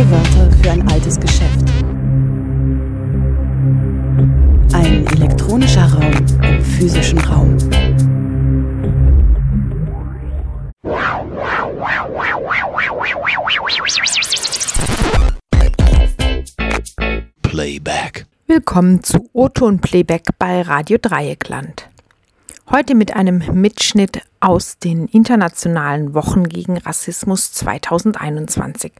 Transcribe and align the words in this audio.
Neue 0.00 0.10
Wörter 0.12 0.50
für 0.62 0.70
ein 0.70 0.88
altes 0.88 1.20
Geschäft. 1.20 1.60
Ein 4.72 5.06
elektronischer 5.08 5.92
Raum 5.92 6.10
im 6.42 6.64
physischen 6.64 7.18
Raum. 7.18 7.58
Playback. 17.42 18.24
Willkommen 18.46 19.02
zu 19.02 19.28
O-Ton 19.34 19.80
Playback 19.80 20.22
bei 20.38 20.62
Radio 20.62 20.96
Dreieckland. 20.98 21.90
Heute 22.70 22.94
mit 22.94 23.14
einem 23.14 23.42
Mitschnitt 23.52 24.22
aus 24.38 24.78
den 24.78 25.08
internationalen 25.08 26.14
Wochen 26.14 26.48
gegen 26.48 26.78
Rassismus 26.78 27.52
2021. 27.52 28.92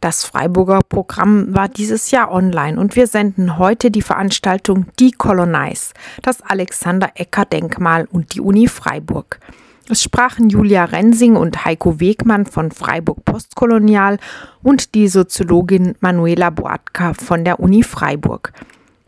Das 0.00 0.24
Freiburger 0.24 0.80
Programm 0.88 1.54
war 1.54 1.68
dieses 1.68 2.10
Jahr 2.10 2.30
online 2.30 2.78
und 2.78 2.96
wir 2.96 3.06
senden 3.06 3.58
heute 3.58 3.90
die 3.90 4.02
Veranstaltung 4.02 4.86
Decolonize, 5.00 5.94
das 6.22 6.42
Alexander 6.42 7.10
Ecker 7.14 7.44
Denkmal 7.44 8.06
und 8.10 8.34
die 8.34 8.40
Uni 8.40 8.68
Freiburg. 8.68 9.40
Es 9.88 10.02
sprachen 10.02 10.48
Julia 10.48 10.86
Rensing 10.86 11.36
und 11.36 11.66
Heiko 11.66 12.00
Wegmann 12.00 12.46
von 12.46 12.70
Freiburg 12.70 13.24
Postkolonial 13.26 14.18
und 14.62 14.94
die 14.94 15.08
Soziologin 15.08 15.94
Manuela 16.00 16.48
Boatka 16.48 17.12
von 17.12 17.44
der 17.44 17.60
Uni 17.60 17.82
Freiburg. 17.82 18.52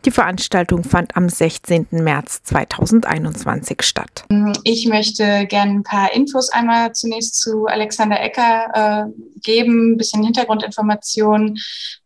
Die 0.07 0.11
Veranstaltung 0.11 0.85
fand 0.85 1.17
am 1.17 1.27
16. 1.27 1.87
März 1.91 2.41
2021 2.43 3.81
statt. 3.81 4.23
Ich 4.63 4.87
möchte 4.87 5.45
gerne 5.47 5.73
ein 5.73 5.83
paar 5.83 6.13
Infos 6.13 6.47
einmal 6.47 6.93
zunächst 6.93 7.41
zu 7.41 7.65
Alexander 7.65 8.17
Ecker 8.21 9.09
äh, 9.09 9.41
geben, 9.41 9.91
ein 9.91 9.97
bisschen 9.97 10.23
Hintergrundinformationen, 10.23 11.57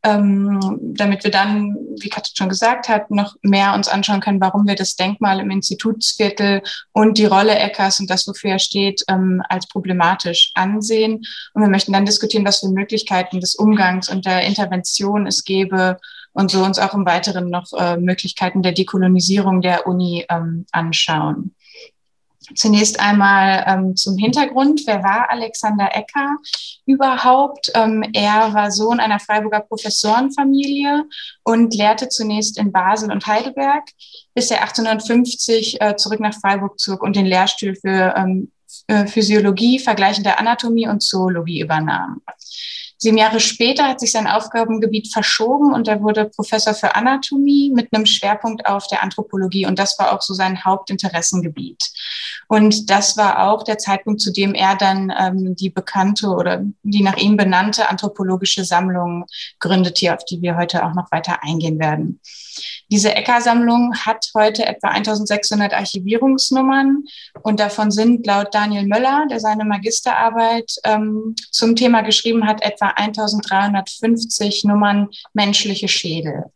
ähm, 0.01 0.79
damit 0.95 1.23
wir 1.23 1.29
dann, 1.29 1.75
wie 1.99 2.09
Katja 2.09 2.33
schon 2.35 2.49
gesagt 2.49 2.89
hat, 2.89 3.11
noch 3.11 3.35
mehr 3.43 3.75
uns 3.75 3.87
anschauen 3.87 4.19
können, 4.19 4.41
warum 4.41 4.65
wir 4.65 4.73
das 4.73 4.95
Denkmal 4.95 5.39
im 5.39 5.51
Institutsviertel 5.51 6.63
und 6.93 7.19
die 7.19 7.25
Rolle 7.25 7.55
Eckers 7.55 7.99
und 7.99 8.09
das, 8.09 8.27
wofür 8.27 8.49
er 8.49 8.59
steht, 8.59 9.03
ähm, 9.09 9.43
als 9.47 9.67
problematisch 9.67 10.49
ansehen. 10.55 11.21
Und 11.53 11.61
wir 11.61 11.69
möchten 11.69 11.93
dann 11.93 12.05
diskutieren, 12.05 12.45
was 12.45 12.61
für 12.61 12.69
Möglichkeiten 12.69 13.39
des 13.39 13.53
Umgangs 13.53 14.09
und 14.09 14.25
der 14.25 14.41
Intervention 14.41 15.27
es 15.27 15.43
gäbe, 15.43 15.99
und 16.33 16.51
so 16.51 16.63
uns 16.63 16.79
auch 16.79 16.93
im 16.93 17.05
Weiteren 17.05 17.49
noch 17.49 17.71
äh, 17.73 17.97
Möglichkeiten 17.97 18.61
der 18.61 18.71
Dekolonisierung 18.71 19.61
der 19.61 19.87
Uni 19.87 20.25
ähm, 20.29 20.65
anschauen. 20.71 21.55
Zunächst 22.55 22.99
einmal 22.99 23.63
ähm, 23.67 23.95
zum 23.95 24.17
Hintergrund. 24.17 24.81
Wer 24.85 25.03
war 25.03 25.29
Alexander 25.29 25.89
Ecker 25.95 26.37
überhaupt? 26.85 27.71
Ähm, 27.75 28.03
er 28.13 28.53
war 28.53 28.71
Sohn 28.71 28.99
einer 28.99 29.19
Freiburger 29.19 29.61
Professorenfamilie 29.61 31.05
und 31.43 31.75
lehrte 31.75 32.09
zunächst 32.09 32.57
in 32.57 32.71
Basel 32.71 33.11
und 33.11 33.25
Heidelberg, 33.27 33.83
bis 34.33 34.51
er 34.51 34.61
1850 34.61 35.81
äh, 35.81 35.95
zurück 35.95 36.19
nach 36.19 36.33
Freiburg 36.33 36.79
zog 36.79 37.03
und 37.03 37.15
den 37.15 37.25
Lehrstuhl 37.25 37.75
für 37.75 38.13
ähm, 38.17 38.51
Physiologie, 39.07 39.79
vergleichende 39.79 40.37
Anatomie 40.37 40.87
und 40.87 41.01
Zoologie 41.01 41.61
übernahm. 41.61 42.21
Sieben 43.03 43.17
Jahre 43.17 43.39
später 43.39 43.87
hat 43.87 43.99
sich 43.99 44.11
sein 44.11 44.27
Aufgabengebiet 44.27 45.11
verschoben 45.11 45.73
und 45.73 45.87
er 45.87 46.03
wurde 46.03 46.25
Professor 46.25 46.75
für 46.75 46.93
Anatomie 46.93 47.71
mit 47.73 47.91
einem 47.91 48.05
Schwerpunkt 48.05 48.67
auf 48.67 48.85
der 48.85 49.01
Anthropologie. 49.01 49.65
Und 49.65 49.79
das 49.79 49.97
war 49.97 50.13
auch 50.13 50.21
so 50.21 50.35
sein 50.35 50.63
Hauptinteressengebiet. 50.63 51.83
Und 52.47 52.89
das 52.89 53.17
war 53.17 53.47
auch 53.47 53.63
der 53.63 53.77
Zeitpunkt, 53.77 54.21
zu 54.21 54.31
dem 54.31 54.53
er 54.53 54.75
dann 54.75 55.13
ähm, 55.17 55.55
die 55.55 55.69
bekannte 55.69 56.27
oder 56.27 56.63
die 56.83 57.03
nach 57.03 57.17
ihm 57.17 57.37
benannte 57.37 57.89
anthropologische 57.89 58.65
Sammlung 58.65 59.25
gründete, 59.59 60.13
auf 60.13 60.25
die 60.25 60.41
wir 60.41 60.57
heute 60.57 60.85
auch 60.85 60.93
noch 60.93 61.11
weiter 61.11 61.43
eingehen 61.43 61.79
werden. 61.79 62.19
Diese 62.91 63.15
Ecker-Sammlung 63.15 63.95
hat 63.95 64.29
heute 64.35 64.65
etwa 64.65 64.89
1600 64.89 65.73
Archivierungsnummern 65.73 67.05
und 67.41 67.59
davon 67.59 67.89
sind 67.89 68.25
laut 68.25 68.53
Daniel 68.53 68.85
Möller, 68.85 69.27
der 69.29 69.39
seine 69.39 69.63
Magisterarbeit 69.63 70.73
ähm, 70.83 71.35
zum 71.51 71.75
Thema 71.77 72.01
geschrieben 72.01 72.45
hat, 72.45 72.61
etwa 72.61 72.87
1350 72.87 74.65
Nummern 74.65 75.07
menschliche 75.33 75.87
Schädel. 75.87 76.51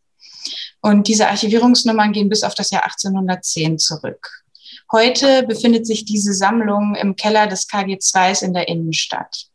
Und 0.82 1.08
diese 1.08 1.28
Archivierungsnummern 1.28 2.12
gehen 2.12 2.28
bis 2.28 2.42
auf 2.42 2.54
das 2.54 2.70
Jahr 2.70 2.84
1810 2.84 3.78
zurück. 3.78 4.44
Heute 4.92 5.42
befindet 5.42 5.86
sich 5.86 6.04
diese 6.04 6.32
Sammlung 6.32 6.94
im 6.94 7.16
Keller 7.16 7.46
des 7.46 7.68
KG2s 7.68 8.44
in 8.44 8.54
der 8.54 8.68
Innenstadt. 8.68 9.46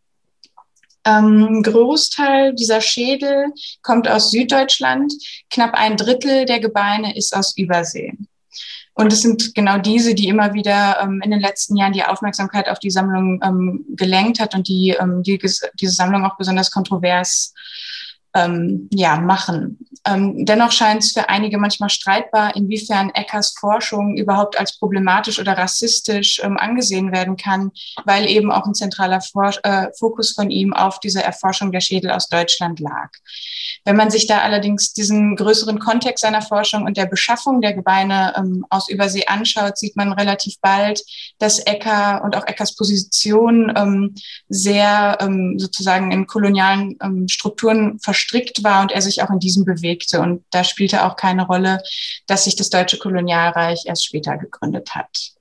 Ähm, 1.05 1.63
Großteil 1.63 2.53
dieser 2.53 2.81
Schädel 2.81 3.47
kommt 3.81 4.07
aus 4.07 4.31
Süddeutschland. 4.31 5.13
Knapp 5.49 5.73
ein 5.73 5.97
Drittel 5.97 6.45
der 6.45 6.59
Gebeine 6.59 7.15
ist 7.15 7.35
aus 7.35 7.57
Übersee. 7.57 8.13
Und 8.93 9.13
es 9.13 9.21
sind 9.21 9.55
genau 9.55 9.77
diese, 9.77 10.13
die 10.13 10.27
immer 10.27 10.53
wieder 10.53 10.99
ähm, 11.01 11.21
in 11.23 11.31
den 11.31 11.39
letzten 11.39 11.77
Jahren 11.77 11.93
die 11.93 12.03
Aufmerksamkeit 12.03 12.67
auf 12.67 12.79
die 12.79 12.91
Sammlung 12.91 13.41
ähm, 13.43 13.85
gelenkt 13.95 14.39
hat 14.39 14.53
und 14.53 14.67
die, 14.67 14.95
ähm, 14.99 15.23
die 15.23 15.39
diese 15.39 15.93
Sammlung 15.93 16.25
auch 16.25 16.37
besonders 16.37 16.71
kontrovers 16.71 17.53
ähm, 18.33 18.89
ja, 18.91 19.17
machen. 19.17 19.77
Ähm, 20.05 20.45
dennoch 20.45 20.71
scheint 20.71 21.03
es 21.03 21.11
für 21.11 21.29
einige 21.29 21.57
manchmal 21.59 21.89
streitbar, 21.89 22.55
inwiefern 22.55 23.11
Eckers 23.11 23.53
Forschung 23.59 24.17
überhaupt 24.17 24.59
als 24.59 24.77
problematisch 24.77 25.39
oder 25.39 25.57
rassistisch 25.57 26.41
ähm, 26.43 26.57
angesehen 26.57 27.11
werden 27.11 27.37
kann, 27.37 27.71
weil 28.05 28.27
eben 28.27 28.51
auch 28.51 28.65
ein 28.65 28.73
zentraler 28.73 29.21
For 29.21 29.51
äh, 29.63 29.87
Fokus 29.97 30.31
von 30.31 30.49
ihm 30.49 30.73
auf 30.73 30.99
dieser 30.99 31.23
Erforschung 31.23 31.71
der 31.71 31.81
Schädel 31.81 32.11
aus 32.11 32.29
Deutschland 32.29 32.79
lag. 32.79 33.09
Wenn 33.85 33.95
man 33.95 34.09
sich 34.09 34.27
da 34.27 34.39
allerdings 34.39 34.93
diesen 34.93 35.35
größeren 35.35 35.79
Kontext 35.79 36.23
seiner 36.23 36.41
Forschung 36.41 36.85
und 36.85 36.97
der 36.97 37.05
Beschaffung 37.05 37.61
der 37.61 37.73
Gebeine 37.73 38.33
ähm, 38.37 38.65
aus 38.69 38.89
Übersee 38.89 39.25
anschaut, 39.25 39.77
sieht 39.77 39.95
man 39.95 40.13
relativ 40.13 40.59
bald, 40.61 41.01
dass 41.39 41.59
Ecker 41.59 42.21
und 42.23 42.35
auch 42.35 42.45
Eckers 42.47 42.75
Position 42.75 43.71
ähm, 43.75 44.15
sehr 44.49 45.17
ähm, 45.19 45.59
sozusagen 45.59 46.11
in 46.11 46.27
kolonialen 46.27 46.97
ähm, 47.01 47.27
Strukturen 47.27 47.99
verstrickt 48.21 48.63
war 48.63 48.81
und 48.81 48.91
er 48.91 49.01
sich 49.01 49.21
auch 49.21 49.29
in 49.29 49.39
diesem 49.39 49.65
bewegte. 49.65 50.21
Und 50.21 50.43
da 50.51 50.63
spielte 50.63 51.05
auch 51.05 51.15
keine 51.15 51.45
Rolle, 51.45 51.81
dass 52.27 52.45
sich 52.45 52.55
das 52.55 52.69
Deutsche 52.69 52.97
Kolonialreich 52.97 53.83
erst 53.85 54.05
später 54.05 54.37
gegründet 54.37 54.95
hat. 54.95 55.31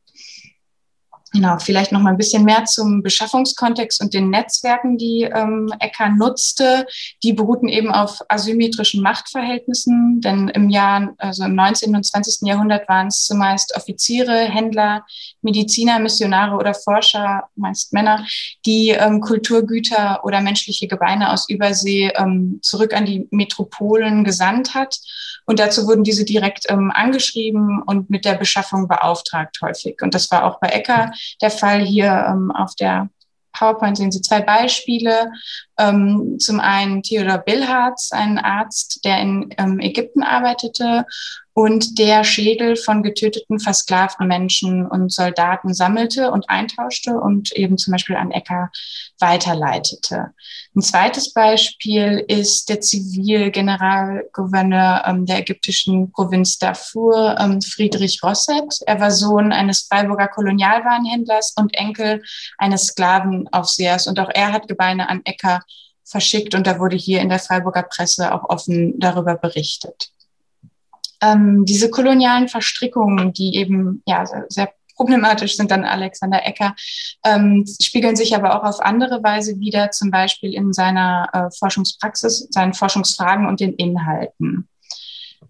Genau, 1.33 1.59
vielleicht 1.61 1.93
noch 1.93 2.01
mal 2.01 2.11
ein 2.11 2.17
bisschen 2.17 2.45
mehr 2.45 2.65
zum 2.65 3.05
Beschaffungskontext 3.05 4.01
und 4.01 4.15
den 4.15 4.31
Netzwerken, 4.31 4.99
die 4.99 5.23
ähm, 5.23 5.73
Ecker 5.79 6.09
nutzte. 6.09 6.87
Die 7.23 7.33
beruhten 7.33 7.69
eben 7.69 7.93
auf 7.93 8.19
asymmetrischen 8.29 9.01
Machtverhältnissen, 9.01 10.21
denn 10.21 10.49
im 10.49 10.71
Jahr, 10.71 11.15
also 11.19 11.45
im 11.45 11.55
19. 11.55 11.95
und 11.95 12.05
20. 12.05 12.49
Jahrhundert 12.49 12.89
waren 12.89 13.07
es 13.07 13.27
zumeist 13.27 13.77
Offiziere, 13.77 14.41
Händler, 14.41 15.07
Mediziner, 15.41 16.01
Missionare 16.01 16.57
oder 16.57 16.75
Forscher, 16.75 17.45
meist 17.55 17.93
Männer, 17.93 18.27
die 18.67 18.89
ähm, 18.89 19.21
Kulturgüter 19.21 20.25
oder 20.25 20.41
menschliche 20.41 20.89
Gebeine 20.89 21.31
aus 21.33 21.49
Übersee 21.49 22.11
ähm, 22.17 22.59
zurück 22.61 22.93
an 22.93 23.07
die 23.07 23.29
Metropolen 23.31 24.25
gesandt 24.25 24.75
hat. 24.75 24.99
Und 25.47 25.59
dazu 25.59 25.87
wurden 25.87 26.05
diese 26.05 26.25
direkt 26.25 26.67
ähm, 26.69 26.93
angeschrieben 26.95 27.83
und 27.83 28.11
mit 28.11 28.25
der 28.25 28.35
Beschaffung 28.35 28.89
beauftragt 28.89 29.59
häufig. 29.63 29.97
Und 30.03 30.15
das 30.15 30.31
war 30.31 30.45
auch 30.45 30.61
bei 30.61 30.69
Ecker 30.69 31.13
der 31.41 31.51
Fall 31.51 31.81
hier 31.81 32.27
ähm, 32.29 32.51
auf 32.51 32.75
der 32.75 33.09
PowerPoint 33.53 33.97
sehen 33.97 34.13
Sie 34.13 34.23
zwei 34.23 34.41
Beispiele. 34.41 35.33
Ähm, 35.79 36.37
zum 36.39 36.61
einen 36.61 37.03
Theodor 37.03 37.39
Billharz, 37.39 38.11
ein 38.13 38.39
Arzt, 38.39 39.05
der 39.05 39.21
in 39.21 39.55
ähm, 39.59 39.81
Ägypten 39.81 40.23
arbeitete 40.23 41.05
und 41.61 41.99
der 41.99 42.25
Schädel 42.25 42.75
von 42.75 43.03
getöteten, 43.03 43.61
versklavten 43.61 44.27
Menschen 44.27 44.87
und 44.87 45.13
Soldaten 45.13 45.75
sammelte 45.75 46.31
und 46.31 46.49
eintauschte 46.49 47.21
und 47.21 47.53
eben 47.53 47.77
zum 47.77 47.93
Beispiel 47.93 48.17
an 48.17 48.31
Ecker 48.31 48.71
weiterleitete. 49.19 50.33
Ein 50.75 50.81
zweites 50.81 51.35
Beispiel 51.35 52.25
ist 52.29 52.71
der 52.71 52.81
Zivilgeneralgouverneur 52.81 55.03
ähm, 55.05 55.27
der 55.27 55.41
ägyptischen 55.41 56.11
Provinz 56.13 56.57
Darfur, 56.57 57.37
ähm, 57.39 57.61
Friedrich 57.61 58.23
Rosset. 58.23 58.81
Er 58.87 58.99
war 58.99 59.11
Sohn 59.11 59.53
eines 59.53 59.83
Freiburger 59.83 60.29
Kolonialwarenhändlers 60.29 61.53
und 61.59 61.75
Enkel 61.75 62.23
eines 62.57 62.87
Sklavenaufsehers 62.87 64.07
und 64.07 64.19
auch 64.19 64.31
er 64.33 64.53
hat 64.53 64.67
Gebeine 64.67 65.11
an 65.11 65.21
Ecker 65.25 65.61
verschickt 66.07 66.55
und 66.55 66.67
da 66.67 66.79
wurde 66.79 66.97
hier 66.97 67.21
in 67.21 67.29
der 67.29 67.39
Freiburger 67.39 67.83
Presse 67.83 68.33
auch 68.33 68.49
offen 68.49 68.99
darüber 68.99 69.35
berichtet. 69.35 70.11
Ähm, 71.23 71.65
diese 71.65 71.91
kolonialen 71.91 72.49
Verstrickungen, 72.49 73.33
die 73.33 73.57
eben 73.57 74.03
ja 74.07 74.25
sehr, 74.49 74.73
problematisch 74.97 75.57
sind 75.57 75.71
dann 75.71 75.85
Alexander 75.85 76.45
Ecker, 76.47 76.75
ähm, 77.25 77.65
spiegeln 77.81 78.17
sich 78.17 78.37
aber 78.37 78.55
auch 78.55 78.69
auf 78.69 78.81
andere 78.81 79.23
Weise 79.23 79.59
wieder, 79.59 79.91
zum 79.93 80.11
Beispiel 80.11 80.53
in 80.53 80.75
seiner 80.75 81.29
äh, 81.33 81.57
Forschungspraxis, 81.59 82.49
seinen 82.51 82.75
Forschungsfragen 82.75 83.47
und 83.47 83.61
den 83.61 83.73
Inhalten. 83.73 84.69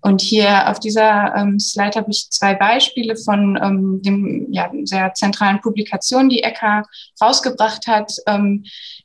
Und 0.02 0.20
hier 0.20 0.70
auf 0.70 0.80
dieser 0.80 1.34
ähm, 1.36 1.60
Slide 1.60 1.96
habe 1.96 2.10
ich 2.10 2.30
zwei 2.30 2.54
Beispiele 2.54 3.16
von 3.16 3.58
ähm, 3.62 4.00
dem 4.02 4.46
ja, 4.50 4.70
sehr 4.84 5.12
zentralen 5.14 5.60
Publikationen, 5.60 6.30
die 6.30 6.42
Ecker 6.42 6.84
rausgebracht 7.20 7.86
hat, 7.86 8.12
ähm, 8.26 8.64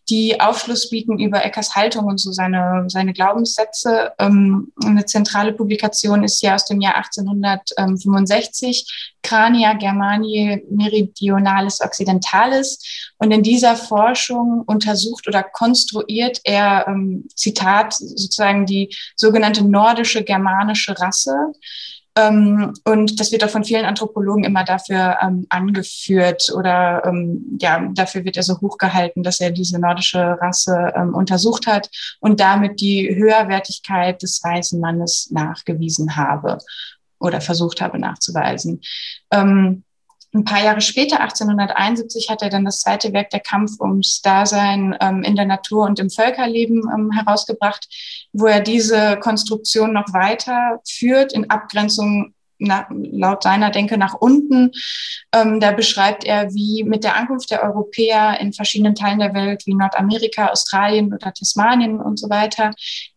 die 0.09 0.39
Aufschluss 0.39 0.89
bieten 0.89 1.19
über 1.19 1.43
Eckers 1.43 1.75
Haltung 1.75 2.05
und 2.05 2.19
so 2.19 2.31
seine, 2.31 2.85
seine 2.87 3.11
Glaubenssätze. 3.11 4.13
Ähm, 4.19 4.71
eine 4.85 5.05
zentrale 5.05 5.53
Publikation 5.53 6.23
ist 6.23 6.39
hier 6.39 6.55
aus 6.55 6.65
dem 6.65 6.79
Jahr 6.79 6.95
1865, 6.95 9.14
Crania 9.25 9.73
Germaniae 9.73 10.63
Meridionalis 10.69 11.81
Occidentalis. 11.81 13.11
Und 13.17 13.31
in 13.31 13.41
dieser 13.41 13.75
Forschung 13.75 14.63
untersucht 14.65 15.27
oder 15.27 15.43
konstruiert 15.43 16.39
er, 16.43 16.85
ähm, 16.87 17.25
Zitat, 17.33 17.93
sozusagen 17.93 18.65
die 18.65 18.95
sogenannte 19.15 19.63
nordische 19.63 20.23
germanische 20.23 20.99
Rasse. 20.99 21.53
Ähm, 22.17 22.73
und 22.85 23.19
das 23.19 23.31
wird 23.31 23.43
auch 23.43 23.49
von 23.49 23.65
vielen 23.65 23.83
Anthropologen 23.83 24.45
immer 24.45 24.63
dafür 24.63 25.17
ähm, 25.21 25.47
angeführt 25.49 26.49
oder 26.55 27.03
ähm, 27.05 27.57
ja, 27.59 27.89
dafür 27.93 28.23
wird 28.23 28.37
er 28.37 28.43
so 28.43 28.61
hochgehalten, 28.61 29.21
dass 29.21 29.41
er 29.41 29.51
diese 29.51 29.79
nordische 29.79 30.37
Rasse 30.39 30.93
ähm, 30.95 31.13
untersucht 31.13 31.67
hat 31.67 31.89
und 32.21 32.39
damit 32.39 32.79
die 32.79 33.13
Höherwertigkeit 33.13 34.21
des 34.21 34.41
weißen 34.41 34.79
Mannes 34.79 35.29
nachgewiesen 35.31 36.15
habe 36.15 36.59
oder 37.19 37.41
versucht 37.41 37.81
habe 37.81 37.99
nachzuweisen. 37.99 38.81
Ähm, 39.31 39.83
ein 40.35 40.43
paar 40.43 40.61
Jahre 40.61 40.81
später, 40.81 41.21
1871, 41.21 42.29
hat 42.29 42.41
er 42.41 42.49
dann 42.49 42.65
das 42.65 42.81
zweite 42.81 43.13
Werk 43.13 43.29
Der 43.29 43.39
Kampf 43.39 43.79
ums 43.79 44.21
Dasein 44.21 44.95
ähm, 44.99 45.23
in 45.23 45.37
der 45.37 45.45
Natur 45.45 45.85
und 45.85 45.97
im 45.97 46.09
Völkerleben 46.09 46.83
ähm, 46.93 47.11
herausgebracht, 47.11 47.87
wo 48.33 48.45
er 48.45 48.59
diese 48.59 49.17
Konstruktion 49.17 49.93
noch 49.93 50.11
weiter 50.13 50.81
führt 50.85 51.31
in 51.31 51.49
Abgrenzung 51.49 52.34
na, 52.57 52.87
laut 52.89 53.43
seiner 53.43 53.69
Denke 53.69 53.97
nach 53.97 54.13
unten. 54.13 54.71
Ähm, 55.33 55.59
da 55.59 55.71
beschreibt 55.71 56.23
er, 56.23 56.53
wie 56.53 56.83
mit 56.83 57.03
der 57.03 57.15
Ankunft 57.15 57.51
der 57.51 57.63
Europäer 57.63 58.39
in 58.39 58.53
verschiedenen 58.53 58.95
Teilen 58.95 59.19
der 59.19 59.33
Welt, 59.33 59.63
wie 59.65 59.75
Nordamerika, 59.75 60.47
Australien 60.47 61.13
oder 61.13 61.33
Tasmanien 61.33 61.99
und 61.99 62.19
so 62.19 62.29
weiter, 62.29 62.71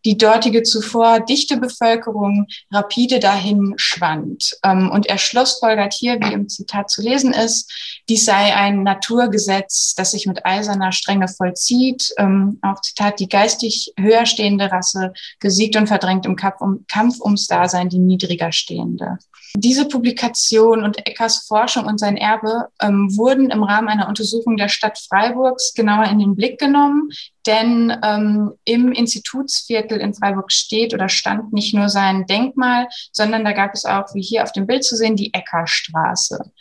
die 0.05 0.17
dortige 0.17 0.63
zuvor 0.63 1.19
dichte 1.21 1.57
Bevölkerung 1.57 2.47
rapide 2.71 3.19
dahin 3.19 3.73
schwand. 3.77 4.57
Ähm, 4.63 4.89
und 4.91 5.05
er 5.05 5.17
schlussfolgert 5.17 5.93
hier, 5.93 6.19
wie 6.19 6.33
im 6.33 6.49
Zitat 6.49 6.89
zu 6.89 7.01
lesen 7.01 7.33
ist, 7.33 7.71
dies 8.09 8.25
sei 8.25 8.55
ein 8.55 8.83
Naturgesetz, 8.83 9.93
das 9.95 10.11
sich 10.11 10.25
mit 10.25 10.45
eiserner 10.45 10.91
Strenge 10.91 11.27
vollzieht. 11.27 12.13
Ähm, 12.17 12.59
auch 12.61 12.81
Zitat, 12.81 13.19
die 13.19 13.29
geistig 13.29 13.93
höher 13.97 14.25
stehende 14.25 14.71
Rasse 14.71 15.13
gesiegt 15.39 15.75
und 15.75 15.87
verdrängt 15.87 16.25
im 16.25 16.35
Kampf, 16.35 16.59
um, 16.59 16.85
Kampf 16.87 17.19
ums 17.21 17.47
Dasein 17.47 17.89
die 17.89 17.99
niedriger 17.99 18.51
stehende. 18.51 19.19
Diese 19.55 19.87
Publikation 19.87 20.83
und 20.83 21.07
Eckers 21.07 21.45
Forschung 21.47 21.85
und 21.85 21.99
sein 21.99 22.17
Erbe 22.17 22.67
ähm, 22.81 23.15
wurden 23.17 23.49
im 23.49 23.63
Rahmen 23.63 23.87
einer 23.87 24.07
Untersuchung 24.07 24.57
der 24.57 24.69
Stadt 24.69 24.99
Freiburgs 24.99 25.73
genauer 25.73 26.05
in 26.05 26.19
den 26.19 26.35
Blick 26.35 26.59
genommen, 26.59 27.09
denn 27.47 27.97
ähm, 28.03 28.53
im 28.63 28.91
Institutsviertel 28.91 29.99
in 29.99 30.13
Freiburg 30.13 30.51
steht 30.51 30.93
oder 30.93 31.09
stand 31.09 31.51
nicht 31.51 31.73
nur 31.73 31.89
sein 31.89 32.27
Denkmal, 32.27 32.87
sondern 33.11 33.43
da 33.43 33.53
gab 33.53 33.73
es 33.73 33.85
auch, 33.85 34.13
wie 34.13 34.21
hier 34.21 34.43
auf 34.43 34.51
dem 34.51 34.67
Bild 34.67 34.83
zu 34.83 34.95
sehen, 34.95 35.15
die 35.15 35.33
Eckerstraße. 35.33 36.51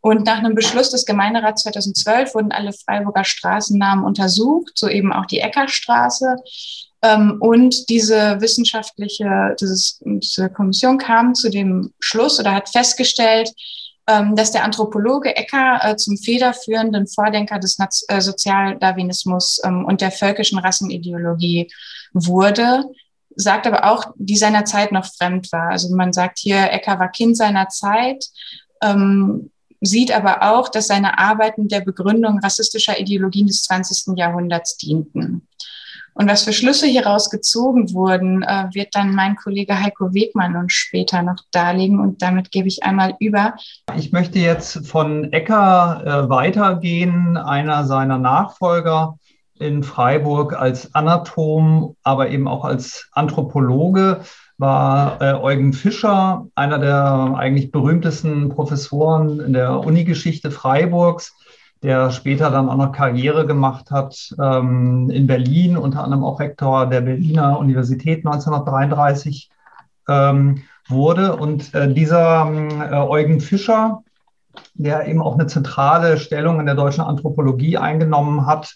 Und 0.00 0.24
nach 0.24 0.38
einem 0.38 0.54
Beschluss 0.54 0.90
des 0.90 1.04
Gemeinderats 1.04 1.62
2012 1.64 2.34
wurden 2.34 2.52
alle 2.52 2.72
Freiburger 2.72 3.24
Straßennamen 3.24 4.04
untersucht, 4.04 4.72
so 4.74 4.88
eben 4.88 5.12
auch 5.12 5.26
die 5.26 5.40
Eckerstraße. 5.40 6.36
Ähm, 7.02 7.36
und 7.40 7.88
diese 7.88 8.40
wissenschaftliche, 8.40 9.54
dieses, 9.60 10.00
diese 10.04 10.50
Kommission 10.50 10.98
kam 10.98 11.34
zu 11.34 11.48
dem 11.48 11.92
Schluss 12.00 12.40
oder 12.40 12.54
hat 12.54 12.68
festgestellt, 12.68 13.52
ähm, 14.08 14.34
dass 14.34 14.52
der 14.52 14.64
Anthropologe 14.64 15.36
Ecker 15.36 15.80
äh, 15.82 15.96
zum 15.96 16.16
federführenden 16.16 17.06
Vordenker 17.06 17.58
des 17.58 17.76
äh, 18.08 18.20
Sozialdarwinismus 18.20 19.60
ähm, 19.64 19.84
und 19.84 20.00
der 20.00 20.10
völkischen 20.10 20.58
Rassenideologie 20.58 21.70
wurde, 22.14 22.84
sagt 23.36 23.66
aber 23.66 23.92
auch, 23.92 24.12
die 24.16 24.38
seiner 24.38 24.64
Zeit 24.64 24.92
noch 24.92 25.04
fremd 25.04 25.52
war. 25.52 25.70
Also 25.70 25.94
man 25.94 26.14
sagt 26.14 26.38
hier, 26.38 26.72
Ecker 26.72 26.98
war 26.98 27.10
Kind 27.10 27.36
seiner 27.36 27.68
Zeit, 27.68 28.24
sieht 29.80 30.12
aber 30.12 30.42
auch, 30.42 30.68
dass 30.68 30.86
seine 30.86 31.18
Arbeiten 31.18 31.68
der 31.68 31.80
Begründung 31.80 32.38
rassistischer 32.38 32.98
Ideologien 32.98 33.46
des 33.46 33.62
20. 33.64 34.16
Jahrhunderts 34.16 34.76
dienten. 34.76 35.46
Und 36.20 36.28
was 36.28 36.42
für 36.42 36.52
Schlüsse 36.52 36.88
hieraus 36.88 37.30
gezogen 37.30 37.94
wurden, 37.94 38.42
äh, 38.42 38.64
wird 38.72 38.88
dann 38.96 39.14
mein 39.14 39.36
Kollege 39.36 39.80
Heiko 39.80 40.12
Wegmann 40.12 40.56
uns 40.56 40.72
später 40.72 41.22
noch 41.22 41.36
darlegen. 41.52 42.00
Und 42.00 42.22
damit 42.22 42.50
gebe 42.50 42.66
ich 42.66 42.82
einmal 42.82 43.14
über. 43.20 43.54
Ich 43.96 44.10
möchte 44.10 44.40
jetzt 44.40 44.84
von 44.84 45.32
Ecker 45.32 46.02
äh, 46.04 46.28
weitergehen, 46.28 47.36
einer 47.36 47.84
seiner 47.84 48.18
Nachfolger 48.18 49.16
in 49.60 49.84
Freiburg 49.84 50.58
als 50.58 50.92
Anatom, 50.92 51.94
aber 52.02 52.30
eben 52.30 52.48
auch 52.48 52.64
als 52.64 53.08
Anthropologe 53.12 54.22
war 54.56 55.22
äh, 55.22 55.34
Eugen 55.34 55.72
Fischer, 55.72 56.48
einer 56.56 56.80
der 56.80 57.36
eigentlich 57.36 57.70
berühmtesten 57.70 58.48
Professoren 58.48 59.38
in 59.38 59.52
der 59.52 59.78
Unigeschichte 59.78 60.50
Freiburgs 60.50 61.37
der 61.82 62.10
später 62.10 62.50
dann 62.50 62.68
auch 62.68 62.76
noch 62.76 62.92
Karriere 62.92 63.46
gemacht 63.46 63.90
hat 63.90 64.34
ähm, 64.40 65.10
in 65.10 65.26
Berlin, 65.26 65.76
unter 65.76 66.02
anderem 66.02 66.24
auch 66.24 66.40
Rektor 66.40 66.86
der 66.86 67.00
Berliner 67.02 67.58
Universität 67.58 68.26
1933 68.26 69.50
ähm, 70.08 70.62
wurde. 70.88 71.36
Und 71.36 71.74
äh, 71.74 71.92
dieser 71.92 72.50
äh, 72.50 72.94
Eugen 72.94 73.40
Fischer, 73.40 74.02
der 74.74 75.06
eben 75.06 75.22
auch 75.22 75.34
eine 75.34 75.46
zentrale 75.46 76.18
Stellung 76.18 76.58
in 76.58 76.66
der 76.66 76.74
deutschen 76.74 77.04
Anthropologie 77.04 77.78
eingenommen 77.78 78.46
hat, 78.46 78.74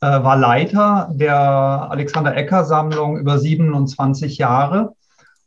äh, 0.00 0.06
war 0.06 0.36
Leiter 0.36 1.10
der 1.12 1.38
Alexander 1.38 2.36
Ecker 2.36 2.64
Sammlung 2.64 3.18
über 3.18 3.38
27 3.38 4.38
Jahre. 4.38 4.94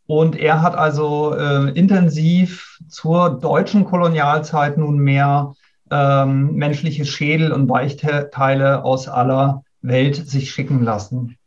Und 0.08 0.38
er 0.38 0.62
hat 0.62 0.76
also 0.76 1.36
äh, 1.36 1.72
intensiv 1.72 2.80
zur 2.88 3.32
deutschen 3.32 3.86
Kolonialzeit 3.86 4.78
nunmehr 4.78 5.56
ähm, 5.92 6.54
menschliche 6.56 7.06
Schädel 7.06 7.52
und 7.52 7.70
Weichteile 7.70 8.84
aus 8.84 9.08
aller 9.08 9.64
Welt 9.82 10.16
sich 10.16 10.52
schicken 10.52 10.84
lassen. 10.84 11.38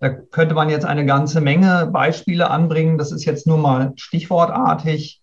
Da 0.00 0.10
könnte 0.10 0.54
man 0.54 0.68
jetzt 0.68 0.84
eine 0.84 1.06
ganze 1.06 1.40
Menge 1.40 1.88
Beispiele 1.92 2.50
anbringen. 2.50 2.98
Das 2.98 3.12
ist 3.12 3.24
jetzt 3.24 3.46
nur 3.46 3.58
mal 3.58 3.92
stichwortartig. 3.96 5.22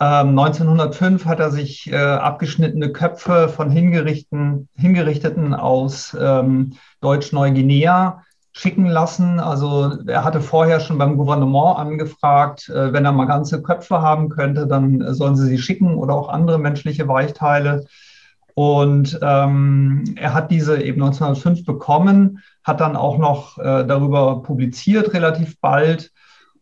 Ähm, 0.00 0.30
1905 0.38 1.26
hat 1.26 1.40
er 1.40 1.50
sich 1.50 1.92
äh, 1.92 1.96
abgeschnittene 1.96 2.92
Köpfe 2.92 3.48
von 3.48 3.70
Hingerichten, 3.70 4.68
Hingerichteten 4.74 5.54
aus 5.54 6.16
ähm, 6.18 6.74
Deutsch-Neuguinea 7.00 8.22
schicken 8.52 8.86
lassen. 8.86 9.38
Also 9.40 9.98
er 10.06 10.24
hatte 10.24 10.40
vorher 10.40 10.80
schon 10.80 10.98
beim 10.98 11.16
Gouvernement 11.16 11.78
angefragt, 11.78 12.68
äh, 12.68 12.92
wenn 12.92 13.04
er 13.04 13.12
mal 13.12 13.26
ganze 13.26 13.62
Köpfe 13.62 14.00
haben 14.02 14.28
könnte, 14.28 14.66
dann 14.66 15.14
sollen 15.14 15.36
sie 15.36 15.46
sie 15.46 15.58
schicken 15.58 15.96
oder 15.96 16.14
auch 16.14 16.28
andere 16.28 16.58
menschliche 16.58 17.08
Weichteile. 17.08 17.86
Und 18.54 19.18
ähm, 19.22 20.04
er 20.16 20.34
hat 20.34 20.50
diese 20.50 20.82
eben 20.82 21.02
1905 21.02 21.64
bekommen, 21.64 22.40
hat 22.62 22.80
dann 22.80 22.96
auch 22.96 23.18
noch 23.18 23.58
äh, 23.58 23.84
darüber 23.84 24.42
publiziert 24.42 25.14
relativ 25.14 25.58
bald. 25.60 26.12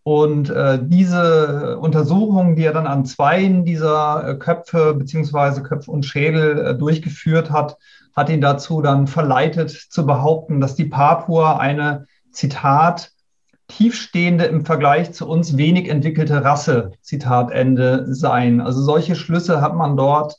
Und 0.02 0.48
äh, 0.50 0.78
diese 0.82 1.78
Untersuchung, 1.78 2.56
die 2.56 2.64
er 2.64 2.72
dann 2.72 2.86
an 2.86 3.04
zwei 3.04 3.44
dieser 3.44 4.28
äh, 4.28 4.34
Köpfe 4.36 4.94
beziehungsweise 4.94 5.62
Köpfe 5.62 5.90
und 5.90 6.06
Schädel 6.06 6.58
äh, 6.58 6.74
durchgeführt 6.74 7.50
hat, 7.50 7.76
hat 8.16 8.30
ihn 8.30 8.40
dazu 8.40 8.80
dann 8.82 9.06
verleitet 9.06 9.70
zu 9.70 10.06
behaupten, 10.06 10.60
dass 10.60 10.74
die 10.74 10.86
Papua 10.86 11.58
eine, 11.58 12.06
Zitat, 12.32 13.10
tiefstehende 13.68 14.44
im 14.44 14.64
Vergleich 14.64 15.12
zu 15.12 15.28
uns 15.28 15.56
wenig 15.56 15.88
entwickelte 15.88 16.44
Rasse, 16.44 16.92
Zitat 17.02 17.50
Ende, 17.50 18.06
seien. 18.12 18.60
Also 18.60 18.82
solche 18.82 19.14
Schlüsse 19.14 19.60
hat 19.60 19.74
man 19.74 19.96
dort 19.96 20.36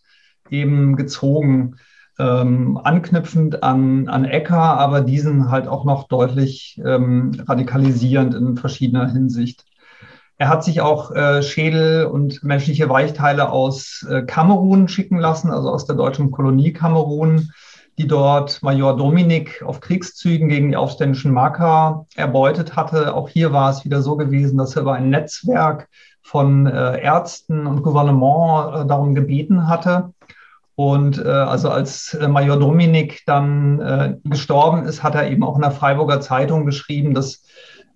eben 0.52 0.96
gezogen, 0.96 1.78
ähm, 2.20 2.80
anknüpfend 2.84 3.64
an, 3.64 4.08
an 4.08 4.26
Ecker, 4.26 4.58
aber 4.58 5.02
diesen 5.02 5.50
halt 5.50 5.68
auch 5.68 5.86
noch 5.86 6.08
deutlich 6.08 6.80
ähm, 6.84 7.32
radikalisierend 7.48 8.36
in 8.36 8.58
verschiedener 8.58 9.12
Hinsicht. 9.12 9.66
Er 10.38 10.50
hat 10.50 10.64
sich 10.64 10.82
auch 10.82 11.12
äh, 11.12 11.44
Schädel 11.44 12.06
und 12.06 12.44
menschliche 12.44 12.90
Weichteile 12.90 13.52
aus 13.52 14.06
äh, 14.10 14.24
Kamerun 14.24 14.88
schicken 14.88 15.20
lassen, 15.20 15.52
also 15.52 15.70
aus 15.70 15.86
der 15.86 15.96
deutschen 15.96 16.32
Kolonie 16.32 16.74
Kamerun, 16.74 17.52
die 17.98 18.08
dort 18.08 18.64
Major 18.64 18.98
Dominik 18.98 19.62
auf 19.64 19.82
Kriegszügen 19.82 20.50
gegen 20.50 20.70
die 20.70 20.78
aufständischen 20.78 21.32
Maka 21.32 22.08
erbeutet 22.16 22.76
hatte. 22.76 23.14
Auch 23.14 23.30
hier 23.30 23.54
war 23.54 23.70
es 23.70 23.86
wieder 23.86 24.02
so 24.02 24.16
gewesen, 24.16 24.58
dass 24.58 24.76
er 24.76 24.82
über 24.82 24.94
ein 24.94 25.12
Netzwerk 25.12 25.88
von 26.24 26.66
äh, 26.66 27.00
Ärzten 27.02 27.68
und 27.68 27.84
Gouvernement 27.84 28.76
äh, 28.76 28.88
darum 28.88 29.14
gebeten 29.14 29.68
hatte. 29.68 30.14
Und 30.82 31.24
äh, 31.24 31.28
also 31.28 31.70
als 31.70 32.16
äh, 32.16 32.28
Major 32.28 32.58
Dominik 32.58 33.22
dann 33.28 33.80
äh, 33.82 34.16
gestorben 34.24 34.86
ist, 34.86 35.04
hat 35.04 35.14
er 35.14 35.30
eben 35.30 35.44
auch 35.44 35.56
in 35.56 35.62
der 35.62 35.70
Freiburger 35.70 36.22
Zeitung 36.22 36.66
geschrieben, 36.66 37.14
dass 37.14 37.44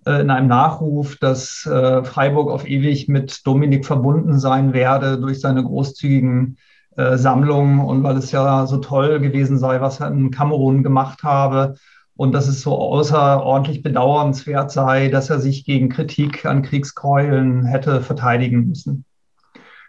äh, 0.06 0.20
in 0.20 0.30
einem 0.30 0.46
Nachruf, 0.46 1.16
dass 1.16 1.66
äh, 1.66 2.04
Freiburg 2.04 2.48
auf 2.48 2.64
ewig 2.64 3.08
mit 3.08 3.44
Dominik 3.44 3.84
verbunden 3.84 4.38
sein 4.38 4.72
werde 4.72 5.18
durch 5.18 5.40
seine 5.40 5.64
großzügigen 5.64 6.58
äh, 6.96 7.16
Sammlungen 7.16 7.80
und 7.80 8.04
weil 8.04 8.18
es 8.18 8.30
ja 8.30 8.68
so 8.68 8.76
toll 8.76 9.18
gewesen 9.18 9.58
sei, 9.58 9.80
was 9.80 9.98
er 9.98 10.06
in 10.12 10.30
Kamerun 10.30 10.84
gemacht 10.84 11.24
habe 11.24 11.74
und 12.14 12.30
dass 12.30 12.46
es 12.46 12.62
so 12.62 12.78
außerordentlich 12.78 13.82
bedauernswert 13.82 14.70
sei, 14.70 15.08
dass 15.08 15.28
er 15.28 15.40
sich 15.40 15.64
gegen 15.64 15.88
Kritik 15.88 16.46
an 16.46 16.62
Kriegskeulen 16.62 17.64
hätte 17.64 18.00
verteidigen 18.00 18.68
müssen. 18.68 19.04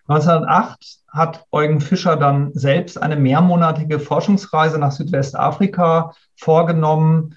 1908 0.07 1.01
hat 1.17 1.45
Eugen 1.51 1.81
Fischer 1.81 2.15
dann 2.15 2.53
selbst 2.53 3.01
eine 3.01 3.15
mehrmonatige 3.15 3.99
Forschungsreise 3.99 4.77
nach 4.77 4.91
Südwestafrika 4.91 6.13
vorgenommen. 6.35 7.35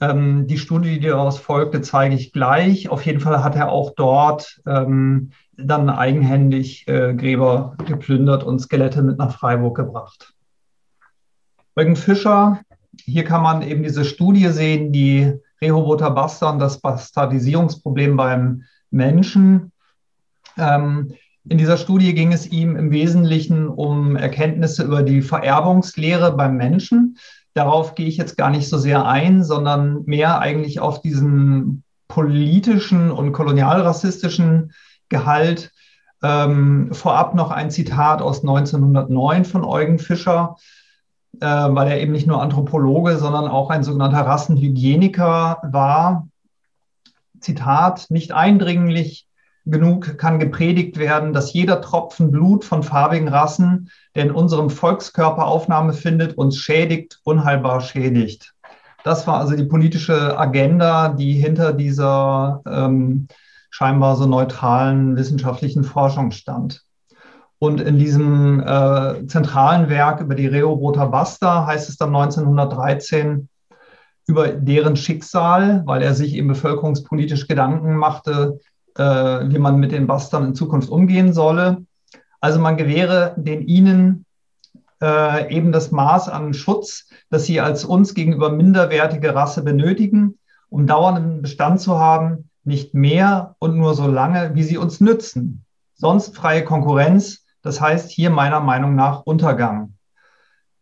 Ähm, 0.00 0.46
die 0.46 0.58
Studie, 0.58 0.98
die 0.98 1.08
daraus 1.08 1.38
folgte, 1.38 1.80
zeige 1.80 2.14
ich 2.14 2.32
gleich. 2.32 2.88
Auf 2.88 3.06
jeden 3.06 3.20
Fall 3.20 3.44
hat 3.44 3.54
er 3.56 3.70
auch 3.70 3.92
dort 3.94 4.60
ähm, 4.66 5.30
dann 5.56 5.90
eigenhändig 5.90 6.88
äh, 6.88 7.14
Gräber 7.14 7.76
geplündert 7.86 8.44
und 8.44 8.58
Skelette 8.58 9.02
mit 9.02 9.18
nach 9.18 9.36
Freiburg 9.36 9.76
gebracht. 9.76 10.34
Eugen 11.76 11.96
Fischer, 11.96 12.60
hier 13.04 13.24
kann 13.24 13.42
man 13.42 13.62
eben 13.62 13.82
diese 13.82 14.04
Studie 14.04 14.48
sehen, 14.48 14.92
die 14.92 15.32
Rehoboter 15.62 16.10
Bastard, 16.10 16.60
das 16.60 16.80
Bastardisierungsproblem 16.80 18.16
beim 18.16 18.64
Menschen. 18.90 19.72
Ähm, 20.56 21.14
in 21.50 21.58
dieser 21.58 21.76
Studie 21.76 22.14
ging 22.14 22.32
es 22.32 22.46
ihm 22.46 22.76
im 22.76 22.92
Wesentlichen 22.92 23.66
um 23.66 24.14
Erkenntnisse 24.14 24.84
über 24.84 25.02
die 25.02 25.20
Vererbungslehre 25.20 26.36
beim 26.36 26.56
Menschen. 26.56 27.18
Darauf 27.54 27.96
gehe 27.96 28.06
ich 28.06 28.16
jetzt 28.16 28.36
gar 28.36 28.50
nicht 28.50 28.68
so 28.68 28.78
sehr 28.78 29.04
ein, 29.04 29.42
sondern 29.42 30.04
mehr 30.04 30.38
eigentlich 30.38 30.78
auf 30.78 31.02
diesen 31.02 31.82
politischen 32.06 33.10
und 33.10 33.32
kolonialrassistischen 33.32 34.72
Gehalt. 35.08 35.72
Ähm, 36.22 36.90
vorab 36.92 37.34
noch 37.34 37.50
ein 37.50 37.72
Zitat 37.72 38.22
aus 38.22 38.42
1909 38.42 39.44
von 39.44 39.64
Eugen 39.64 39.98
Fischer, 39.98 40.54
äh, 41.40 41.46
weil 41.46 41.88
er 41.88 42.00
eben 42.00 42.12
nicht 42.12 42.28
nur 42.28 42.40
Anthropologe, 42.40 43.16
sondern 43.16 43.48
auch 43.48 43.70
ein 43.70 43.82
sogenannter 43.82 44.24
Rassenhygieniker 44.24 45.62
war. 45.64 46.28
Zitat, 47.40 48.06
nicht 48.08 48.30
eindringlich 48.30 49.26
genug 49.66 50.18
kann 50.18 50.38
gepredigt 50.38 50.98
werden, 50.98 51.32
dass 51.32 51.52
jeder 51.52 51.80
Tropfen 51.80 52.30
Blut 52.30 52.64
von 52.64 52.82
farbigen 52.82 53.28
Rassen, 53.28 53.90
der 54.14 54.24
in 54.24 54.30
unserem 54.30 54.70
Volkskörper 54.70 55.46
Aufnahme 55.46 55.92
findet, 55.92 56.36
uns 56.36 56.56
schädigt, 56.56 57.20
unheilbar 57.24 57.80
schädigt. 57.80 58.54
Das 59.04 59.26
war 59.26 59.38
also 59.38 59.56
die 59.56 59.64
politische 59.64 60.38
Agenda, 60.38 61.08
die 61.08 61.32
hinter 61.32 61.72
dieser 61.72 62.62
ähm, 62.66 63.28
scheinbar 63.70 64.16
so 64.16 64.26
neutralen 64.26 65.16
wissenschaftlichen 65.16 65.84
Forschung 65.84 66.32
stand. 66.32 66.82
Und 67.58 67.80
in 67.80 67.98
diesem 67.98 68.60
äh, 68.60 69.26
zentralen 69.26 69.88
Werk 69.90 70.20
über 70.20 70.34
die 70.34 70.46
Rehoboter 70.46 71.06
Basta 71.06 71.66
heißt 71.66 71.88
es 71.88 71.96
dann 71.96 72.14
1913 72.14 73.48
über 74.26 74.48
deren 74.48 74.96
Schicksal, 74.96 75.82
weil 75.86 76.02
er 76.02 76.14
sich 76.14 76.34
eben 76.34 76.48
bevölkerungspolitisch 76.48 77.48
Gedanken 77.48 77.96
machte, 77.96 78.60
äh, 79.00 79.48
wie 79.48 79.58
man 79.58 79.80
mit 79.80 79.92
den 79.92 80.06
Bastern 80.06 80.44
in 80.44 80.54
Zukunft 80.54 80.90
umgehen 80.90 81.32
solle. 81.32 81.86
Also 82.40 82.58
man 82.58 82.76
gewähre 82.76 83.34
den 83.38 83.62
ihnen 83.62 84.26
äh, 85.02 85.54
eben 85.54 85.72
das 85.72 85.90
Maß 85.90 86.28
an 86.28 86.52
Schutz, 86.52 87.08
das 87.30 87.44
sie 87.44 87.60
als 87.60 87.84
uns 87.84 88.12
gegenüber 88.12 88.50
minderwertige 88.50 89.34
Rasse 89.34 89.62
benötigen, 89.62 90.38
um 90.68 90.86
dauernden 90.86 91.40
Bestand 91.40 91.80
zu 91.80 91.98
haben, 91.98 92.50
nicht 92.64 92.92
mehr 92.92 93.56
und 93.58 93.76
nur 93.76 93.94
so 93.94 94.06
lange, 94.06 94.54
wie 94.54 94.62
sie 94.62 94.76
uns 94.76 95.00
nützen. 95.00 95.64
Sonst 95.94 96.36
freie 96.36 96.64
Konkurrenz, 96.64 97.46
das 97.62 97.80
heißt 97.80 98.10
hier 98.10 98.28
meiner 98.28 98.60
Meinung 98.60 98.94
nach 98.94 99.22
Untergang. 99.22 99.94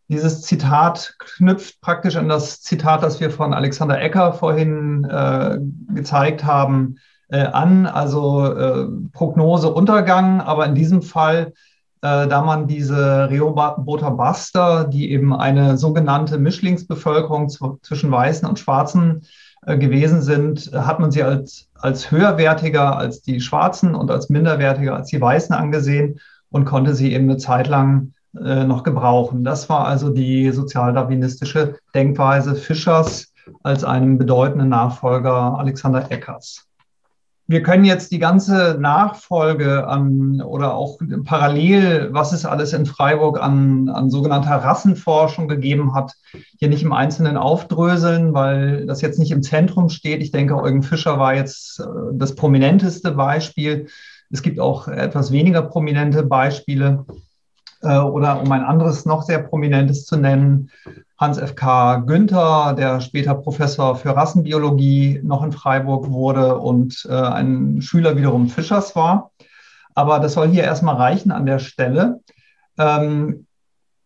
Dieses 0.09 0.41
Zitat 0.41 1.15
knüpft 1.19 1.79
praktisch 1.79 2.17
an 2.17 2.27
das 2.27 2.61
Zitat, 2.61 3.01
das 3.01 3.21
wir 3.21 3.31
von 3.31 3.53
Alexander 3.53 4.01
Ecker 4.01 4.33
vorhin 4.33 5.05
äh, 5.05 5.59
gezeigt 5.93 6.43
haben, 6.43 6.97
äh, 7.29 7.43
an, 7.43 7.85
also 7.85 8.45
äh, 8.45 8.87
Prognose 9.13 9.71
Untergang, 9.71 10.41
aber 10.41 10.65
in 10.65 10.75
diesem 10.75 11.01
Fall, 11.01 11.53
äh, 12.01 12.27
da 12.27 12.41
man 12.41 12.67
diese 12.67 13.29
Rehoboter 13.29 14.11
Baster, 14.11 14.85
die 14.85 15.11
eben 15.11 15.33
eine 15.35 15.77
sogenannte 15.77 16.37
Mischlingsbevölkerung 16.37 17.49
zwischen 17.49 18.11
Weißen 18.11 18.47
und 18.47 18.59
Schwarzen 18.59 19.21
äh, 19.65 19.77
gewesen 19.77 20.21
sind, 20.21 20.71
hat 20.73 20.99
man 20.99 21.11
sie 21.11 21.23
als, 21.23 21.67
als 21.75 22.11
höherwertiger 22.11 22.97
als 22.97 23.21
die 23.21 23.41
Schwarzen 23.41 23.95
und 23.95 24.11
als 24.11 24.29
minderwertiger 24.29 24.95
als 24.95 25.09
die 25.09 25.21
Weißen 25.21 25.53
angesehen 25.53 26.19
und 26.49 26.65
konnte 26.65 26.95
sie 26.95 27.13
eben 27.13 27.25
eine 27.29 27.37
Zeit 27.37 27.67
lang 27.67 28.13
äh, 28.35 28.63
noch 28.63 28.83
gebrauchen. 28.83 29.43
Das 29.43 29.69
war 29.69 29.85
also 29.85 30.09
die 30.09 30.51
sozialdarwinistische 30.51 31.75
Denkweise 31.93 32.55
Fischers 32.55 33.33
als 33.63 33.83
einem 33.83 34.17
bedeutenden 34.17 34.69
Nachfolger 34.69 35.57
Alexander 35.57 36.11
Eckers 36.11 36.68
wir 37.49 37.63
können 37.63 37.83
jetzt 37.83 38.11
die 38.11 38.19
ganze 38.19 38.77
Nachfolge 38.79 39.87
an 39.87 40.39
oder 40.39 40.75
auch 40.75 40.99
parallel, 41.25 42.09
was 42.11 42.31
es 42.31 42.45
alles 42.45 42.73
in 42.73 42.85
Freiburg 42.85 43.41
an, 43.41 43.89
an 43.89 44.11
sogenannter 44.11 44.51
Rassenforschung 44.51 45.47
gegeben 45.47 45.95
hat, 45.95 46.13
hier 46.59 46.69
nicht 46.69 46.83
im 46.83 46.93
Einzelnen 46.93 47.37
aufdröseln, 47.37 48.35
weil 48.35 48.85
das 48.85 49.01
jetzt 49.01 49.17
nicht 49.17 49.31
im 49.31 49.41
Zentrum 49.41 49.89
steht. 49.89 50.21
Ich 50.21 50.29
denke, 50.29 50.61
Eugen 50.61 50.83
Fischer 50.83 51.17
war 51.17 51.33
jetzt 51.33 51.79
äh, 51.79 51.85
das 52.13 52.35
prominenteste 52.35 53.13
Beispiel. 53.13 53.87
Es 54.29 54.43
gibt 54.43 54.59
auch 54.59 54.87
etwas 54.87 55.31
weniger 55.31 55.63
prominente 55.63 56.21
Beispiele. 56.21 57.03
Äh, 57.81 57.97
oder 57.97 58.43
um 58.43 58.51
ein 58.51 58.63
anderes 58.63 59.05
noch 59.05 59.23
sehr 59.23 59.39
prominentes 59.39 60.05
zu 60.05 60.17
nennen, 60.17 60.69
Hans 61.19 61.37
F.K. 61.37 61.97
Günther, 62.05 62.73
der 62.77 63.01
später 63.01 63.35
Professor 63.35 63.97
für 63.97 64.15
Rassenbiologie 64.15 65.19
noch 65.21 65.43
in 65.43 65.51
Freiburg 65.51 66.09
wurde 66.09 66.57
und 66.57 67.05
äh, 67.09 67.13
ein 67.13 67.81
Schüler 67.81 68.15
wiederum 68.15 68.47
Fischers 68.47 68.95
war. 68.95 69.31
Aber 69.95 70.19
das 70.19 70.33
soll 70.33 70.47
hier 70.47 70.63
erstmal 70.63 70.95
reichen 70.95 71.31
an 71.31 71.45
der 71.45 71.59
Stelle. 71.59 72.21
Ähm, 72.77 73.45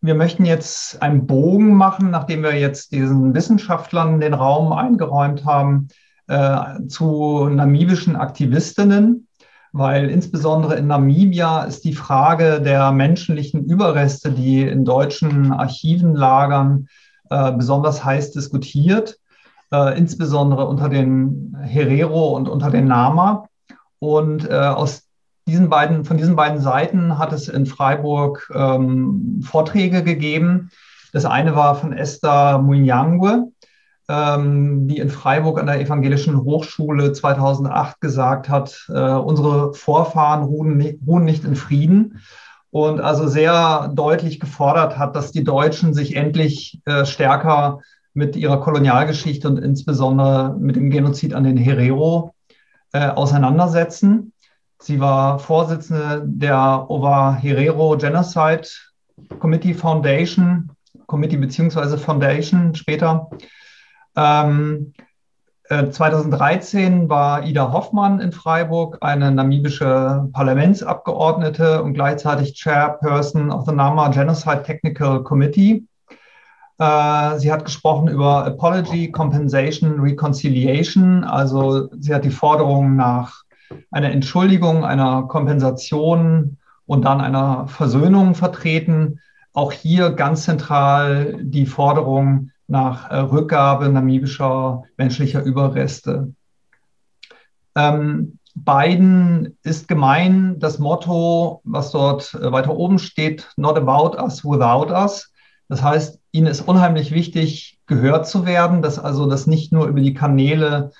wir 0.00 0.16
möchten 0.16 0.44
jetzt 0.44 1.00
einen 1.02 1.26
Bogen 1.28 1.74
machen, 1.74 2.10
nachdem 2.10 2.42
wir 2.42 2.58
jetzt 2.58 2.90
diesen 2.90 3.32
Wissenschaftlern 3.32 4.18
den 4.18 4.34
Raum 4.34 4.72
eingeräumt 4.72 5.44
haben, 5.44 5.88
äh, 6.26 6.80
zu 6.88 7.48
namibischen 7.48 8.16
Aktivistinnen 8.16 9.28
weil 9.76 10.08
insbesondere 10.08 10.76
in 10.76 10.86
Namibia 10.86 11.64
ist 11.64 11.84
die 11.84 11.94
Frage 11.94 12.60
der 12.60 12.92
menschlichen 12.92 13.64
Überreste, 13.64 14.30
die 14.30 14.62
in 14.62 14.84
deutschen 14.84 15.50
Archiven 15.52 16.14
lagern, 16.14 16.86
äh, 17.30 17.52
besonders 17.52 18.04
heiß 18.04 18.32
diskutiert, 18.32 19.18
äh, 19.72 19.96
insbesondere 19.98 20.66
unter 20.66 20.88
den 20.88 21.56
Herero 21.60 22.36
und 22.36 22.48
unter 22.48 22.70
den 22.70 22.86
Nama. 22.86 23.48
Und 23.98 24.48
äh, 24.48 24.54
aus 24.54 25.04
diesen 25.46 25.68
beiden, 25.68 26.04
von 26.04 26.16
diesen 26.16 26.36
beiden 26.36 26.60
Seiten 26.60 27.18
hat 27.18 27.32
es 27.32 27.48
in 27.48 27.66
Freiburg 27.66 28.50
ähm, 28.54 29.40
Vorträge 29.44 30.02
gegeben. 30.02 30.70
Das 31.12 31.24
eine 31.24 31.54
war 31.54 31.74
von 31.74 31.92
Esther 31.92 32.58
Munyangwe, 32.58 33.48
ähm, 34.08 34.88
die 34.88 34.98
in 34.98 35.10
Freiburg 35.10 35.60
an 35.60 35.66
der 35.66 35.80
Evangelischen 35.80 36.42
Hochschule 36.42 37.12
2008 37.12 38.00
gesagt 38.00 38.48
hat, 38.48 38.86
äh, 38.88 39.12
unsere 39.12 39.74
Vorfahren 39.74 40.44
ruhen, 40.44 40.98
ruhen 41.06 41.24
nicht 41.24 41.44
in 41.44 41.56
Frieden 41.56 42.20
und 42.74 43.00
also 43.00 43.28
sehr 43.28 43.92
deutlich 43.94 44.40
gefordert 44.40 44.98
hat, 44.98 45.14
dass 45.14 45.30
die 45.30 45.44
Deutschen 45.44 45.94
sich 45.94 46.16
endlich 46.16 46.80
äh, 46.86 47.06
stärker 47.06 47.82
mit 48.14 48.34
ihrer 48.34 48.60
Kolonialgeschichte 48.60 49.48
und 49.48 49.58
insbesondere 49.58 50.56
mit 50.58 50.74
dem 50.74 50.90
Genozid 50.90 51.34
an 51.34 51.44
den 51.44 51.56
Herero 51.56 52.34
äh, 52.92 53.06
auseinandersetzen. 53.06 54.32
Sie 54.80 54.98
war 54.98 55.38
Vorsitzende 55.38 56.24
der 56.26 56.90
OVA 56.90 57.34
Herero 57.34 57.96
Genocide 57.96 58.66
Committee 59.38 59.74
Foundation, 59.74 60.72
Committee 61.06 61.36
beziehungsweise 61.36 61.96
Foundation 61.96 62.74
später. 62.74 63.30
Ähm, 64.16 64.94
2013 65.90 67.06
äh, 67.06 67.08
war 67.08 67.44
Ida 67.44 67.72
Hoffmann 67.72 68.20
in 68.20 68.32
Freiburg, 68.32 68.98
eine 69.00 69.30
namibische 69.30 70.28
Parlamentsabgeordnete 70.32 71.82
und 71.82 71.94
gleichzeitig 71.94 72.54
Chairperson 72.54 73.50
of 73.50 73.66
the 73.66 73.74
Nama 73.74 74.08
Genocide 74.08 74.62
Technical 74.62 75.22
Committee. 75.22 75.84
Äh, 76.78 77.38
sie 77.38 77.52
hat 77.52 77.64
gesprochen 77.64 78.08
über 78.08 78.44
Apology, 78.44 79.10
Compensation, 79.10 80.00
Reconciliation. 80.00 81.24
Also 81.24 81.88
sie 81.98 82.14
hat 82.14 82.24
die 82.24 82.30
Forderung 82.30 82.96
nach 82.96 83.42
einer 83.90 84.10
Entschuldigung, 84.10 84.84
einer 84.84 85.22
Kompensation 85.24 86.58
und 86.86 87.04
dann 87.04 87.20
einer 87.20 87.66
Versöhnung 87.68 88.34
vertreten. 88.34 89.20
Auch 89.52 89.72
hier 89.72 90.10
ganz 90.10 90.44
zentral 90.44 91.36
die 91.40 91.66
Forderung 91.66 92.50
nach 92.66 93.10
äh, 93.10 93.16
Rückgabe 93.16 93.88
namibischer 93.88 94.82
menschlicher 94.96 95.42
Überreste. 95.42 96.32
Ähm, 97.76 98.38
beiden 98.54 99.56
ist 99.62 99.88
gemein 99.88 100.58
das 100.58 100.78
Motto, 100.78 101.60
was 101.64 101.90
dort 101.90 102.34
äh, 102.34 102.52
weiter 102.52 102.76
oben 102.76 102.98
steht, 102.98 103.48
not 103.56 103.76
about 103.76 104.16
us, 104.22 104.44
without 104.44 104.92
us. 104.92 105.32
Das 105.68 105.82
heißt, 105.82 106.20
ihnen 106.32 106.46
ist 106.46 106.60
unheimlich 106.60 107.12
wichtig, 107.12 107.80
gehört 107.86 108.28
zu 108.28 108.46
werden, 108.46 108.82
dass 108.82 108.98
also 108.98 109.26
das 109.26 109.46
nicht 109.46 109.72
nur 109.72 109.86
über 109.86 110.00
die 110.00 110.14
Kanäle 110.14 110.92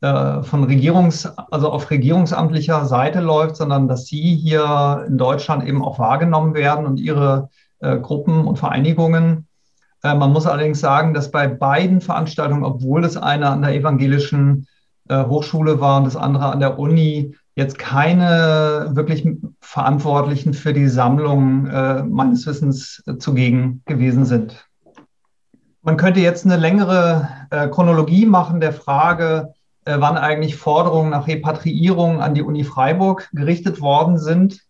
äh, 0.00 0.42
von 0.42 0.64
Regierungs, 0.64 1.26
also 1.26 1.70
auf 1.70 1.90
regierungsamtlicher 1.90 2.84
Seite 2.86 3.20
läuft, 3.20 3.56
sondern 3.56 3.88
dass 3.88 4.06
sie 4.06 4.36
hier 4.36 5.04
in 5.08 5.18
Deutschland 5.18 5.66
eben 5.66 5.82
auch 5.82 5.98
wahrgenommen 5.98 6.54
werden 6.54 6.86
und 6.86 6.98
ihre 6.98 7.50
äh, 7.80 7.98
Gruppen 7.98 8.46
und 8.46 8.58
Vereinigungen. 8.58 9.46
Äh, 10.02 10.14
man 10.14 10.32
muss 10.32 10.46
allerdings 10.46 10.80
sagen, 10.80 11.14
dass 11.14 11.30
bei 11.30 11.46
beiden 11.46 12.00
Veranstaltungen, 12.00 12.64
obwohl 12.64 13.02
das 13.02 13.16
eine 13.16 13.48
an 13.48 13.62
der 13.62 13.74
evangelischen 13.74 14.66
äh, 15.08 15.24
Hochschule 15.24 15.80
war 15.80 15.98
und 15.98 16.04
das 16.04 16.16
andere 16.16 16.52
an 16.52 16.60
der 16.60 16.78
Uni, 16.78 17.34
jetzt 17.54 17.78
keine 17.78 18.90
wirklich 18.92 19.28
Verantwortlichen 19.60 20.54
für 20.54 20.72
die 20.72 20.88
Sammlung 20.88 21.66
äh, 21.66 22.02
meines 22.02 22.46
Wissens 22.46 23.02
zugegen 23.18 23.82
gewesen 23.84 24.24
sind. 24.24 24.66
Man 25.82 25.96
könnte 25.96 26.20
jetzt 26.20 26.46
eine 26.46 26.56
längere 26.56 27.28
Chronologie 27.72 28.24
machen 28.24 28.60
der 28.60 28.72
Frage, 28.72 29.52
wann 29.84 30.16
eigentlich 30.16 30.54
Forderungen 30.54 31.10
nach 31.10 31.26
Repatriierung 31.26 32.22
an 32.22 32.34
die 32.34 32.42
Uni 32.42 32.62
Freiburg 32.62 33.28
gerichtet 33.32 33.80
worden 33.80 34.16
sind. 34.16 34.60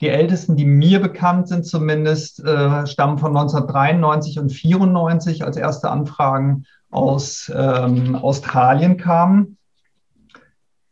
Die 0.00 0.08
ältesten, 0.08 0.56
die 0.56 0.66
mir 0.66 1.00
bekannt 1.00 1.48
sind 1.48 1.64
zumindest, 1.64 2.44
äh, 2.44 2.86
stammen 2.86 3.18
von 3.18 3.36
1993 3.36 4.38
und 4.38 4.50
1994, 4.50 5.44
als 5.44 5.56
erste 5.56 5.90
Anfragen 5.90 6.64
aus 6.90 7.50
ähm, 7.54 8.14
Australien 8.16 8.96
kamen. 8.96 9.56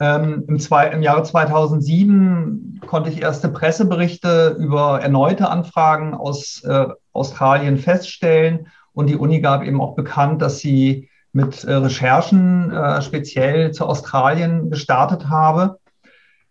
Ähm, 0.01 0.45
im, 0.49 0.59
zwei, 0.59 0.89
Im 0.89 1.03
Jahre 1.03 1.23
2007 1.23 2.81
konnte 2.87 3.11
ich 3.11 3.23
erste 3.23 3.49
Presseberichte 3.49 4.57
über 4.59 5.01
erneute 5.01 5.49
Anfragen 5.49 6.15
aus 6.15 6.63
äh, 6.65 6.87
Australien 7.13 7.79
feststellen 7.79 8.67
und 8.93 9.09
die 9.09 9.17
Uni 9.17 9.41
gab 9.41 9.63
eben 9.63 9.81
auch 9.81 9.95
bekannt, 9.95 10.43
dass 10.43 10.59
sie 10.59 11.09
mit 11.33 11.65
äh, 11.65 11.75
Recherchen 11.75 12.71
äh, 12.71 13.03
speziell 13.03 13.73
zu 13.73 13.87
Australien 13.87 14.71
gestartet 14.71 15.29
habe. 15.29 15.79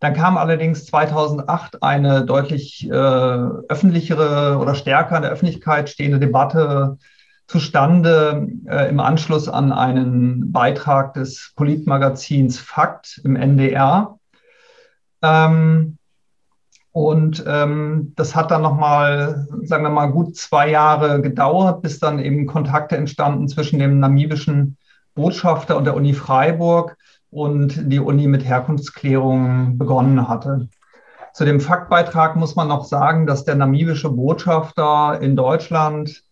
Dann 0.04 0.16
kam 0.16 0.36
allerdings 0.36 0.86
2008 0.88 1.82
eine 1.82 2.26
deutlich 2.26 2.90
äh, 2.90 2.94
öffentlichere 2.94 4.58
oder 4.60 4.76
stärker 4.76 5.16
in 5.16 5.22
der 5.22 5.32
Öffentlichkeit 5.32 5.90
stehende 5.90 6.20
Debatte 6.20 6.98
zustande 7.48 8.50
äh, 8.66 8.90
im 8.90 9.00
Anschluss 9.00 9.48
an 9.48 9.72
einen 9.72 10.52
Beitrag 10.52 11.14
des 11.14 11.54
Politmagazins 11.56 12.60
Fakt 12.60 13.22
im 13.24 13.38
NDR. 13.38 14.20
Ähm, 15.22 15.98
und 16.92 17.42
ähm, 17.48 18.12
das 18.18 18.36
hat 18.36 18.52
dann 18.52 18.62
nochmal, 18.62 19.48
sagen 19.62 19.84
wir 19.84 19.90
mal, 19.90 20.08
gut 20.08 20.36
zwei 20.36 20.70
Jahre 20.70 21.22
gedauert, 21.22 21.82
bis 21.82 22.00
dann 22.00 22.20
eben 22.20 22.46
Kontakte 22.46 22.98
entstanden 22.98 23.48
zwischen 23.48 23.80
dem 23.80 24.00
namibischen 24.00 24.76
Botschafter 25.16 25.78
und 25.78 25.86
der 25.86 25.96
Uni 25.96 26.14
Freiburg 26.14 26.98
und 27.34 27.92
die 27.92 28.00
Uni 28.00 28.28
mit 28.28 28.46
Herkunftsklärungen 28.46 29.78
begonnen 29.78 30.28
hatte. 30.28 30.70
Zu 31.34 31.46
dem 31.46 31.60
Faktbeitrag 31.60 32.36
muss 32.36 32.56
man 32.56 32.68
noch 32.68 32.86
sagen, 32.86 33.25
dass 33.25 33.44
der 33.44 33.56
namibische 33.56 34.10
Botschafter 34.10 35.20
in 35.20 35.36
Deutschland, 35.36 36.24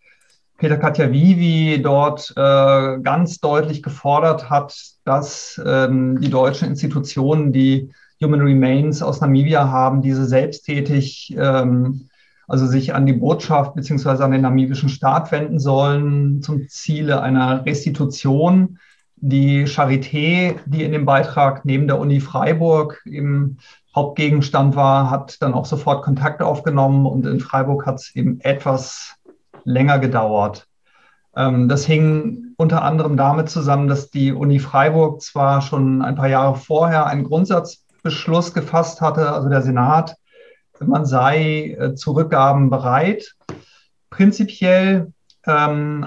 Peter 0.57 0.77
Katjavivi, 0.77 1.81
dort 1.81 2.31
äh, 2.37 2.99
ganz 2.99 3.39
deutlich 3.39 3.81
gefordert 3.81 4.51
hat, 4.51 4.75
dass 5.03 5.59
ähm, 5.65 6.21
die 6.21 6.29
deutschen 6.29 6.67
Institutionen, 6.67 7.51
die 7.51 7.91
Human 8.23 8.41
Remains 8.41 9.01
aus 9.01 9.21
Namibia 9.21 9.69
haben, 9.69 10.03
diese 10.03 10.25
selbsttätig, 10.25 11.35
ähm, 11.35 12.09
also 12.47 12.67
sich 12.67 12.93
an 12.93 13.07
die 13.07 13.13
Botschaft 13.13 13.73
beziehungsweise 13.73 14.23
an 14.23 14.31
den 14.31 14.41
namibischen 14.41 14.89
Staat 14.89 15.31
wenden 15.31 15.57
sollen 15.57 16.43
zum 16.43 16.67
Ziele 16.67 17.21
einer 17.21 17.65
Restitution. 17.65 18.77
Die 19.23 19.65
Charité, 19.65 20.55
die 20.65 20.83
in 20.83 20.91
dem 20.91 21.05
Beitrag 21.05 21.63
neben 21.63 21.87
der 21.87 21.99
Uni 21.99 22.19
Freiburg 22.19 23.01
im 23.05 23.57
Hauptgegenstand 23.95 24.75
war, 24.75 25.11
hat 25.11 25.41
dann 25.41 25.53
auch 25.53 25.65
sofort 25.65 26.03
Kontakt 26.03 26.41
aufgenommen 26.41 27.05
und 27.05 27.25
in 27.27 27.39
Freiburg 27.39 27.85
hat 27.85 27.95
es 27.95 28.15
eben 28.15 28.39
etwas 28.41 29.15
länger 29.63 29.99
gedauert. 29.99 30.67
Ähm, 31.35 31.69
das 31.69 31.85
hing 31.85 32.55
unter 32.57 32.81
anderem 32.83 33.15
damit 33.15 33.49
zusammen, 33.49 33.87
dass 33.87 34.09
die 34.09 34.33
Uni 34.33 34.59
Freiburg 34.59 35.21
zwar 35.21 35.61
schon 35.61 36.01
ein 36.01 36.15
paar 36.15 36.27
Jahre 36.27 36.55
vorher 36.55 37.05
einen 37.05 37.23
Grundsatz 37.23 37.85
Beschluss 38.03 38.53
gefasst 38.53 39.01
hatte, 39.01 39.31
also 39.31 39.49
der 39.49 39.61
Senat, 39.61 40.15
man 40.79 41.05
sei 41.05 41.77
äh, 41.79 41.93
zu 41.93 42.13
Rückgaben 42.13 42.71
bereit. 42.71 43.35
Prinzipiell, 44.09 45.13
ähm, 45.45 46.05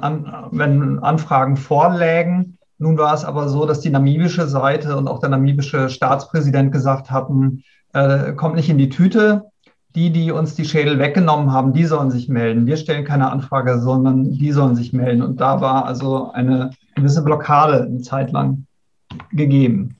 wenn 0.50 0.98
Anfragen 0.98 1.56
vorlägen. 1.56 2.58
Nun 2.78 2.98
war 2.98 3.14
es 3.14 3.24
aber 3.24 3.48
so, 3.48 3.66
dass 3.66 3.80
die 3.80 3.90
namibische 3.90 4.46
Seite 4.48 4.96
und 4.96 5.08
auch 5.08 5.20
der 5.20 5.28
namibische 5.28 5.88
Staatspräsident 5.88 6.72
gesagt 6.72 7.10
hatten, 7.10 7.62
äh, 7.92 8.32
kommt 8.32 8.56
nicht 8.56 8.68
in 8.68 8.78
die 8.78 8.88
Tüte. 8.88 9.44
Die, 9.94 10.10
die 10.10 10.32
uns 10.32 10.56
die 10.56 10.64
Schädel 10.64 10.98
weggenommen 10.98 11.52
haben, 11.52 11.72
die 11.72 11.84
sollen 11.84 12.10
sich 12.10 12.28
melden. 12.28 12.66
Wir 12.66 12.76
stellen 12.76 13.04
keine 13.04 13.30
Anfrage, 13.30 13.80
sondern 13.80 14.32
die 14.32 14.50
sollen 14.50 14.74
sich 14.74 14.92
melden. 14.92 15.22
Und 15.22 15.40
da 15.40 15.60
war 15.60 15.84
also 15.86 16.32
eine 16.32 16.70
gewisse 16.96 17.22
Blockade 17.22 17.84
eine 17.84 18.00
Zeit 18.00 18.32
lang 18.32 18.66
gegeben. 19.30 19.96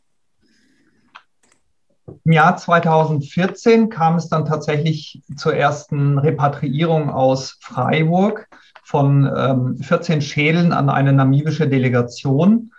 Im 2.24 2.32
Jahr 2.32 2.56
2014 2.56 3.88
kam 3.88 4.16
es 4.16 4.28
dann 4.28 4.46
tatsächlich 4.46 5.22
zur 5.36 5.54
ersten 5.54 6.18
Repatriierung 6.18 7.10
aus 7.10 7.58
Freiburg 7.60 8.48
von 8.94 9.28
ähm, 9.36 9.78
14 9.78 10.20
Schädeln 10.20 10.72
an 10.72 10.88
eine 10.88 11.12
namibische 11.12 11.66
Delegation. 11.66 12.70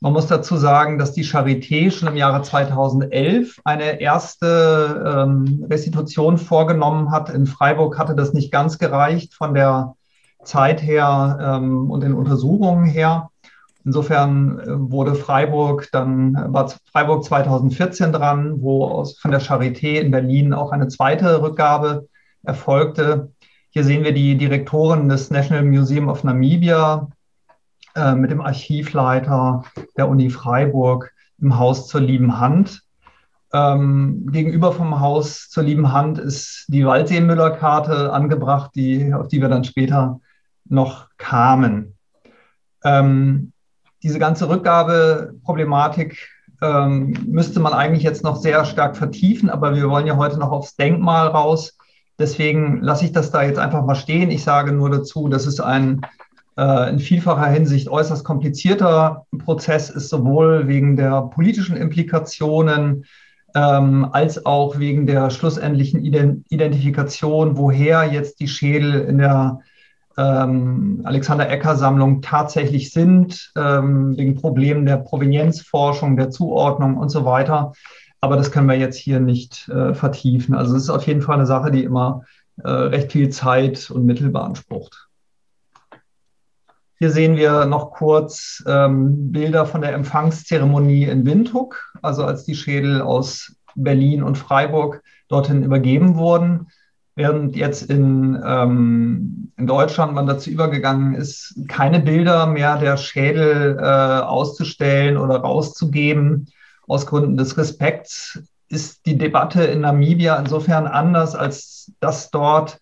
Man 0.00 0.14
muss 0.14 0.26
dazu 0.26 0.56
sagen, 0.56 0.96
dass 0.96 1.12
die 1.12 1.26
Charité 1.26 1.90
schon 1.90 2.08
im 2.08 2.16
Jahre 2.16 2.40
2011 2.40 3.60
eine 3.66 4.00
erste 4.00 5.04
ähm, 5.28 5.66
Restitution 5.68 6.38
vorgenommen 6.38 7.10
hat. 7.10 7.28
In 7.28 7.46
Freiburg 7.46 7.98
hatte 7.98 8.14
das 8.14 8.32
nicht 8.32 8.50
ganz 8.50 8.78
gereicht 8.78 9.34
von 9.34 9.52
der 9.52 9.96
Zeit 10.44 10.82
her 10.82 11.38
ähm, 11.42 11.90
und 11.90 12.04
den 12.04 12.14
Untersuchungen 12.14 12.86
her. 12.86 13.28
Insofern 13.84 14.60
äh, 14.60 14.64
wurde 14.90 15.14
Freiburg 15.14 15.90
dann, 15.92 16.54
war 16.54 16.72
Freiburg 16.90 17.22
2014 17.22 18.12
dran, 18.12 18.62
wo 18.62 18.86
aus, 18.86 19.18
von 19.18 19.30
der 19.30 19.42
Charité 19.42 20.00
in 20.00 20.10
Berlin 20.10 20.54
auch 20.54 20.72
eine 20.72 20.88
zweite 20.88 21.42
Rückgabe 21.42 22.08
erfolgte. 22.44 23.32
Hier 23.72 23.84
sehen 23.84 24.02
wir 24.02 24.12
die 24.12 24.36
Direktorin 24.36 25.08
des 25.08 25.30
National 25.30 25.64
Museum 25.64 26.08
of 26.08 26.24
Namibia 26.24 27.08
äh, 27.94 28.16
mit 28.16 28.32
dem 28.32 28.40
Archivleiter 28.40 29.62
der 29.96 30.08
Uni 30.08 30.28
Freiburg 30.28 31.12
im 31.40 31.56
Haus 31.56 31.86
zur 31.86 32.00
lieben 32.00 32.40
Hand. 32.40 32.82
Ähm, 33.52 34.28
gegenüber 34.32 34.72
vom 34.72 34.98
Haus 34.98 35.48
zur 35.48 35.62
lieben 35.62 35.92
Hand 35.92 36.18
ist 36.18 36.64
die 36.66 36.84
Waldsee-Müller-Karte 36.84 38.12
angebracht, 38.12 38.72
die, 38.74 39.14
auf 39.14 39.28
die 39.28 39.40
wir 39.40 39.48
dann 39.48 39.62
später 39.62 40.20
noch 40.68 41.08
kamen. 41.16 41.96
Ähm, 42.82 43.52
diese 44.02 44.18
ganze 44.18 44.48
Rückgabeproblematik 44.48 46.28
ähm, 46.60 47.16
müsste 47.24 47.60
man 47.60 47.72
eigentlich 47.72 48.02
jetzt 48.02 48.24
noch 48.24 48.34
sehr 48.34 48.64
stark 48.64 48.96
vertiefen, 48.96 49.48
aber 49.48 49.76
wir 49.76 49.88
wollen 49.88 50.08
ja 50.08 50.16
heute 50.16 50.40
noch 50.40 50.50
aufs 50.50 50.74
Denkmal 50.74 51.28
raus. 51.28 51.76
Deswegen 52.20 52.82
lasse 52.82 53.06
ich 53.06 53.12
das 53.12 53.30
da 53.30 53.42
jetzt 53.42 53.58
einfach 53.58 53.84
mal 53.84 53.94
stehen. 53.96 54.30
Ich 54.30 54.44
sage 54.44 54.72
nur 54.72 54.90
dazu, 54.90 55.28
dass 55.28 55.46
es 55.46 55.58
ein 55.58 56.02
äh, 56.56 56.90
in 56.90 56.98
vielfacher 56.98 57.46
Hinsicht 57.46 57.88
äußerst 57.88 58.24
komplizierter 58.24 59.24
Prozess 59.44 59.88
ist, 59.88 60.10
sowohl 60.10 60.68
wegen 60.68 60.96
der 60.96 61.22
politischen 61.22 61.76
Implikationen 61.76 63.06
ähm, 63.54 64.06
als 64.12 64.44
auch 64.44 64.78
wegen 64.78 65.06
der 65.06 65.30
schlussendlichen 65.30 66.04
Identifikation, 66.04 67.56
woher 67.56 68.04
jetzt 68.04 68.38
die 68.40 68.48
Schädel 68.48 69.00
in 69.00 69.18
der 69.18 69.60
ähm, 70.18 71.00
Alexander 71.04 71.48
Ecker 71.48 71.76
Sammlung 71.76 72.20
tatsächlich 72.20 72.92
sind, 72.92 73.52
ähm, 73.56 74.16
wegen 74.18 74.34
Problemen 74.34 74.84
der 74.84 74.98
Provenienzforschung, 74.98 76.16
der 76.16 76.30
Zuordnung 76.30 76.96
und 76.96 77.08
so 77.08 77.24
weiter. 77.24 77.72
Aber 78.20 78.36
das 78.36 78.50
können 78.50 78.68
wir 78.68 78.76
jetzt 78.76 78.98
hier 78.98 79.20
nicht 79.20 79.68
äh, 79.68 79.94
vertiefen. 79.94 80.54
Also 80.54 80.76
es 80.76 80.84
ist 80.84 80.90
auf 80.90 81.06
jeden 81.06 81.22
Fall 81.22 81.36
eine 81.36 81.46
Sache, 81.46 81.70
die 81.70 81.84
immer 81.84 82.24
äh, 82.62 82.70
recht 82.70 83.12
viel 83.12 83.30
Zeit 83.30 83.90
und 83.90 84.04
Mittel 84.04 84.30
beansprucht. 84.30 85.08
Hier 86.96 87.10
sehen 87.10 87.36
wir 87.36 87.64
noch 87.64 87.92
kurz 87.92 88.62
ähm, 88.66 89.32
Bilder 89.32 89.64
von 89.64 89.80
der 89.80 89.94
Empfangszeremonie 89.94 91.04
in 91.04 91.24
Windhoek, 91.24 91.94
also 92.02 92.24
als 92.24 92.44
die 92.44 92.54
Schädel 92.54 93.00
aus 93.00 93.56
Berlin 93.74 94.22
und 94.22 94.36
Freiburg 94.36 95.02
dorthin 95.28 95.62
übergeben 95.62 96.16
wurden 96.16 96.66
während 97.20 97.54
jetzt 97.54 97.90
in, 97.90 98.40
ähm, 98.44 99.52
in 99.58 99.66
Deutschland 99.66 100.14
man 100.14 100.26
dazu 100.26 100.48
übergegangen 100.48 101.14
ist, 101.14 101.54
keine 101.68 102.00
Bilder 102.00 102.46
mehr 102.46 102.78
der 102.78 102.96
Schädel 102.96 103.76
äh, 103.78 103.82
auszustellen 103.82 105.18
oder 105.18 105.36
rauszugeben 105.36 106.46
aus 106.90 107.06
Gründen 107.06 107.36
des 107.36 107.56
Respekts 107.56 108.40
ist 108.68 109.06
die 109.06 109.16
Debatte 109.16 109.62
in 109.64 109.80
Namibia 109.80 110.36
insofern 110.36 110.86
anders, 110.86 111.34
als 111.34 111.92
dass 112.00 112.30
dort 112.30 112.78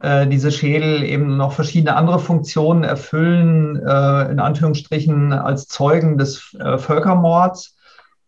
äh, 0.00 0.26
diese 0.26 0.52
Schädel 0.52 1.02
eben 1.02 1.36
noch 1.36 1.52
verschiedene 1.52 1.96
andere 1.96 2.18
Funktionen 2.18 2.84
erfüllen, 2.84 3.76
äh, 3.76 4.30
in 4.30 4.40
Anführungsstrichen 4.40 5.32
als 5.32 5.66
Zeugen 5.66 6.18
des 6.18 6.54
äh, 6.58 6.78
Völkermords. 6.78 7.76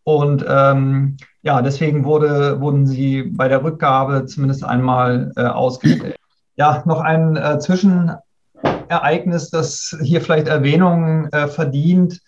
Und 0.03 0.45
ähm, 0.49 1.17
ja, 1.43 1.63
deswegen 1.63 2.05
wurde, 2.05 2.61
wurden 2.61 2.87
sie 2.87 3.23
bei 3.23 3.49
der 3.49 3.63
Rückgabe 3.63 4.27
zumindest 4.27 4.65
einmal 4.65 5.33
äh, 5.37 5.45
ausgestellt. 5.45 6.17
Ja, 6.57 6.83
noch 6.87 7.01
ein 7.01 7.37
äh, 7.37 7.59
Zwischenereignis, 7.61 9.51
das 9.51 9.97
hier 10.03 10.21
vielleicht 10.21 10.49
Erwähnung 10.49 11.29
äh, 11.29 11.47
verdient. 11.47 12.21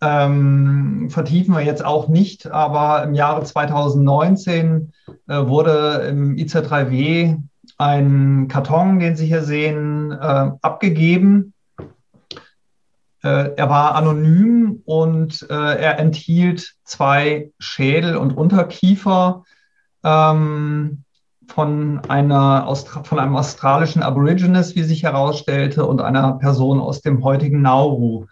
Ähm, 0.00 1.08
vertiefen 1.10 1.54
wir 1.54 1.62
jetzt 1.62 1.84
auch 1.84 2.08
nicht, 2.08 2.50
aber 2.50 3.04
im 3.04 3.14
Jahre 3.14 3.44
2019 3.44 4.92
äh, 5.28 5.46
wurde 5.46 6.06
im 6.08 6.36
IZ3W 6.36 7.38
ein 7.78 8.48
Karton, 8.48 8.98
den 8.98 9.16
Sie 9.16 9.26
hier 9.26 9.42
sehen, 9.42 10.12
äh, 10.12 10.50
abgegeben. 10.60 11.52
Äh, 13.22 13.54
er 13.56 13.70
war 13.70 13.94
anonym 13.94 14.82
und 14.84 15.46
äh, 15.48 15.54
er 15.54 15.98
enthielt 15.98 16.74
zwei 16.84 17.50
Schädel 17.58 18.16
und 18.16 18.36
Unterkiefer 18.36 19.44
ähm, 20.02 21.04
von, 21.46 22.00
einer 22.08 22.74
von 23.04 23.18
einem 23.18 23.36
australischen 23.36 24.02
Aborigines, 24.02 24.74
wie 24.74 24.82
sich 24.82 25.04
herausstellte, 25.04 25.86
und 25.86 26.00
einer 26.00 26.32
Person 26.34 26.80
aus 26.80 27.00
dem 27.00 27.22
heutigen 27.22 27.62
Nauru, 27.62 28.26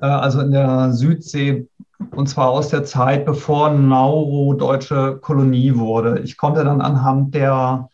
also 0.00 0.40
in 0.40 0.50
der 0.50 0.92
Südsee, 0.92 1.68
und 2.12 2.28
zwar 2.28 2.50
aus 2.50 2.68
der 2.68 2.84
Zeit, 2.84 3.26
bevor 3.26 3.70
Nauru 3.70 4.54
deutsche 4.54 5.18
Kolonie 5.20 5.76
wurde. 5.76 6.20
Ich 6.20 6.36
konnte 6.36 6.64
dann 6.64 6.80
anhand 6.80 7.34
der 7.34 7.88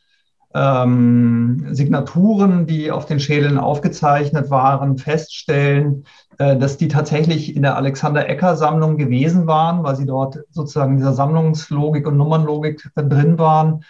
ähm, 0.55 1.67
Signaturen, 1.71 2.67
die 2.67 2.91
auf 2.91 3.07
den 3.07 3.21
Schädeln 3.21 3.59
aufgezeichnet 3.59 4.49
waren, 4.49 4.97
feststellen, 4.97 6.05
äh, 6.39 6.57
dass 6.57 6.79
die 6.79 6.89
tatsächlich 6.89 7.55
in 7.55 7.63
der 7.63 7.77
Alexander 7.77 8.29
Ecker 8.29 8.57
Sammlung 8.57 8.97
gewesen 8.97 9.47
waren, 9.47 9.83
weil 9.83 9.97
sie 9.97 10.07
dort 10.07 10.39
sozusagen 10.51 10.93
in 10.93 10.99
dieser 10.99 11.13
Sammlungslogik 11.13 12.07
und 12.07 12.17
Nummernlogik 12.17 12.91
äh, 12.95 13.03
drin 13.03 13.39
waren 13.39 13.85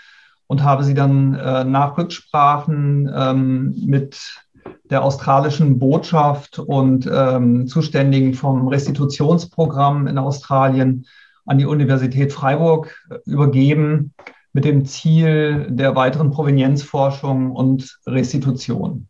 und 0.49 0.64
habe 0.64 0.83
sie 0.83 0.95
dann 0.95 1.35
äh, 1.35 1.64
nach 1.64 1.97
Rücksprachen 1.99 3.11
ähm, 3.14 3.75
mit 3.87 4.46
der 4.90 5.03
australischen 5.03 5.79
Botschaft 5.79 6.59
und 6.59 7.09
ähm, 7.12 7.66
Zuständigen 7.66 8.35
vom 8.35 8.68
Restitutionsprogramm 8.68 10.07
in 10.07 10.18
Australien 10.18 11.07
an 11.44 11.59
die 11.59 11.66
Universität 11.66 12.33
Freiburg 12.33 12.94
äh, 13.11 13.18
übergeben 13.27 14.14
mit 14.53 14.64
dem 14.64 14.85
Ziel 14.87 15.66
der 15.68 15.94
weiteren 15.96 16.31
Provenienzforschung 16.31 17.53
und 17.53 17.99
Restitution. 18.07 19.09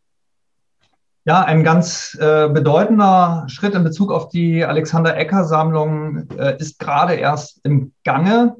Ja, 1.24 1.42
ein 1.42 1.64
ganz 1.64 2.16
äh, 2.20 2.48
bedeutender 2.48 3.44
Schritt 3.48 3.74
in 3.74 3.82
Bezug 3.82 4.12
auf 4.12 4.28
die 4.28 4.64
Alexander 4.64 5.16
Ecker 5.16 5.44
Sammlung 5.44 6.28
äh, 6.38 6.56
ist 6.58 6.78
gerade 6.78 7.14
erst 7.14 7.60
im 7.64 7.92
Gange. 8.04 8.56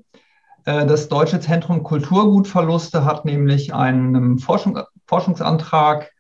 Äh, 0.65 0.85
das 0.85 1.09
Deutsche 1.09 1.39
Zentrum 1.39 1.83
Kulturgutverluste 1.85 3.05
hat 3.05 3.25
nämlich 3.25 3.73
einen 3.73 4.39
Forschung, 4.39 4.81
Forschungsantrag 5.07 6.11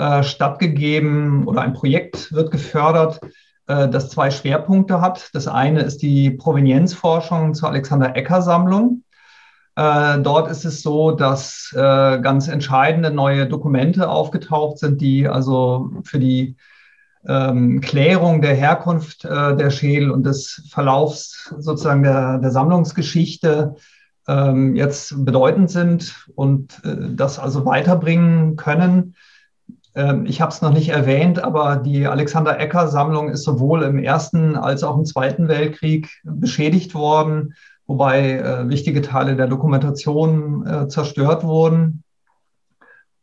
äh, 0.00 0.22
stattgegeben 0.22 1.46
oder 1.46 1.60
ein 1.60 1.74
Projekt 1.74 2.32
wird 2.32 2.50
gefördert, 2.50 3.20
äh, 3.66 3.86
das 3.86 4.08
zwei 4.08 4.30
Schwerpunkte 4.30 5.02
hat. 5.02 5.28
Das 5.34 5.46
eine 5.46 5.82
ist 5.82 6.00
die 6.00 6.30
Provenienzforschung 6.30 7.52
zur 7.52 7.68
Alexander 7.68 8.16
Ecker 8.16 8.40
Sammlung. 8.40 9.04
Äh, 9.76 10.20
dort 10.20 10.50
ist 10.50 10.64
es 10.64 10.80
so, 10.80 11.10
dass 11.10 11.70
äh, 11.76 12.18
ganz 12.20 12.48
entscheidende 12.48 13.10
neue 13.10 13.46
Dokumente 13.46 14.08
aufgetaucht 14.08 14.78
sind, 14.78 15.02
die 15.02 15.28
also 15.28 15.90
für 16.04 16.18
die 16.18 16.56
ähm, 17.28 17.82
Klärung 17.82 18.40
der 18.40 18.54
Herkunft 18.54 19.26
äh, 19.26 19.54
der 19.54 19.68
Schädel 19.68 20.10
und 20.10 20.24
des 20.24 20.66
Verlaufs 20.70 21.54
sozusagen 21.58 22.02
der, 22.02 22.38
der 22.38 22.52
Sammlungsgeschichte 22.52 23.76
ähm, 24.26 24.76
jetzt 24.76 25.26
bedeutend 25.26 25.70
sind 25.70 26.26
und 26.34 26.80
das 26.82 27.38
also 27.38 27.66
weiterbringen 27.66 28.56
können. 28.56 29.14
Ähm, 29.94 30.26
ich 30.26 30.40
habe 30.40 30.52
es 30.52 30.62
noch 30.62 30.72
nicht 30.72 30.90
erwähnt, 30.90 31.42
aber 31.42 31.76
die 31.76 32.06
Alexander 32.06 32.58
Ecker 32.58 32.88
Sammlung 32.88 33.28
ist 33.28 33.44
sowohl 33.44 33.82
im 33.82 33.98
Ersten 33.98 34.56
als 34.56 34.82
auch 34.82 34.96
im 34.96 35.04
Zweiten 35.04 35.48
Weltkrieg 35.48 36.20
beschädigt 36.24 36.94
worden 36.94 37.54
wobei 37.90 38.38
äh, 38.38 38.68
wichtige 38.68 39.02
Teile 39.02 39.34
der 39.34 39.48
Dokumentation 39.48 40.64
äh, 40.64 40.86
zerstört 40.86 41.42
wurden. 41.42 42.04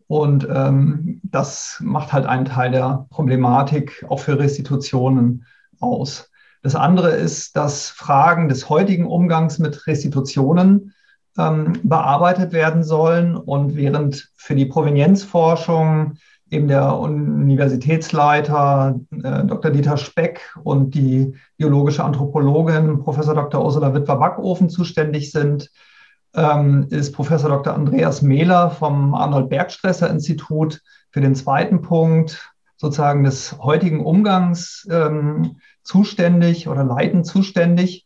Und 0.08 0.46
ähm, 0.54 1.22
das 1.24 1.78
macht 1.82 2.12
halt 2.12 2.26
einen 2.26 2.44
Teil 2.44 2.72
der 2.72 3.08
Problematik 3.10 4.06
auch 4.10 4.20
für 4.20 4.38
Restitutionen 4.38 5.46
aus. 5.80 6.30
Das 6.64 6.76
andere 6.76 7.12
ist, 7.12 7.56
dass 7.56 7.90
Fragen 7.90 8.50
des 8.50 8.68
heutigen 8.68 9.06
Umgangs 9.06 9.58
mit 9.58 9.88
Restitutionen 9.88 10.94
ähm, 11.38 11.80
bearbeitet 11.84 12.52
werden 12.52 12.84
sollen. 12.84 13.38
Und 13.38 13.78
während 13.78 14.34
für 14.36 14.56
die 14.56 14.66
Provenienzforschung 14.66 16.16
eben 16.50 16.68
der 16.68 16.98
Universitätsleiter 16.98 19.00
äh, 19.12 19.46
Dr. 19.46 19.72
Dieter 19.72 19.98
Speck 19.98 20.42
und 20.64 20.96
die 20.96 21.34
biologische 21.58 22.04
Anthropologin 22.04 23.00
Professor 23.00 23.36
Dr. 23.36 23.64
Ursula 23.64 23.94
Wittwer-Backofen 23.94 24.70
zuständig 24.70 25.32
sind, 25.32 25.70
ähm, 26.34 26.88
ist 26.90 27.14
Professor 27.14 27.50
Dr. 27.50 27.74
Andreas 27.74 28.22
Mehler 28.22 28.70
vom 28.70 29.14
Arnold 29.14 29.50
Bergstresser 29.50 30.10
Institut 30.10 30.82
für 31.12 31.22
den 31.22 31.36
zweiten 31.36 31.82
Punkt 31.82 32.52
sozusagen 32.78 33.24
des 33.24 33.58
heutigen 33.60 34.06
Umgangs 34.06 34.88
ähm, 34.90 35.58
zuständig 35.84 36.68
oder 36.68 36.84
leitend 36.84 37.26
zuständig, 37.26 38.06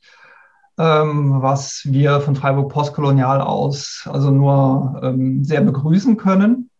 ähm, 0.79 1.41
was 1.41 1.81
wir 1.85 2.21
von 2.21 2.35
Freiburg 2.35 2.71
Postkolonial 2.71 3.41
aus 3.41 4.07
also 4.11 4.31
nur 4.31 5.01
ähm, 5.03 5.43
sehr 5.43 5.61
begrüßen 5.61 6.17
können 6.17 6.70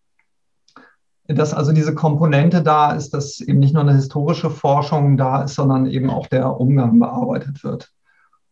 dass 1.34 1.54
also 1.54 1.72
diese 1.72 1.94
Komponente 1.94 2.62
da 2.62 2.92
ist, 2.92 3.14
dass 3.14 3.40
eben 3.40 3.60
nicht 3.60 3.74
nur 3.74 3.84
eine 3.84 3.96
historische 3.96 4.50
Forschung 4.50 5.18
da 5.18 5.44
ist, 5.44 5.56
sondern 5.56 5.86
eben 5.86 6.10
auch 6.10 6.28
der 6.28 6.60
Umgang 6.60 7.00
bearbeitet 7.00 7.64
wird. 7.64 7.92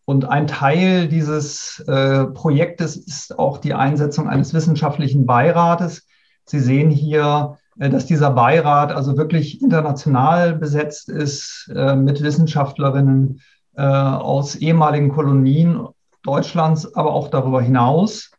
Und 0.05 0.25
ein 0.25 0.47
Teil 0.47 1.07
dieses 1.07 1.83
äh, 1.87 2.25
Projektes 2.25 2.97
ist 2.97 3.37
auch 3.37 3.59
die 3.59 3.75
Einsetzung 3.75 4.27
eines 4.27 4.53
wissenschaftlichen 4.53 5.27
Beirates. 5.27 6.07
Sie 6.45 6.59
sehen 6.59 6.89
hier, 6.89 7.57
äh, 7.77 7.89
dass 7.89 8.07
dieser 8.07 8.31
Beirat 8.31 8.91
also 8.91 9.17
wirklich 9.17 9.61
international 9.61 10.55
besetzt 10.55 11.09
ist 11.09 11.71
äh, 11.75 11.95
mit 11.95 12.23
Wissenschaftlerinnen 12.23 13.41
äh, 13.75 13.83
aus 13.83 14.55
ehemaligen 14.55 15.09
Kolonien 15.09 15.87
Deutschlands, 16.23 16.95
aber 16.95 17.13
auch 17.13 17.27
darüber 17.27 17.61
hinaus. 17.61 18.31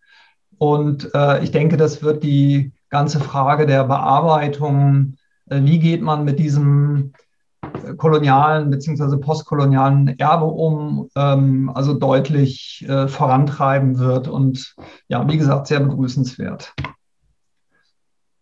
Und 0.59 1.15
äh, 1.15 1.43
ich 1.43 1.53
denke, 1.53 1.77
das 1.77 2.03
wird 2.03 2.23
die 2.23 2.73
ganze 2.91 3.21
Frage 3.21 3.67
der 3.67 3.85
Bearbeitung, 3.85 5.15
äh, 5.49 5.61
wie 5.63 5.79
geht 5.79 6.03
man 6.03 6.25
mit 6.25 6.39
diesem 6.39 7.13
äh, 7.63 7.95
kolonialen 7.95 8.71
bzw. 8.71 9.17
postkolonialen 9.17 10.19
Erbe 10.19 10.47
um, 10.47 11.09
ähm, 11.17 11.71
also 11.75 11.95
deutlich 11.95 12.85
äh, 12.89 13.09
vorantreiben 13.09 13.99
wird 13.99 14.29
und 14.29 14.75
ja, 15.09 15.27
wie 15.29 15.39
gesagt, 15.39 15.69
sehr 15.69 15.81
begrüßenswert. 15.81 16.75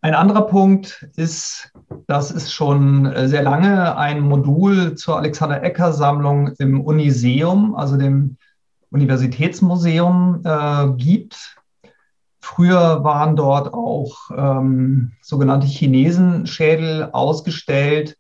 Ein 0.00 0.14
anderer 0.14 0.42
Punkt 0.42 1.08
ist, 1.16 1.72
dass 2.06 2.30
es 2.30 2.52
schon 2.52 3.12
sehr 3.26 3.42
lange 3.42 3.96
ein 3.96 4.20
Modul 4.20 4.94
zur 4.94 5.16
Alexander 5.16 5.61
Ecker 5.64 5.92
Sammlung 5.92 6.52
im 6.58 6.80
Uniseum, 6.80 7.74
also 7.74 7.96
dem 7.96 8.37
Universitätsmuseum, 8.90 10.42
äh, 10.44 10.92
gibt. 10.96 11.57
Früher 12.48 13.04
waren 13.04 13.37
dort 13.37 13.74
auch 13.74 14.30
ähm, 14.34 15.12
sogenannte 15.20 15.66
Chinesenschädel 15.66 17.11
ausgestellt, 17.12 18.16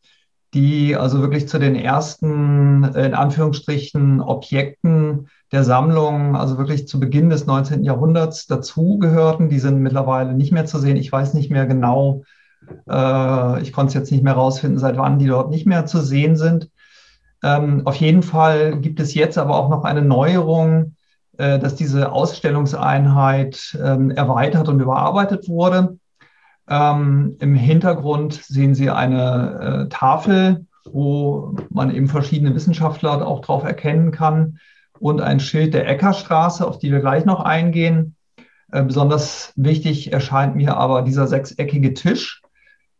die 0.52 0.96
also 0.96 1.22
wirklich 1.22 1.48
zu 1.48 1.58
den 1.58 1.74
ersten, 1.74 2.84
in 2.84 3.14
Anführungsstrichen, 3.14 4.20
Objekten 4.20 5.28
der 5.50 5.64
Sammlung, 5.64 6.36
also 6.36 6.58
wirklich 6.58 6.86
zu 6.86 7.00
Beginn 7.00 7.30
des 7.30 7.46
19. 7.46 7.84
Jahrhunderts 7.84 8.46
dazugehörten. 8.46 9.48
Die 9.48 9.58
sind 9.58 9.80
mittlerweile 9.80 10.34
nicht 10.34 10.52
mehr 10.52 10.66
zu 10.66 10.78
sehen. 10.78 10.98
Ich 10.98 11.10
weiß 11.10 11.32
nicht 11.32 11.50
mehr 11.50 11.64
genau, 11.64 12.22
äh, 12.86 13.62
ich 13.62 13.72
konnte 13.72 13.88
es 13.88 13.94
jetzt 13.94 14.12
nicht 14.12 14.24
mehr 14.24 14.34
rausfinden, 14.34 14.78
seit 14.78 14.98
wann 14.98 15.18
die 15.18 15.26
dort 15.26 15.48
nicht 15.48 15.66
mehr 15.66 15.86
zu 15.86 16.02
sehen 16.02 16.36
sind. 16.36 16.68
Ähm, 17.42 17.86
auf 17.86 17.94
jeden 17.94 18.22
Fall 18.22 18.78
gibt 18.78 19.00
es 19.00 19.14
jetzt 19.14 19.38
aber 19.38 19.56
auch 19.56 19.70
noch 19.70 19.84
eine 19.84 20.02
Neuerung, 20.02 20.96
äh, 21.38 21.58
dass 21.58 21.76
diese 21.76 22.12
Ausstellungseinheit 22.12 23.78
ähm, 23.82 24.10
erweitert 24.10 24.68
und 24.68 24.80
überarbeitet 24.80 25.48
wurde. 25.48 25.98
Ähm, 26.68 27.36
Im 27.38 27.54
Hintergrund 27.54 28.34
sehen 28.34 28.74
Sie 28.74 28.90
eine 28.90 29.86
äh, 29.86 29.88
Tafel, 29.88 30.66
wo 30.84 31.56
man 31.70 31.94
eben 31.94 32.08
verschiedene 32.08 32.54
Wissenschaftler 32.54 33.26
auch 33.26 33.40
drauf 33.40 33.64
erkennen 33.64 34.10
kann. 34.10 34.58
und 35.00 35.20
ein 35.20 35.38
Schild 35.38 35.74
der 35.74 35.86
Eckerstraße, 35.86 36.66
auf 36.66 36.80
die 36.80 36.90
wir 36.90 36.98
gleich 36.98 37.24
noch 37.24 37.38
eingehen. 37.40 38.16
Äh, 38.72 38.82
besonders 38.82 39.52
wichtig 39.54 40.12
erscheint 40.12 40.56
mir 40.56 40.76
aber 40.76 41.02
dieser 41.02 41.28
sechseckige 41.28 41.94
Tisch, 41.94 42.42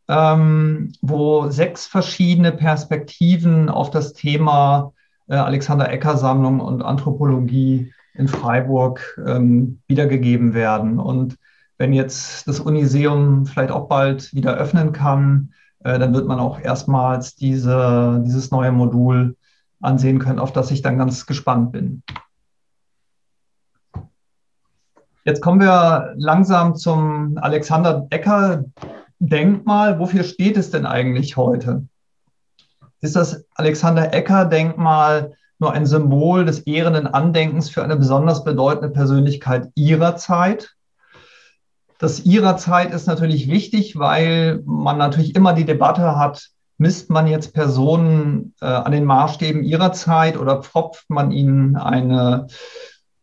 ähm, 0.09 0.93
wo 1.03 1.51
sechs 1.51 1.87
verschiedene 1.87 2.53
Perspektiven 2.53 3.69
auf 3.69 3.91
das 3.91 4.13
Thema 4.13 4.93
äh, 5.27 5.35
Alexander 5.35 5.91
Ecker 5.91 6.17
Sammlung 6.17 6.61
und 6.61 6.83
Anthropologie 6.83 7.93
in 8.19 8.29
Freiburg 8.29 9.19
ähm, 9.27 9.81
wiedergegeben 9.87 10.53
werden. 10.53 10.99
Und 10.99 11.37
wenn 11.79 11.93
jetzt 11.93 12.49
das 12.49 12.61
Uniseum 12.61 13.47
vielleicht 13.47 13.71
auch 13.71 13.89
bald 13.89 14.35
wieder 14.35 14.55
öffnen 14.55 14.93
kann, 14.93 15.55
äh, 15.85 15.99
dann 15.99 16.13
wird 16.13 16.27
man 16.27 16.41
auch 16.41 16.61
erstmals 16.61 17.37
diese, 17.37 18.21
dieses 18.27 18.51
neue 18.51 18.73
Modul 18.73 19.37
ansehen 19.81 20.19
können, 20.19 20.41
auf 20.41 20.53
das 20.53 20.73
ich 20.73 20.83
dann 20.83 20.99
ganz 20.99 21.27
gespannt 21.27 21.71
bin. 21.71 22.03
Jetzt 25.25 25.41
kommen 25.41 25.61
wir 25.61 26.15
langsam 26.17 26.75
zum 26.75 27.39
Alexander 27.39 28.07
Ecker 28.11 28.65
Denkmal. 29.21 29.99
Wofür 29.99 30.25
steht 30.25 30.57
es 30.57 30.71
denn 30.71 30.87
eigentlich 30.87 31.37
heute? 31.37 31.87
Ist 33.01 33.15
das 33.15 33.45
Alexander 33.55 34.13
Ecker 34.13 34.47
Denkmal 34.47 35.35
nur 35.59 35.73
ein 35.73 35.87
Symbol 35.87 36.45
des 36.45 36.61
ehrenden 36.61 37.07
Andenkens 37.07 37.71
für 37.71 37.83
eine 37.83 37.97
besonders 37.97 38.45
bedeutende 38.45 38.91
Persönlichkeit 38.91 39.69
ihrer 39.75 40.17
Zeit? 40.17 40.75
Das 41.99 42.25
ihrer 42.25 42.57
Zeit 42.57 42.95
ist 42.95 43.07
natürlich 43.07 43.51
wichtig, 43.51 43.99
weil 43.99 44.63
man 44.65 44.99
natürlich 44.99 45.35
immer 45.35 45.53
die 45.53 45.65
Debatte 45.65 46.17
hat, 46.17 46.51
misst 46.79 47.11
man 47.11 47.27
jetzt 47.27 47.55
Personen 47.55 48.55
äh, 48.61 48.67
an 48.67 48.93
den 48.93 49.05
Maßstäben 49.05 49.65
ihrer 49.65 49.93
Zeit 49.93 50.39
oder 50.39 50.63
pfropft 50.63 51.11
man 51.11 51.33
ihnen 51.33 51.75
eine 51.75 52.47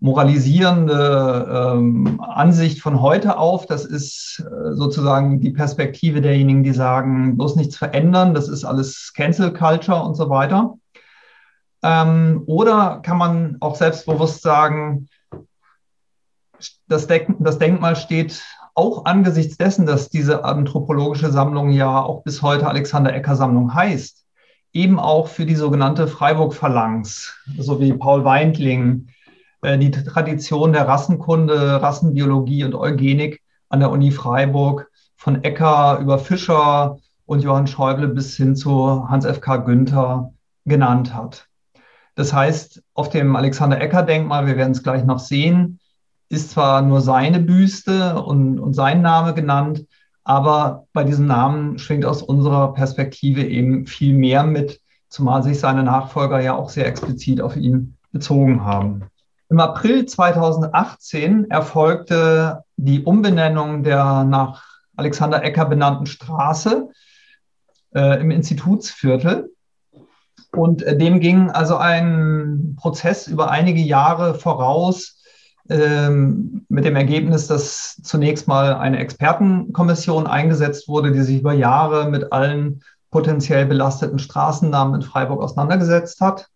moralisierende 0.02 1.74
ähm, 1.74 2.20
Ansicht 2.22 2.82
von 2.82 3.02
heute 3.02 3.38
auf. 3.38 3.66
Das 3.66 3.86
ist 3.86 4.44
äh, 4.46 4.74
sozusagen 4.74 5.40
die 5.40 5.52
Perspektive 5.52 6.20
derjenigen, 6.20 6.64
die 6.64 6.74
sagen, 6.74 7.38
bloß 7.38 7.56
nichts 7.56 7.78
verändern, 7.78 8.34
das 8.34 8.50
ist 8.50 8.66
alles 8.66 9.14
Cancel 9.16 9.54
Culture 9.54 10.04
und 10.04 10.16
so 10.16 10.30
weiter. 10.30 10.76
Ähm, 11.86 12.42
oder 12.48 13.00
kann 13.04 13.20
man 13.20 13.58
auch 13.60 13.76
selbstbewusst 13.76 14.42
sagen, 14.42 15.08
das, 16.88 17.06
Denk 17.06 17.36
das 17.40 17.60
Denkmal 17.60 17.96
steht 17.96 18.44
auch 18.74 19.06
angesichts 19.06 19.58
dessen, 19.58 19.86
dass 19.86 20.10
diese 20.10 20.44
anthropologische 20.44 21.32
Sammlung 21.32 21.70
ja 21.70 22.02
auch 22.02 22.24
bis 22.24 22.42
heute 22.42 22.66
Alexander 22.66 23.14
Ecker 23.14 23.36
Sammlung 23.36 23.76
heißt, 23.76 24.26
eben 24.74 25.00
auch 25.00 25.28
für 25.28 25.46
die 25.46 25.56
sogenannte 25.56 26.08
Freiburg-Phalanx, 26.08 27.36
so 27.60 27.80
wie 27.80 27.94
Paul 27.94 28.26
Weindling, 28.26 29.10
äh, 29.62 29.78
die 29.78 29.92
Tradition 29.92 30.74
der 30.74 30.88
Rassenkunde, 30.88 31.84
Rassenbiologie 31.84 32.64
und 32.64 32.74
Eugenik 32.74 33.44
an 33.70 33.80
der 33.80 33.92
Uni 33.92 34.10
Freiburg 34.10 34.90
von 35.18 35.44
Ecker 35.44 36.00
über 36.02 36.18
Fischer 36.18 36.98
und 37.28 37.44
Johann 37.44 37.68
Schäuble 37.68 38.08
bis 38.08 38.36
hin 38.36 38.56
zu 38.56 39.08
Hans 39.08 39.26
F.K. 39.26 39.58
Günther 39.58 40.34
genannt 40.66 41.14
hat. 41.14 41.48
Das 42.16 42.34
heißt, 42.34 42.82
auf 42.94 43.10
dem 43.10 43.36
Alexander 43.36 43.80
Ecker 43.80 44.04
Denkmal, 44.04 44.48
wir 44.48 44.58
werden 44.58 44.72
es 44.72 44.84
gleich 44.84 45.04
noch 45.04 45.20
sehen, 45.20 45.80
ist 46.30 46.52
zwar 46.52 46.82
nur 46.82 47.02
seine 47.02 47.40
Büste 47.40 48.22
und, 48.22 48.60
und 48.60 48.74
sein 48.74 49.02
Name 49.02 49.34
genannt, 49.34 49.86
aber 50.24 50.88
bei 50.94 51.04
diesem 51.04 51.28
Namen 51.28 51.78
schwingt 51.78 52.06
aus 52.06 52.24
unserer 52.24 52.74
Perspektive 52.74 53.46
eben 53.46 53.86
viel 53.86 54.16
mehr 54.16 54.44
mit, 54.44 54.82
zumal 55.10 55.44
sich 55.44 55.60
seine 55.60 55.84
Nachfolger 55.84 56.40
ja 56.40 56.56
auch 56.56 56.70
sehr 56.70 56.88
explizit 56.88 57.42
auf 57.42 57.56
ihn 57.56 57.96
bezogen 58.12 58.64
haben. 58.64 59.04
Im 59.50 59.60
April 59.60 60.06
2018 60.06 61.52
erfolgte 61.52 62.64
die 62.78 63.04
Umbenennung 63.04 63.84
der 63.84 64.24
nach 64.24 64.64
Alexander 64.96 65.44
Ecker 65.44 65.66
benannten 65.66 66.08
Straße 66.08 66.90
äh, 67.94 68.20
im 68.20 68.32
Institutsviertel. 68.32 69.52
Und 70.58 70.84
äh, 70.84 70.98
dem 70.98 71.20
ging 71.20 71.52
also 71.52 71.78
ein 71.78 72.76
Prozess 72.80 73.28
über 73.28 73.52
einige 73.52 73.82
Jahre 73.82 74.36
voraus, 74.36 75.22
ähm, 75.68 76.66
mit 76.70 76.86
dem 76.86 76.96
Ergebnis, 76.96 77.48
dass 77.48 78.00
zunächst 78.04 78.48
mal 78.48 78.76
eine 78.76 79.00
Expertenkommission 79.00 80.28
eingesetzt 80.28 80.88
wurde, 80.88 81.12
die 81.12 81.22
sich 81.22 81.40
über 81.40 81.54
Jahre 81.54 82.10
mit 82.10 82.32
allen 82.32 82.84
potenziell 83.10 83.66
belasteten 83.66 84.20
Straßennamen 84.20 84.96
in 84.96 85.02
Freiburg 85.02 85.42
auseinandergesetzt 85.42 86.22
hat. 86.22 86.50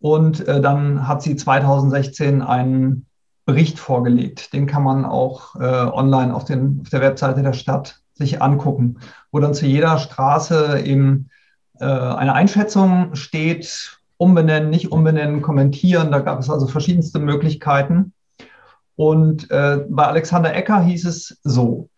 Und 0.00 0.46
äh, 0.48 0.60
dann 0.60 1.06
hat 1.06 1.22
sie 1.22 1.36
2016 1.36 2.42
einen 2.42 3.06
Bericht 3.46 3.78
vorgelegt. 3.78 4.52
Den 4.52 4.66
kann 4.66 4.82
man 4.82 5.04
auch 5.04 5.56
äh, 5.56 5.60
online 5.60 6.34
auf, 6.34 6.44
den, 6.44 6.80
auf 6.82 6.90
der 6.90 7.00
Webseite 7.00 7.42
der 7.42 7.52
Stadt 7.54 8.00
sich 8.14 8.42
angucken, 8.42 8.98
wo 9.30 9.38
dann 9.38 9.54
zu 9.54 9.64
jeder 9.64 9.98
Straße 9.98 10.80
eben 10.80 11.30
äh, 11.82 11.84
eine 11.84 12.34
Einschätzung 12.34 13.14
steht, 13.14 13.98
umbenennen, 14.16 14.70
nicht 14.70 14.92
umbenennen, 14.92 15.42
kommentieren. 15.42 16.12
Da 16.12 16.20
gab 16.20 16.38
es 16.38 16.48
also 16.48 16.68
verschiedenste 16.68 17.18
Möglichkeiten. 17.18 18.12
Und 18.94 19.50
äh, 19.50 19.84
bei 19.88 20.06
Alexander 20.06 20.54
Ecker 20.54 20.80
hieß 20.82 21.06
es 21.06 21.40
so, 21.42 21.88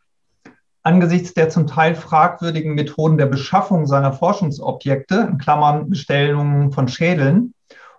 angesichts 0.82 1.34
der 1.34 1.50
zum 1.50 1.66
Teil 1.66 1.94
fragwürdigen 1.94 2.74
Methoden 2.74 3.18
der 3.18 3.26
Beschaffung 3.26 3.86
seiner 3.86 4.12
Forschungsobjekte, 4.12 5.28
in 5.30 5.38
Klammern 5.38 5.90
Bestellungen 5.90 6.72
von 6.72 6.88
Schädeln, 6.88 7.52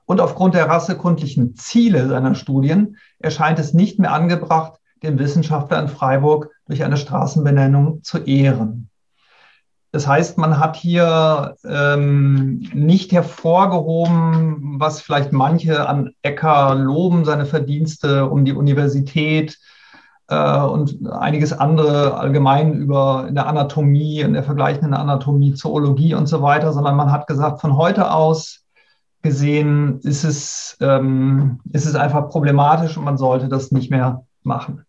und 0.08 0.22
aufgrund 0.22 0.54
der 0.54 0.70
rassekundlichen 0.70 1.56
Ziele 1.56 2.08
seiner 2.08 2.36
Studien 2.36 2.98
erscheint 3.20 3.60
es 3.60 3.74
nicht 3.74 4.00
mehr 4.00 4.14
angebracht, 4.14 4.80
den 5.02 5.20
Wissenschaftler 5.20 5.80
in 5.80 5.88
Freiburg 5.88 6.52
durch 6.68 6.84
eine 6.84 6.98
Straßenbenennung 6.98 8.04
zu 8.04 8.20
ehren. 8.20 8.90
Das 9.96 10.08
heißt, 10.08 10.38
man 10.38 10.60
hat 10.60 10.76
hier 10.76 11.56
ähm, 11.64 12.70
nicht 12.74 13.14
hervorgehoben, 13.14 14.78
was 14.78 15.00
vielleicht 15.00 15.32
manche 15.32 15.88
an 15.88 16.12
Ecker 16.22 16.76
loben, 16.76 17.24
seine 17.24 17.46
Verdienste 17.46 18.26
um 18.26 18.44
die 18.44 18.52
Universität 18.52 19.58
äh, 20.28 20.60
und 20.60 21.10
einiges 21.10 21.54
andere 21.54 22.18
allgemein 22.18 22.74
über 22.74 23.26
in 23.30 23.36
der 23.36 23.48
Anatomie, 23.48 24.20
in 24.20 24.34
der 24.34 24.44
vergleichenden 24.44 24.94
Anatomie, 24.94 25.54
Zoologie 25.54 26.14
und 26.14 26.28
so 26.28 26.42
weiter, 26.42 26.74
sondern 26.74 26.98
man 26.98 27.14
hat 27.14 27.26
gesagt, 27.26 27.62
von 27.62 27.78
heute 27.78 28.12
aus 28.12 28.66
gesehen 29.22 30.02
ist 30.02 30.26
es, 30.26 30.76
ähm, 30.82 31.62
ist 31.72 31.86
es 31.86 31.96
einfach 31.96 32.28
problematisch 32.28 32.98
und 32.98 33.06
man 33.06 33.18
sollte 33.18 33.48
das 33.48 33.72
nicht 33.72 33.92
mehr 33.92 34.26
machen. 34.44 34.84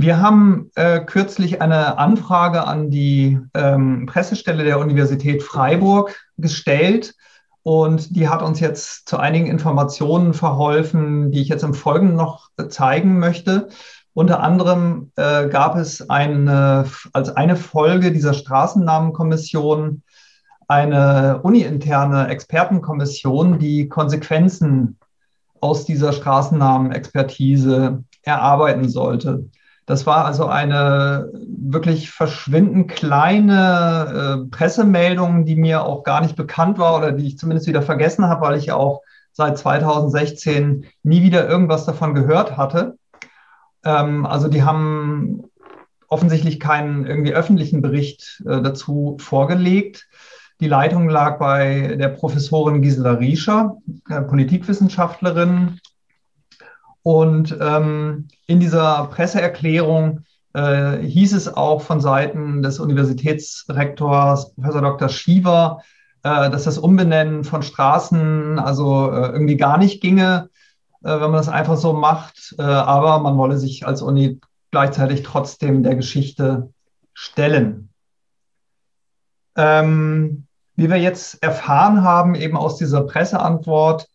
Wir 0.00 0.20
haben 0.20 0.70
äh, 0.76 1.00
kürzlich 1.00 1.60
eine 1.60 1.98
Anfrage 1.98 2.64
an 2.68 2.88
die 2.88 3.40
ähm, 3.52 4.06
Pressestelle 4.06 4.62
der 4.62 4.78
Universität 4.78 5.42
Freiburg 5.42 6.14
gestellt 6.36 7.16
und 7.64 8.14
die 8.14 8.28
hat 8.28 8.40
uns 8.40 8.60
jetzt 8.60 9.08
zu 9.08 9.16
einigen 9.16 9.48
Informationen 9.48 10.34
verholfen, 10.34 11.32
die 11.32 11.40
ich 11.40 11.48
jetzt 11.48 11.64
im 11.64 11.74
Folgenden 11.74 12.14
noch 12.14 12.48
zeigen 12.68 13.18
möchte. 13.18 13.70
Unter 14.14 14.40
anderem 14.40 15.10
äh, 15.16 15.48
gab 15.48 15.74
es 15.74 16.08
eine, 16.08 16.84
als 17.12 17.30
eine 17.30 17.56
Folge 17.56 18.12
dieser 18.12 18.34
Straßennamenkommission 18.34 20.04
eine 20.68 21.40
uni-interne 21.42 22.28
Expertenkommission, 22.28 23.58
die 23.58 23.88
Konsequenzen 23.88 24.96
aus 25.60 25.86
dieser 25.86 26.12
Straßennamenexpertise 26.12 28.04
erarbeiten 28.22 28.88
sollte. 28.88 29.50
Das 29.88 30.04
war 30.04 30.26
also 30.26 30.44
eine 30.44 31.32
wirklich 31.32 32.10
verschwindend 32.10 32.88
kleine 32.90 34.44
äh, 34.44 34.50
Pressemeldung, 34.50 35.46
die 35.46 35.56
mir 35.56 35.82
auch 35.82 36.04
gar 36.04 36.20
nicht 36.20 36.36
bekannt 36.36 36.76
war 36.76 36.98
oder 36.98 37.10
die 37.10 37.26
ich 37.26 37.38
zumindest 37.38 37.66
wieder 37.68 37.80
vergessen 37.80 38.26
habe, 38.26 38.42
weil 38.42 38.58
ich 38.58 38.70
auch 38.70 39.00
seit 39.32 39.56
2016 39.56 40.84
nie 41.04 41.22
wieder 41.22 41.48
irgendwas 41.48 41.86
davon 41.86 42.14
gehört 42.14 42.58
hatte. 42.58 42.98
Ähm, 43.82 44.26
also 44.26 44.48
die 44.48 44.62
haben 44.62 45.44
offensichtlich 46.08 46.60
keinen 46.60 47.06
irgendwie 47.06 47.32
öffentlichen 47.32 47.80
Bericht 47.80 48.42
äh, 48.46 48.60
dazu 48.60 49.16
vorgelegt. 49.18 50.06
Die 50.60 50.68
Leitung 50.68 51.08
lag 51.08 51.38
bei 51.38 51.96
der 51.98 52.08
Professorin 52.08 52.82
Gisela 52.82 53.12
Riescher, 53.12 53.78
äh, 54.10 54.20
Politikwissenschaftlerin, 54.20 55.80
und 57.08 57.56
ähm, 57.58 58.28
in 58.46 58.60
dieser 58.60 59.06
Presseerklärung 59.06 60.26
äh, 60.52 60.98
hieß 60.98 61.32
es 61.32 61.48
auch 61.48 61.80
von 61.80 62.02
Seiten 62.02 62.60
des 62.62 62.80
Universitätsrektors 62.80 64.52
Professor 64.54 64.82
Dr. 64.82 65.08
Schiever, 65.08 65.80
äh, 66.22 66.50
dass 66.50 66.64
das 66.64 66.76
Umbenennen 66.76 67.44
von 67.44 67.62
Straßen 67.62 68.58
also 68.58 69.10
äh, 69.10 69.28
irgendwie 69.28 69.56
gar 69.56 69.78
nicht 69.78 70.02
ginge, 70.02 70.50
äh, 71.02 71.08
wenn 71.08 71.30
man 71.30 71.32
das 71.32 71.48
einfach 71.48 71.78
so 71.78 71.94
macht. 71.94 72.54
Äh, 72.58 72.62
aber 72.62 73.20
man 73.20 73.38
wolle 73.38 73.56
sich 73.56 73.86
als 73.86 74.02
Uni 74.02 74.38
gleichzeitig 74.70 75.22
trotzdem 75.22 75.82
der 75.82 75.96
Geschichte 75.96 76.74
stellen. 77.14 77.88
Ähm, 79.56 80.46
wie 80.76 80.90
wir 80.90 80.98
jetzt 80.98 81.42
erfahren 81.42 82.02
haben, 82.02 82.34
eben 82.34 82.58
aus 82.58 82.76
dieser 82.76 83.00
Presseantwort, 83.00 84.08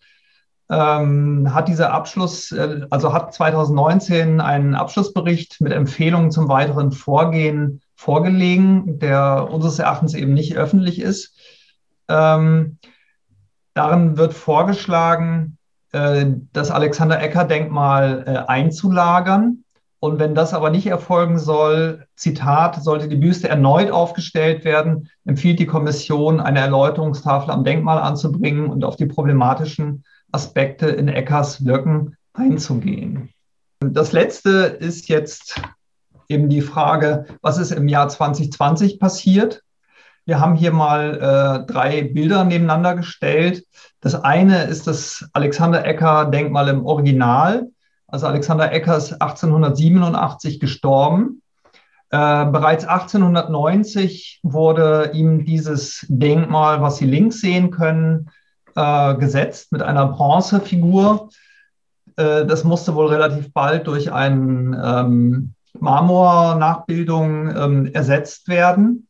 ähm, 0.69 1.53
hat 1.53 1.67
dieser 1.67 1.91
Abschluss, 1.91 2.51
äh, 2.51 2.81
also 2.89 3.13
hat 3.13 3.33
2019 3.33 4.41
einen 4.41 4.75
Abschlussbericht 4.75 5.61
mit 5.61 5.73
Empfehlungen 5.73 6.31
zum 6.31 6.47
weiteren 6.47 6.91
Vorgehen 6.91 7.81
vorgelegen, 7.95 8.99
der 8.99 9.49
unseres 9.51 9.79
Erachtens 9.79 10.13
eben 10.13 10.33
nicht 10.33 10.57
öffentlich 10.57 10.99
ist. 10.99 11.37
Ähm, 12.07 12.77
darin 13.73 14.17
wird 14.17 14.33
vorgeschlagen, 14.33 15.57
äh, 15.91 16.25
das 16.53 16.71
Alexander-Ecker-Denkmal 16.71 18.23
äh, 18.25 18.51
einzulagern. 18.51 19.63
Und 19.99 20.19
wenn 20.19 20.35
das 20.35 20.53
aber 20.53 20.69
nicht 20.69 20.87
erfolgen 20.87 21.39
soll, 21.39 22.07
Zitat, 22.15 22.83
sollte 22.83 23.07
die 23.07 23.15
Büste 23.15 23.47
erneut 23.47 23.89
aufgestellt 23.89 24.65
werden, 24.65 25.09
empfiehlt 25.23 25.59
die 25.59 25.65
Kommission, 25.65 26.41
eine 26.41 26.59
Erläuterungstafel 26.59 27.51
am 27.51 27.63
Denkmal 27.63 27.99
anzubringen 27.99 28.69
und 28.69 28.83
auf 28.83 28.97
die 28.97 29.05
problematischen 29.05 30.03
Aspekte 30.33 30.87
in 30.87 31.07
Eckers 31.07 31.65
Wirken 31.65 32.17
einzugehen. 32.33 33.29
Das 33.79 34.11
letzte 34.11 34.49
ist 34.49 35.07
jetzt 35.07 35.61
eben 36.27 36.49
die 36.49 36.61
Frage, 36.61 37.25
was 37.41 37.57
ist 37.57 37.71
im 37.71 37.87
Jahr 37.87 38.09
2020 38.09 38.99
passiert? 38.99 39.61
Wir 40.25 40.39
haben 40.39 40.55
hier 40.55 40.71
mal 40.71 41.65
äh, 41.67 41.71
drei 41.71 42.03
Bilder 42.03 42.45
nebeneinander 42.45 42.95
gestellt. 42.95 43.65
Das 43.99 44.15
eine 44.15 44.63
ist 44.65 44.87
das 44.87 45.27
Alexander 45.33 45.85
Ecker 45.85 46.25
Denkmal 46.25 46.69
im 46.69 46.85
Original. 46.85 47.67
Also 48.07 48.27
Alexander 48.27 48.71
Ecker 48.71 48.95
ist 48.95 49.13
1887 49.13 50.59
gestorben. 50.59 51.41
Äh, 52.09 52.45
bereits 52.45 52.85
1890 52.85 54.39
wurde 54.43 55.11
ihm 55.13 55.45
dieses 55.45 56.05
Denkmal, 56.07 56.81
was 56.81 56.97
Sie 56.97 57.05
links 57.05 57.41
sehen 57.41 57.69
können, 57.71 58.29
äh, 58.75 59.15
gesetzt 59.15 59.71
mit 59.71 59.81
einer 59.81 60.07
Bronzefigur. 60.07 61.29
Äh, 62.15 62.45
das 62.45 62.63
musste 62.63 62.95
wohl 62.95 63.07
relativ 63.07 63.51
bald 63.53 63.87
durch 63.87 64.11
eine 64.11 64.81
ähm, 64.83 65.53
Marmornachbildung 65.79 67.55
ähm, 67.55 67.85
ersetzt 67.93 68.47
werden. 68.47 69.07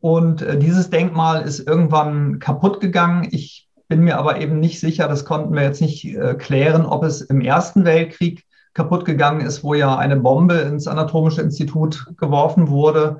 Und 0.00 0.42
äh, 0.42 0.58
dieses 0.58 0.90
Denkmal 0.90 1.42
ist 1.42 1.60
irgendwann 1.60 2.38
kaputt 2.38 2.80
gegangen. 2.80 3.28
Ich 3.30 3.68
bin 3.88 4.00
mir 4.00 4.18
aber 4.18 4.40
eben 4.40 4.60
nicht 4.60 4.80
sicher, 4.80 5.08
das 5.08 5.24
konnten 5.24 5.54
wir 5.54 5.62
jetzt 5.62 5.80
nicht 5.80 6.04
äh, 6.04 6.34
klären, 6.34 6.86
ob 6.86 7.04
es 7.04 7.20
im 7.20 7.40
Ersten 7.40 7.84
Weltkrieg 7.84 8.44
kaputt 8.72 9.04
gegangen 9.04 9.40
ist, 9.40 9.64
wo 9.64 9.74
ja 9.74 9.96
eine 9.96 10.16
Bombe 10.16 10.54
ins 10.54 10.86
Anatomische 10.86 11.42
Institut 11.42 12.06
geworfen 12.16 12.68
wurde. 12.68 13.18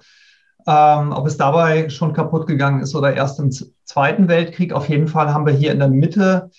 Ähm, 0.71 1.11
ob 1.11 1.27
es 1.27 1.37
dabei 1.37 1.89
schon 1.89 2.13
kaputt 2.13 2.47
gegangen 2.47 2.81
ist 2.81 2.95
oder 2.95 3.13
erst 3.13 3.41
im 3.41 3.51
Zweiten 3.83 4.29
Weltkrieg. 4.29 4.73
Auf 4.73 4.89
jeden 4.89 5.09
Fall 5.09 5.35
haben 5.35 5.45
wir 5.45 5.53
hier 5.53 5.73
in 5.73 5.81
der 5.81 5.89
Mitte 5.89 6.53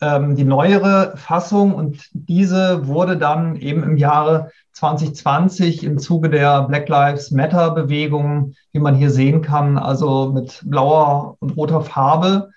ähm, 0.00 0.36
die 0.36 0.44
neuere 0.44 1.12
Fassung 1.16 1.74
und 1.74 2.08
diese 2.12 2.86
wurde 2.86 3.18
dann 3.18 3.56
eben 3.56 3.82
im 3.82 3.98
Jahre 3.98 4.52
2020 4.72 5.84
im 5.84 5.98
Zuge 5.98 6.30
der 6.30 6.62
Black 6.62 6.88
Lives 6.88 7.30
Matter 7.30 7.72
Bewegung, 7.72 8.54
wie 8.72 8.78
man 8.78 8.94
hier 8.94 9.10
sehen 9.10 9.42
kann, 9.42 9.76
also 9.76 10.32
mit 10.32 10.62
blauer 10.64 11.36
und 11.40 11.54
roter 11.54 11.82
Farbe 11.82 12.48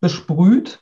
besprüht, 0.00 0.80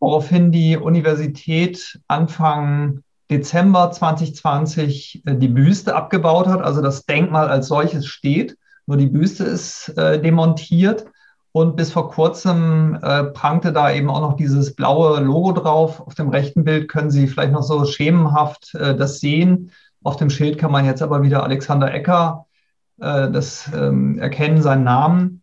woraufhin 0.00 0.50
die 0.50 0.76
Universität 0.76 2.00
Anfang 2.08 3.04
Dezember 3.30 3.92
2020 3.92 5.22
äh, 5.26 5.36
die 5.36 5.46
Büste 5.46 5.94
abgebaut 5.94 6.48
hat, 6.48 6.60
also 6.60 6.82
das 6.82 7.06
Denkmal 7.06 7.48
als 7.48 7.68
solches 7.68 8.06
steht. 8.06 8.56
Nur 8.86 8.96
die 8.96 9.06
Büste 9.06 9.44
ist 9.44 9.88
äh, 9.96 10.20
demontiert 10.20 11.06
und 11.52 11.76
bis 11.76 11.92
vor 11.92 12.10
kurzem 12.10 12.98
äh, 13.02 13.24
prangte 13.24 13.72
da 13.72 13.90
eben 13.90 14.10
auch 14.10 14.20
noch 14.20 14.36
dieses 14.36 14.74
blaue 14.74 15.20
Logo 15.20 15.52
drauf. 15.52 16.00
Auf 16.00 16.14
dem 16.14 16.28
rechten 16.28 16.64
Bild 16.64 16.88
können 16.88 17.10
Sie 17.10 17.26
vielleicht 17.26 17.52
noch 17.52 17.62
so 17.62 17.84
schemenhaft 17.84 18.74
äh, 18.74 18.94
das 18.94 19.20
sehen. 19.20 19.72
Auf 20.02 20.16
dem 20.16 20.30
Schild 20.30 20.58
kann 20.58 20.70
man 20.70 20.84
jetzt 20.84 21.02
aber 21.02 21.22
wieder 21.22 21.42
Alexander 21.42 21.92
Ecker 21.92 22.46
äh, 23.00 23.30
das 23.30 23.70
ähm, 23.74 24.18
erkennen, 24.18 24.62
seinen 24.62 24.84
Namen. 24.84 25.42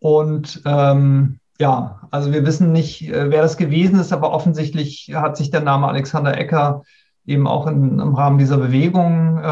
Und 0.00 0.62
ähm, 0.66 1.40
ja, 1.58 2.00
also 2.10 2.32
wir 2.32 2.44
wissen 2.44 2.72
nicht, 2.72 3.08
äh, 3.08 3.30
wer 3.30 3.42
das 3.42 3.56
gewesen 3.56 3.98
ist, 3.98 4.12
aber 4.12 4.32
offensichtlich 4.32 5.12
hat 5.14 5.36
sich 5.36 5.50
der 5.50 5.62
Name 5.62 5.88
Alexander 5.88 6.36
Ecker 6.36 6.82
eben 7.24 7.46
auch 7.46 7.66
in, 7.66 7.98
im 7.98 8.14
Rahmen 8.14 8.38
dieser 8.38 8.58
Bewegung 8.58 9.38
äh, 9.38 9.48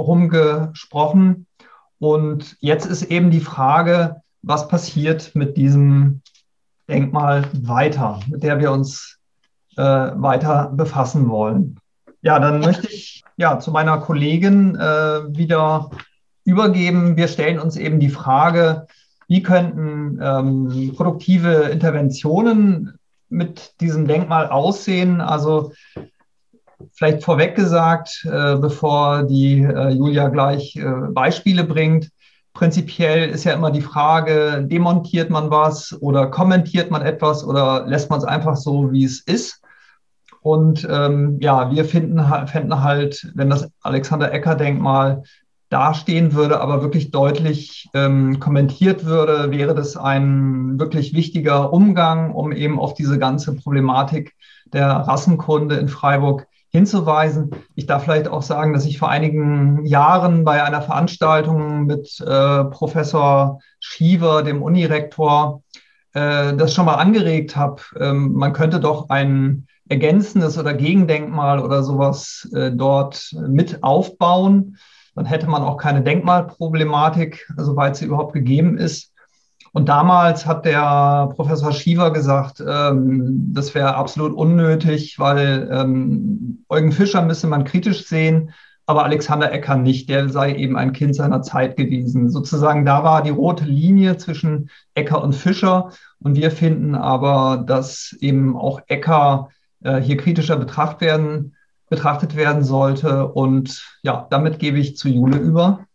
rumgesprochen. 0.00 1.46
Und 1.98 2.56
jetzt 2.60 2.86
ist 2.86 3.04
eben 3.04 3.30
die 3.30 3.40
Frage, 3.40 4.22
was 4.42 4.68
passiert 4.68 5.34
mit 5.34 5.56
diesem 5.56 6.20
Denkmal 6.88 7.44
weiter, 7.52 8.20
mit 8.28 8.42
der 8.42 8.60
wir 8.60 8.70
uns 8.70 9.18
äh, 9.76 9.82
weiter 9.82 10.70
befassen 10.74 11.28
wollen. 11.28 11.78
Ja, 12.22 12.38
dann 12.38 12.60
möchte 12.60 12.88
ich 12.88 13.24
ja 13.36 13.58
zu 13.58 13.70
meiner 13.70 13.98
Kollegin 13.98 14.76
äh, 14.76 15.36
wieder 15.36 15.90
übergeben. 16.44 17.16
Wir 17.16 17.28
stellen 17.28 17.58
uns 17.58 17.76
eben 17.76 17.98
die 17.98 18.08
Frage, 18.08 18.86
wie 19.28 19.42
könnten 19.42 20.20
ähm, 20.22 20.94
produktive 20.96 21.52
Interventionen 21.64 22.98
mit 23.28 23.80
diesem 23.80 24.06
Denkmal 24.06 24.48
aussehen? 24.48 25.20
Also 25.20 25.72
Vielleicht 26.92 27.24
vorweg 27.24 27.54
gesagt, 27.54 28.24
äh, 28.24 28.56
bevor 28.56 29.22
die 29.22 29.62
äh, 29.62 29.90
Julia 29.90 30.28
gleich 30.28 30.76
äh, 30.76 30.84
Beispiele 31.10 31.64
bringt. 31.64 32.10
Prinzipiell 32.52 33.28
ist 33.28 33.44
ja 33.44 33.52
immer 33.52 33.70
die 33.70 33.82
Frage, 33.82 34.64
demontiert 34.66 35.30
man 35.30 35.50
was 35.50 35.96
oder 36.00 36.28
kommentiert 36.28 36.90
man 36.90 37.02
etwas 37.02 37.44
oder 37.44 37.86
lässt 37.86 38.08
man 38.10 38.18
es 38.18 38.24
einfach 38.24 38.56
so, 38.56 38.92
wie 38.92 39.04
es 39.04 39.20
ist? 39.20 39.62
Und 40.40 40.86
ähm, 40.90 41.38
ja, 41.40 41.70
wir 41.70 41.84
finden, 41.84 42.20
fänden 42.46 42.82
halt, 42.82 43.30
wenn 43.34 43.50
das 43.50 43.68
Alexander 43.82 44.32
Ecker-Denkmal 44.32 45.24
dastehen 45.68 46.34
würde, 46.34 46.60
aber 46.60 46.82
wirklich 46.82 47.10
deutlich 47.10 47.88
ähm, 47.94 48.38
kommentiert 48.38 49.04
würde, 49.04 49.50
wäre 49.50 49.74
das 49.74 49.96
ein 49.96 50.78
wirklich 50.78 51.14
wichtiger 51.14 51.72
Umgang, 51.72 52.32
um 52.32 52.52
eben 52.52 52.78
auf 52.78 52.94
diese 52.94 53.18
ganze 53.18 53.56
Problematik 53.56 54.34
der 54.72 54.88
Rassenkunde 54.88 55.76
in 55.76 55.88
Freiburg 55.88 56.46
hinzuweisen. 56.76 57.50
Ich 57.74 57.86
darf 57.86 58.04
vielleicht 58.04 58.28
auch 58.28 58.42
sagen, 58.42 58.72
dass 58.72 58.84
ich 58.84 58.98
vor 58.98 59.08
einigen 59.08 59.84
Jahren 59.86 60.44
bei 60.44 60.62
einer 60.62 60.82
Veranstaltung 60.82 61.86
mit 61.86 62.20
äh, 62.20 62.64
Professor 62.64 63.60
Schiever, 63.80 64.42
dem 64.42 64.62
Unirektor, 64.62 65.62
äh, 66.12 66.54
das 66.54 66.74
schon 66.74 66.84
mal 66.84 66.96
angeregt 66.96 67.56
habe. 67.56 67.80
Ähm, 67.98 68.32
man 68.34 68.52
könnte 68.52 68.78
doch 68.78 69.08
ein 69.08 69.66
ergänzendes 69.88 70.58
oder 70.58 70.74
Gegendenkmal 70.74 71.60
oder 71.60 71.82
sowas 71.82 72.48
äh, 72.54 72.70
dort 72.72 73.30
mit 73.48 73.82
aufbauen. 73.82 74.76
Dann 75.14 75.24
hätte 75.24 75.46
man 75.46 75.62
auch 75.62 75.78
keine 75.78 76.02
Denkmalproblematik, 76.02 77.48
soweit 77.56 77.96
sie 77.96 78.04
überhaupt 78.04 78.34
gegeben 78.34 78.76
ist. 78.76 79.12
Und 79.76 79.90
damals 79.90 80.46
hat 80.46 80.64
der 80.64 81.28
Professor 81.36 81.70
Schiever 81.70 82.10
gesagt, 82.10 82.64
ähm, 82.66 83.52
das 83.52 83.74
wäre 83.74 83.94
absolut 83.94 84.32
unnötig, 84.32 85.18
weil 85.18 85.68
ähm, 85.70 86.64
Eugen 86.70 86.92
Fischer 86.92 87.20
müsse 87.20 87.46
man 87.46 87.64
kritisch 87.64 88.06
sehen, 88.06 88.54
aber 88.86 89.04
Alexander 89.04 89.52
Ecker 89.52 89.76
nicht. 89.76 90.08
Der 90.08 90.30
sei 90.30 90.54
eben 90.54 90.78
ein 90.78 90.94
Kind 90.94 91.14
seiner 91.14 91.42
Zeit 91.42 91.76
gewesen. 91.76 92.30
Sozusagen 92.30 92.86
da 92.86 93.04
war 93.04 93.22
die 93.22 93.28
rote 93.28 93.64
Linie 93.64 94.16
zwischen 94.16 94.70
Ecker 94.94 95.22
und 95.22 95.34
Fischer. 95.34 95.90
Und 96.20 96.36
wir 96.36 96.50
finden 96.50 96.94
aber, 96.94 97.62
dass 97.66 98.16
eben 98.18 98.56
auch 98.56 98.80
Ecker 98.86 99.50
äh, 99.84 100.00
hier 100.00 100.16
kritischer 100.16 100.56
betracht 100.56 101.02
werden, 101.02 101.54
betrachtet 101.90 102.34
werden 102.34 102.64
sollte. 102.64 103.28
Und 103.28 103.84
ja, 104.02 104.26
damit 104.30 104.58
gebe 104.58 104.78
ich 104.78 104.96
zu 104.96 105.10
Jule 105.10 105.36
über. 105.36 105.85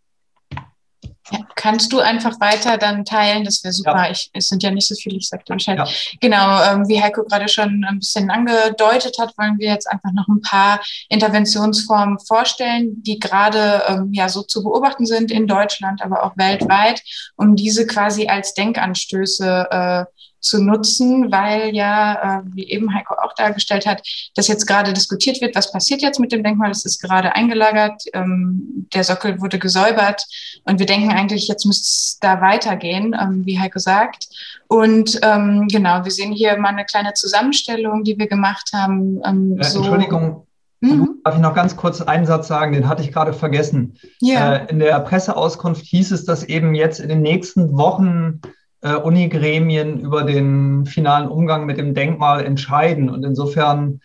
Ja, 1.32 1.39
kannst 1.56 1.94
du 1.94 2.00
einfach 2.00 2.39
weiter 2.39 2.78
dann 2.78 3.06
teilen? 3.06 3.44
Das 3.44 3.63
wäre 3.63 3.74
super. 3.74 4.06
Ja. 4.06 4.12
Ich, 4.12 4.30
es 4.34 4.48
sind 4.48 4.63
ja 4.63 4.72
nicht 4.72 4.88
so 4.88 4.96
viele, 4.96 5.17
ich 5.17 5.28
sage 5.28 5.44
dir 5.44 5.54
Bescheid. 5.54 5.78
Ja. 5.78 5.88
Genau, 6.20 6.63
ähm, 6.63 6.88
wie 6.88 7.02
Heiko 7.02 7.24
gerade 7.24 7.48
schon 7.48 7.84
ein 7.88 8.00
bisschen 8.00 8.30
angedeutet 8.30 9.18
hat, 9.20 9.38
wollen 9.38 9.58
wir 9.58 9.70
jetzt 9.70 9.89
einfach 9.89 10.12
noch 10.14 10.28
ein 10.28 10.41
paar 10.41 10.82
Interventionsformen 11.10 12.20
vorstellen, 12.20 13.01
die 13.03 13.20
gerade 13.20 13.84
ähm, 13.88 14.10
ja 14.12 14.30
so 14.30 14.43
zu 14.43 14.64
beobachten 14.64 15.05
sind 15.05 15.32
in 15.32 15.47
Deutschland, 15.47 16.01
aber 16.01 16.24
auch 16.24 16.38
weltweit, 16.38 17.01
um 17.38 17.55
diese 17.55 17.88
quasi 17.88 18.28
als 18.28 18.53
Denkanstöße 18.53 19.68
äh, 19.72 20.05
zu 20.42 20.62
nutzen, 20.62 21.32
weil 21.32 21.74
ja, 21.74 22.39
äh, 22.39 22.42
wie 22.54 22.70
eben 22.70 22.94
Heiko 22.94 23.14
auch 23.14 23.34
dargestellt 23.36 23.86
hat, 23.86 24.02
dass 24.36 24.48
jetzt 24.48 24.66
gerade 24.66 24.92
diskutiert 24.94 25.39
wird, 25.39 25.56
was 25.56 25.72
passiert 25.72 26.02
jetzt 26.02 26.20
mit 26.20 26.32
dem 26.32 26.44
Denkmal. 26.44 26.72
Es 26.72 26.84
ist 26.84 27.02
gerade 27.02 27.36
eingelagert, 27.36 28.04
ähm, 28.14 28.88
der 28.94 29.04
Sockel 29.04 29.39
wurde 29.39 29.60
gesäubert 29.60 30.26
und 30.66 30.80
wir 30.80 30.86
denken 30.86 31.12
eigentlich, 31.12 31.48
jetzt 31.48 31.66
müsste 31.66 31.88
es 31.88 32.18
da 32.20 32.42
weitergehen, 32.42 33.16
ähm, 33.20 33.46
wie 33.46 33.60
Heiko 33.60 33.80
sagt. 33.80 34.28
Und 34.68 35.20
ähm, 35.22 35.68
genau, 35.70 36.04
wir 36.04 36.12
sehen 36.12 36.34
hier 36.34 36.58
mal 36.58 36.70
eine 36.70 36.86
kleine 36.86 37.14
Zusammenstellung, 37.14 38.04
die 38.04 38.18
wir 38.18 38.28
gemacht 38.28 38.72
haben. 38.74 39.22
Ähm, 39.24 39.58
äh, 39.60 39.64
so 39.64 39.80
Entschuldigung, 39.80 40.48
Mhm. 40.82 41.22
Darf 41.24 41.36
ich 41.36 41.42
noch 41.42 41.54
ganz 41.54 41.76
kurz 41.76 42.02
einen 42.02 42.26
Satz 42.26 42.48
sagen, 42.48 42.74
den 42.74 42.89
hatte 42.89 43.04
ich 43.04 43.12
gerade 43.12 43.34
vergessen. 43.34 43.98
Ja. 44.20 44.56
Äh, 44.56 44.72
in 44.72 44.80
der 44.80 45.00
Presseauskunft 45.02 45.86
hieß 45.86 46.12
es, 46.12 46.26
dass 46.26 46.44
eben 46.44 46.74
jetzt 46.74 47.00
in 47.00 47.08
den 47.08 47.22
nächsten 47.22 47.78
Wochen 47.78 48.42
äh, 48.82 48.95
Unigremien 48.95 49.99
über 49.99 50.23
den 50.23 50.86
finalen 50.86 51.27
Umgang 51.27 51.65
mit 51.65 51.77
dem 51.77 51.93
Denkmal 51.93 52.45
entscheiden. 52.45 53.09
Und 53.09 53.23
insofern 53.23 54.01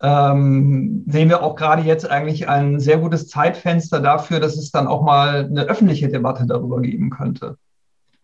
ähm, 0.00 1.04
sehen 1.08 1.28
wir 1.28 1.42
auch 1.42 1.56
gerade 1.56 1.82
jetzt 1.82 2.08
eigentlich 2.08 2.48
ein 2.48 2.78
sehr 2.78 2.98
gutes 2.98 3.28
Zeitfenster 3.28 4.00
dafür, 4.00 4.40
dass 4.40 4.56
es 4.56 4.70
dann 4.70 4.86
auch 4.86 5.02
mal 5.02 5.46
eine 5.46 5.64
öffentliche 5.64 6.08
Debatte 6.08 6.46
darüber 6.46 6.80
geben 6.80 7.10
könnte. 7.10 7.56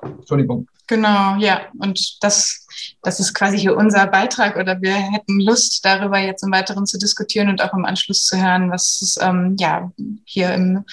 Entschuldigung. 0.05 0.69
Genau, 0.87 1.37
ja. 1.39 1.63
Und 1.79 2.23
das, 2.23 2.67
das 3.03 3.21
ist 3.21 3.35
quasi 3.35 3.59
hier 3.59 3.77
unser 3.77 4.07
Beitrag 4.07 4.57
oder 4.57 4.81
wir 4.83 4.95
hätten 4.95 5.41
Lust, 5.41 5.85
darüber 5.85 6.19
jetzt 6.19 6.43
im 6.43 6.53
Weiteren 6.53 6.87
zu 6.87 6.99
diskutieren 6.99 7.49
und 7.49 7.63
auch 7.63 7.73
im 7.73 7.85
Anschluss 7.85 8.25
zu 8.25 8.41
hören, 8.41 8.71
was 8.71 9.01
es 9.01 9.19
ähm, 9.21 9.57
ja 9.59 9.91
hier 10.25 10.53
im, 10.53 10.85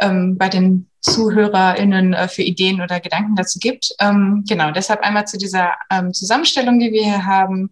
ähm, 0.00 0.38
bei 0.38 0.48
den 0.48 0.88
ZuhörerInnen 1.02 2.14
äh, 2.14 2.28
für 2.28 2.42
Ideen 2.42 2.80
oder 2.80 3.00
Gedanken 3.00 3.36
dazu 3.36 3.58
gibt. 3.58 3.94
Ähm, 4.00 4.44
genau, 4.48 4.70
deshalb 4.70 5.00
einmal 5.00 5.26
zu 5.26 5.36
dieser 5.38 5.74
ähm, 5.90 6.12
Zusammenstellung, 6.14 6.78
die 6.78 6.92
wir 6.92 7.04
hier 7.04 7.24
haben 7.24 7.70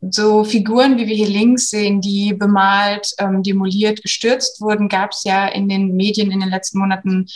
so 0.00 0.44
Figuren, 0.44 0.96
wie 0.96 1.06
wir 1.06 1.14
hier 1.14 1.28
links 1.28 1.68
sehen, 1.68 2.00
die 2.00 2.32
bemalt, 2.32 3.10
ähm, 3.18 3.42
demoliert, 3.42 4.02
gestürzt 4.02 4.60
wurden, 4.60 4.88
gab 4.88 5.12
es 5.12 5.24
ja 5.24 5.46
in 5.46 5.68
den 5.68 5.94
Medien 5.94 6.30
in 6.30 6.40
den 6.40 6.48
letzten 6.48 6.78
Monaten 6.78 7.26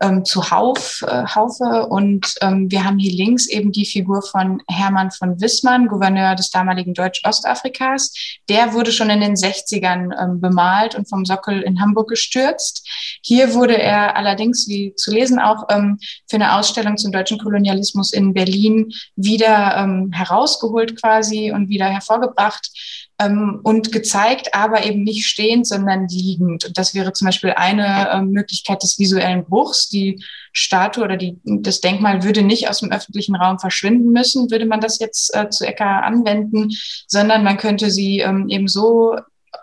ähm, 0.00 0.24
zu 0.24 0.50
Hauf, 0.50 1.04
äh, 1.06 1.24
Haufe. 1.26 1.86
Und 1.88 2.34
ähm, 2.40 2.70
wir 2.70 2.84
haben 2.84 2.98
hier 2.98 3.12
links 3.12 3.46
eben 3.48 3.72
die 3.72 3.86
Figur 3.86 4.22
von 4.22 4.62
Hermann 4.68 5.10
von 5.10 5.40
Wissmann, 5.40 5.88
Gouverneur 5.88 6.34
des 6.34 6.50
damaligen 6.50 6.94
Deutsch-Ostafrikas. 6.94 8.12
Der 8.48 8.72
wurde 8.72 8.92
schon 8.92 9.10
in 9.10 9.20
den 9.20 9.34
60ern 9.34 10.12
ähm, 10.20 10.40
bemalt 10.40 10.94
und 10.94 11.08
vom 11.08 11.24
Sockel 11.24 11.62
in 11.62 11.80
Hamburg 11.80 12.08
gestürzt. 12.08 12.88
Hier 13.22 13.54
wurde 13.54 13.80
er 13.80 14.16
allerdings, 14.16 14.68
wie 14.68 14.94
zu 14.94 15.10
lesen, 15.10 15.38
auch 15.38 15.64
ähm, 15.70 15.98
für 16.28 16.36
eine 16.36 16.54
Ausstellung 16.54 16.96
zum 16.96 17.12
deutschen 17.12 17.38
Kolonialismus 17.38 18.12
in 18.12 18.34
Berlin 18.34 18.92
wieder 19.16 19.76
ähm, 19.76 20.12
herausgeholt 20.12 21.00
quasi 21.00 21.52
und 21.52 21.68
wieder 21.68 21.86
hervorgebracht 21.86 22.70
ähm, 23.18 23.60
und 23.62 23.92
gezeigt, 23.92 24.54
aber 24.54 24.84
eben 24.84 25.02
nicht 25.02 25.26
stehend, 25.26 25.66
sondern 25.66 26.08
liegend. 26.08 26.64
Und 26.64 26.78
das 26.78 26.94
wäre 26.94 27.12
zum 27.12 27.26
Beispiel 27.26 27.50
eine 27.50 28.10
äh, 28.10 28.22
Möglichkeit 28.22 28.82
des 28.82 28.98
visuellen 28.98 29.44
Bruchs. 29.44 29.88
Die 29.88 30.22
Statue 30.52 31.04
oder 31.04 31.16
die, 31.16 31.38
das 31.44 31.80
Denkmal 31.80 32.22
würde 32.22 32.42
nicht 32.42 32.68
aus 32.68 32.80
dem 32.80 32.92
öffentlichen 32.92 33.34
Raum 33.34 33.58
verschwinden 33.58 34.12
müssen, 34.12 34.50
würde 34.50 34.66
man 34.66 34.80
das 34.80 34.98
jetzt 34.98 35.34
äh, 35.34 35.48
zu 35.50 35.66
Ecker 35.66 36.04
anwenden, 36.04 36.70
sondern 37.06 37.42
man 37.42 37.56
könnte 37.56 37.90
sie 37.90 38.20
ähm, 38.20 38.48
eben 38.48 38.68
so 38.68 39.16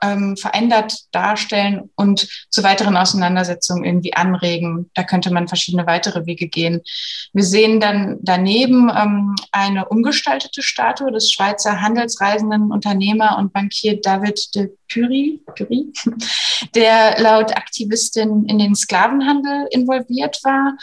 ähm, 0.05 0.37
verändert 0.37 1.05
darstellen 1.11 1.89
und 1.95 2.27
zu 2.49 2.63
weiteren 2.63 2.97
Auseinandersetzungen 2.97 3.83
irgendwie 3.83 4.13
anregen. 4.13 4.89
Da 4.93 5.03
könnte 5.03 5.31
man 5.31 5.47
verschiedene 5.47 5.87
weitere 5.87 6.25
Wege 6.25 6.47
gehen. 6.47 6.81
Wir 7.33 7.43
sehen 7.43 7.79
dann 7.79 8.17
daneben 8.21 8.91
ähm, 8.95 9.35
eine 9.51 9.87
umgestaltete 9.87 10.61
Statue 10.61 11.11
des 11.11 11.31
Schweizer 11.31 11.81
handelsreisenden 11.81 12.71
Unternehmer 12.71 13.37
und 13.37 13.53
Bankier 13.53 13.99
David 14.01 14.53
de 14.55 14.71
Curie, 14.91 15.41
der 16.75 17.19
laut 17.19 17.55
Aktivistin 17.55 18.45
in 18.45 18.59
den 18.59 18.75
Sklavenhandel 18.75 19.67
involviert 19.71 20.39
war 20.43 20.75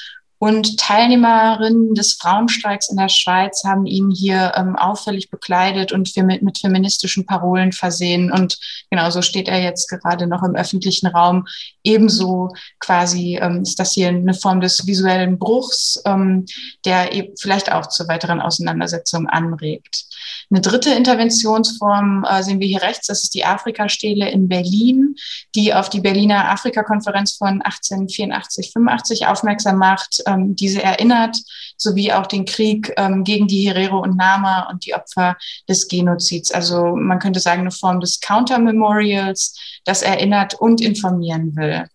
und 0.43 0.77
Teilnehmerinnen 0.77 1.95
des 1.95 2.15
Frauenstreiks 2.15 2.91
in 2.91 2.97
der 2.97 3.09
Schweiz 3.09 3.63
haben 3.63 3.87
ihn 3.87 4.11
hier 4.11 4.55
ähm, 4.57 4.75
auffällig 4.75 5.31
bekleidet 5.31 5.93
und 5.93 6.17
mit, 6.17 6.43
mit 6.43 6.59
feministischen 6.59 7.27
Parolen 7.27 7.71
versehen. 7.71 8.33
Und 8.33 8.59
genau 8.91 9.09
so 9.11 9.23
steht 9.23 9.47
er 9.47 9.63
jetzt 9.63 9.89
gerade 9.89 10.27
noch 10.27 10.43
im 10.43 10.57
öffentlichen 10.57 11.07
Raum. 11.07 11.47
Ebenso 11.85 12.49
quasi 12.81 13.39
ähm, 13.41 13.63
ist 13.63 13.79
das 13.79 13.93
hier 13.93 14.09
eine 14.09 14.35
Form 14.35 14.61
des 14.61 14.85
visuellen 14.85 15.39
Bruchs, 15.39 16.03
ähm, 16.07 16.45
der 16.85 17.13
eben 17.13 17.37
vielleicht 17.39 17.71
auch 17.71 17.87
zu 17.87 18.09
weiteren 18.09 18.41
Auseinandersetzungen 18.41 19.29
anregt. 19.29 20.07
Eine 20.51 20.61
dritte 20.61 20.91
Interventionsform 20.91 22.27
äh, 22.29 22.43
sehen 22.43 22.61
wir 22.61 22.67
hier 22.67 22.83
rechts, 22.83 23.07
das 23.07 23.23
ist 23.23 23.35
die 23.35 23.45
Afrikastele 23.45 24.29
in 24.31 24.49
Berlin, 24.49 25.15
die 25.55 25.73
auf 25.73 25.89
die 25.89 26.01
Berliner 26.01 26.51
Afrikakonferenz 26.51 27.37
von 27.37 27.63
1884, 27.63 28.73
85 28.73 29.27
aufmerksam 29.27 29.79
macht, 29.79 30.23
ähm, 30.33 30.57
diese 30.57 30.83
erinnert, 30.83 31.37
sowie 31.77 32.13
auch 32.13 32.27
den 32.27 32.45
Krieg 32.45 32.93
ähm, 32.97 33.25
gegen 33.25 33.47
die 33.47 33.67
Herero 33.67 34.01
und 34.01 34.17
Nama 34.17 34.69
und 34.71 34.87
die 34.87 34.95
Opfer 34.95 35.37
des 35.69 35.89
Genozids. 35.89 36.53
Also 36.53 36.97
man 36.97 37.19
könnte 37.19 37.41
sagen, 37.41 37.63
eine 37.63 37.71
Form 37.71 38.01
des 38.01 38.21
Counter-Memorials, 38.21 39.59
das 39.85 40.03
erinnert 40.03 40.55
und 40.55 40.81
informieren 40.81 41.57
will. 41.57 41.87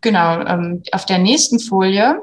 Genau, 0.00 0.40
ähm, 0.40 0.82
auf 0.92 1.06
der 1.06 1.18
nächsten 1.18 1.58
Folie 1.58 2.20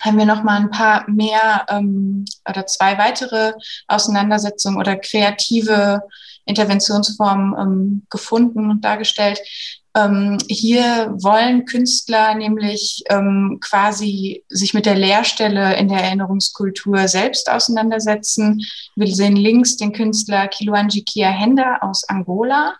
haben 0.00 0.18
wir 0.18 0.26
noch 0.26 0.42
mal 0.42 0.60
ein 0.60 0.70
paar 0.70 1.08
mehr 1.10 1.66
ähm, 1.68 2.24
oder 2.48 2.66
zwei 2.66 2.98
weitere 2.98 3.52
Auseinandersetzungen 3.88 4.78
oder 4.78 4.96
kreative 4.96 6.02
Interventionsformen 6.44 7.54
ähm, 7.58 8.06
gefunden 8.10 8.70
und 8.70 8.84
dargestellt. 8.84 9.40
Ähm, 9.96 10.38
hier 10.48 11.14
wollen 11.20 11.64
Künstler 11.64 12.34
nämlich 12.34 13.02
ähm, 13.08 13.58
quasi 13.60 14.44
sich 14.48 14.74
mit 14.74 14.86
der 14.86 14.96
Leerstelle 14.96 15.76
in 15.76 15.88
der 15.88 16.00
Erinnerungskultur 16.00 17.08
selbst 17.08 17.50
auseinandersetzen. 17.50 18.64
Wir 18.96 19.14
sehen 19.14 19.36
links 19.36 19.76
den 19.76 19.92
Künstler 19.92 20.48
Kiluanji 20.48 21.04
Kiahenda 21.04 21.78
aus 21.80 22.04
Angola 22.08 22.74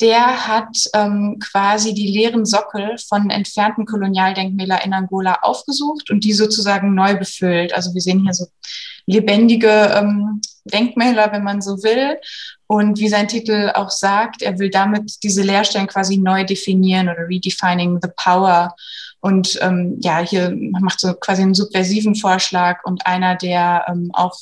der 0.00 0.48
hat 0.48 0.76
ähm, 0.92 1.38
quasi 1.38 1.94
die 1.94 2.08
leeren 2.08 2.44
Sockel 2.44 2.96
von 3.08 3.30
entfernten 3.30 3.86
Kolonialdenkmälern 3.86 4.80
in 4.84 4.92
Angola 4.92 5.38
aufgesucht 5.42 6.10
und 6.10 6.24
die 6.24 6.32
sozusagen 6.32 6.94
neu 6.94 7.16
befüllt. 7.16 7.72
Also 7.72 7.94
wir 7.94 8.00
sehen 8.00 8.22
hier 8.22 8.34
so 8.34 8.46
lebendige 9.06 9.92
ähm, 9.94 10.40
Denkmäler, 10.64 11.32
wenn 11.32 11.44
man 11.44 11.60
so 11.60 11.82
will. 11.82 12.18
Und 12.66 12.98
wie 12.98 13.08
sein 13.08 13.28
Titel 13.28 13.70
auch 13.74 13.90
sagt, 13.90 14.42
er 14.42 14.58
will 14.58 14.70
damit 14.70 15.22
diese 15.22 15.42
Leerstellen 15.42 15.86
quasi 15.86 16.16
neu 16.16 16.44
definieren 16.44 17.08
oder 17.08 17.28
redefining 17.28 17.98
the 18.02 18.08
power. 18.16 18.74
Und 19.20 19.58
ähm, 19.62 19.98
ja, 20.00 20.18
hier 20.20 20.54
macht 20.80 21.00
so 21.00 21.14
quasi 21.14 21.42
einen 21.42 21.54
subversiven 21.54 22.14
Vorschlag 22.14 22.84
und 22.84 23.06
einer, 23.06 23.36
der 23.36 23.86
ähm, 23.88 24.10
auch 24.12 24.36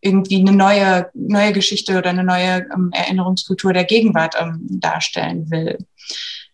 irgendwie 0.00 0.40
eine 0.40 0.52
neue, 0.52 1.10
neue 1.14 1.52
Geschichte 1.52 1.96
oder 1.96 2.10
eine 2.10 2.24
neue 2.24 2.66
ähm, 2.74 2.90
Erinnerungskultur 2.92 3.72
der 3.72 3.84
Gegenwart 3.84 4.34
ähm, 4.38 4.60
darstellen 4.70 5.50
will. 5.50 5.78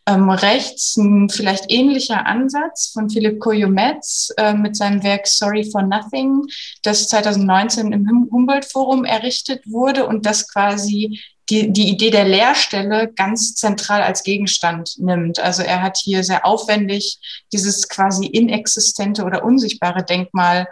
Ähm, 0.06 0.30
rechts 0.30 0.96
ein 0.96 1.28
vielleicht 1.28 1.70
ähnlicher 1.70 2.26
Ansatz 2.26 2.90
von 2.92 3.08
Philipp 3.08 3.38
Koyometz 3.38 4.32
äh, 4.36 4.52
mit 4.52 4.74
seinem 4.76 5.04
Werk 5.04 5.28
Sorry 5.28 5.62
for 5.70 5.82
Nothing, 5.82 6.42
das 6.82 7.06
2019 7.08 7.92
im 7.92 8.28
Humboldt-Forum 8.32 9.04
errichtet 9.04 9.62
wurde 9.66 10.06
und 10.06 10.26
das 10.26 10.48
quasi 10.48 11.20
die, 11.52 11.70
die 11.70 11.90
Idee 11.90 12.10
der 12.10 12.24
Leerstelle 12.24 13.12
ganz 13.14 13.54
zentral 13.54 14.02
als 14.02 14.22
Gegenstand 14.22 14.94
nimmt. 14.98 15.38
Also 15.38 15.62
er 15.62 15.82
hat 15.82 15.98
hier 15.98 16.24
sehr 16.24 16.46
aufwendig 16.46 17.18
dieses 17.52 17.88
quasi 17.90 18.24
inexistente 18.24 19.24
oder 19.24 19.44
unsichtbare 19.44 20.02
Denkmal 20.02 20.66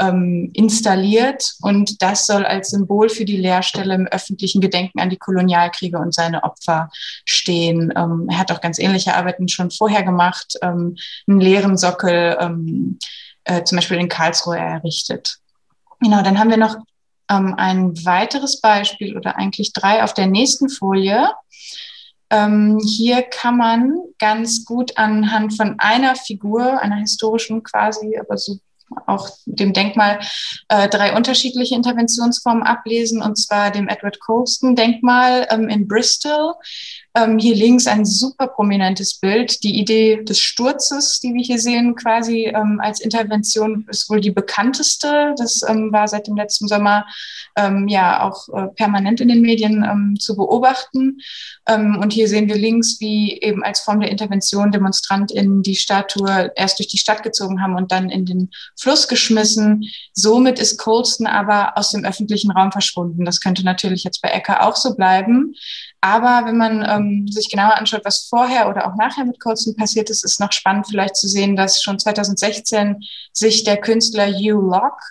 ähm, 0.00 0.50
installiert 0.54 1.52
und 1.60 2.00
das 2.00 2.26
soll 2.26 2.46
als 2.46 2.70
Symbol 2.70 3.10
für 3.10 3.26
die 3.26 3.36
Leerstelle 3.36 3.94
im 3.94 4.06
öffentlichen 4.06 4.62
Gedenken 4.62 5.00
an 5.00 5.10
die 5.10 5.18
Kolonialkriege 5.18 5.98
und 5.98 6.14
seine 6.14 6.44
Opfer 6.44 6.88
stehen. 7.26 7.92
Ähm, 7.94 8.26
er 8.30 8.38
hat 8.38 8.50
auch 8.50 8.62
ganz 8.62 8.78
ähnliche 8.78 9.14
Arbeiten 9.14 9.48
schon 9.48 9.70
vorher 9.70 10.02
gemacht, 10.02 10.54
ähm, 10.62 10.96
einen 11.28 11.40
leeren 11.40 11.76
Sockel 11.76 12.38
ähm, 12.40 12.98
äh, 13.44 13.64
zum 13.64 13.76
Beispiel 13.76 13.98
in 13.98 14.08
Karlsruhe 14.08 14.56
errichtet. 14.56 15.36
Genau, 16.00 16.22
dann 16.22 16.38
haben 16.38 16.50
wir 16.50 16.56
noch 16.56 16.76
ähm, 17.30 17.54
ein 17.56 17.94
weiteres 18.04 18.60
Beispiel 18.60 19.16
oder 19.16 19.36
eigentlich 19.36 19.72
drei 19.72 20.02
auf 20.02 20.14
der 20.14 20.26
nächsten 20.26 20.68
Folie. 20.68 21.30
Ähm, 22.30 22.78
hier 22.78 23.22
kann 23.22 23.58
man 23.58 23.94
ganz 24.18 24.64
gut 24.64 24.96
anhand 24.96 25.54
von 25.56 25.76
einer 25.78 26.16
Figur, 26.16 26.80
einer 26.80 26.96
historischen 26.96 27.62
quasi, 27.62 28.16
aber 28.18 28.38
so 28.38 28.58
auch 29.06 29.28
dem 29.46 29.72
Denkmal 29.72 30.20
äh, 30.68 30.88
drei 30.88 31.16
unterschiedliche 31.16 31.74
Interventionsformen 31.74 32.62
ablesen, 32.62 33.22
und 33.22 33.36
zwar 33.36 33.70
dem 33.70 33.88
Edward 33.88 34.20
Colston 34.20 34.76
Denkmal 34.76 35.46
ähm, 35.50 35.68
in 35.68 35.88
Bristol. 35.88 36.54
Ähm, 37.14 37.38
hier 37.38 37.54
links 37.54 37.86
ein 37.86 38.06
super 38.06 38.46
prominentes 38.46 39.18
Bild. 39.18 39.62
Die 39.64 39.78
Idee 39.78 40.24
des 40.24 40.40
Sturzes, 40.40 41.20
die 41.20 41.34
wir 41.34 41.42
hier 41.42 41.58
sehen, 41.58 41.94
quasi 41.94 42.46
ähm, 42.46 42.80
als 42.82 43.00
Intervention, 43.00 43.86
ist 43.90 44.08
wohl 44.08 44.20
die 44.20 44.30
bekannteste. 44.30 45.34
Das 45.36 45.60
ähm, 45.68 45.92
war 45.92 46.08
seit 46.08 46.26
dem 46.26 46.36
letzten 46.36 46.68
Sommer 46.68 47.04
ähm, 47.56 47.86
ja 47.88 48.22
auch 48.22 48.48
äh, 48.48 48.68
permanent 48.68 49.20
in 49.20 49.28
den 49.28 49.42
Medien 49.42 49.84
ähm, 49.84 50.16
zu 50.18 50.36
beobachten. 50.36 51.20
und 51.66 52.12
hier 52.12 52.28
sehen 52.28 52.48
wir 52.48 52.56
links, 52.56 53.00
wie 53.00 53.40
eben 53.40 53.62
als 53.62 53.80
Form 53.80 54.00
der 54.00 54.10
Intervention 54.10 54.72
DemonstrantInnen 54.72 55.62
die 55.62 55.76
Statue 55.76 56.50
erst 56.56 56.78
durch 56.78 56.88
die 56.88 56.98
Stadt 56.98 57.22
gezogen 57.22 57.62
haben 57.62 57.76
und 57.76 57.92
dann 57.92 58.10
in 58.10 58.26
den 58.26 58.50
Fluss 58.82 59.06
geschmissen. 59.06 59.84
Somit 60.12 60.58
ist 60.58 60.78
Colston 60.78 61.26
aber 61.26 61.78
aus 61.78 61.92
dem 61.92 62.04
öffentlichen 62.04 62.50
Raum 62.50 62.72
verschwunden. 62.72 63.24
Das 63.24 63.40
könnte 63.40 63.64
natürlich 63.64 64.04
jetzt 64.04 64.20
bei 64.20 64.28
Ecker 64.28 64.66
auch 64.66 64.76
so 64.76 64.94
bleiben. 64.94 65.54
Aber 66.00 66.46
wenn 66.46 66.56
man 66.56 66.84
ähm, 66.88 67.28
sich 67.28 67.48
genauer 67.48 67.76
anschaut, 67.76 68.04
was 68.04 68.26
vorher 68.28 68.68
oder 68.68 68.88
auch 68.88 68.96
nachher 68.96 69.24
mit 69.24 69.38
Colston 69.38 69.76
passiert 69.76 70.10
ist, 70.10 70.24
ist 70.24 70.40
noch 70.40 70.50
spannend 70.50 70.88
vielleicht 70.88 71.14
zu 71.16 71.28
sehen, 71.28 71.54
dass 71.54 71.80
schon 71.80 71.98
2016 71.98 72.96
sich 73.32 73.62
der 73.62 73.76
Künstler 73.76 74.26
Hugh 74.26 74.60
Locke 74.60 75.04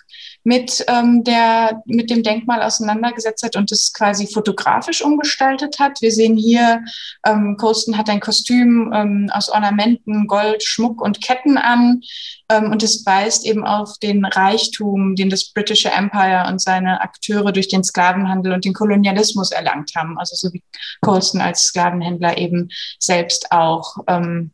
mit, 0.44 0.84
ähm, 0.88 1.22
der, 1.24 1.82
mit 1.86 2.10
dem 2.10 2.22
Denkmal 2.22 2.62
auseinandergesetzt 2.62 3.42
hat 3.44 3.56
und 3.56 3.70
es 3.70 3.92
quasi 3.92 4.26
fotografisch 4.26 5.02
umgestaltet 5.02 5.78
hat. 5.78 6.00
Wir 6.00 6.10
sehen 6.10 6.36
hier, 6.36 6.82
ähm, 7.26 7.56
Colston 7.56 7.96
hat 7.96 8.08
ein 8.08 8.20
Kostüm 8.20 8.92
ähm, 8.94 9.30
aus 9.32 9.48
Ornamenten, 9.48 10.26
Gold, 10.26 10.62
Schmuck 10.62 11.00
und 11.00 11.20
Ketten 11.20 11.58
an. 11.58 12.00
Ähm, 12.48 12.70
und 12.70 12.82
es 12.82 13.06
weist 13.06 13.46
eben 13.46 13.64
auf 13.64 13.98
den 13.98 14.24
Reichtum, 14.24 15.14
den 15.14 15.30
das 15.30 15.52
Britische 15.52 15.90
Empire 15.90 16.46
und 16.48 16.60
seine 16.60 17.00
Akteure 17.00 17.52
durch 17.52 17.68
den 17.68 17.84
Sklavenhandel 17.84 18.52
und 18.52 18.64
den 18.64 18.74
Kolonialismus 18.74 19.52
erlangt 19.52 19.92
haben. 19.94 20.18
Also 20.18 20.34
so 20.36 20.52
wie 20.52 20.62
Colston 21.02 21.40
als 21.40 21.64
Sklavenhändler 21.64 22.36
eben 22.38 22.68
selbst 22.98 23.52
auch. 23.52 23.98
Ähm, 24.08 24.52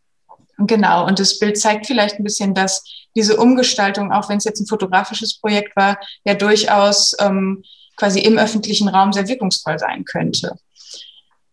Genau, 0.59 1.06
und 1.06 1.20
das 1.20 1.38
Bild 1.38 1.59
zeigt 1.59 1.86
vielleicht 1.86 2.18
ein 2.18 2.24
bisschen, 2.24 2.52
dass 2.52 2.82
diese 3.14 3.36
Umgestaltung, 3.36 4.12
auch 4.12 4.28
wenn 4.28 4.38
es 4.38 4.44
jetzt 4.44 4.61
ein 4.61 4.66
fotografisches 4.66 5.38
Projekt 5.38 5.76
war, 5.76 5.98
ja 6.24 6.34
durchaus 6.34 7.16
ähm, 7.20 7.62
quasi 7.96 8.20
im 8.20 8.38
öffentlichen 8.38 8.88
Raum 8.88 9.12
sehr 9.12 9.28
wirkungsvoll 9.28 9.78
sein 9.78 10.04
könnte. 10.04 10.56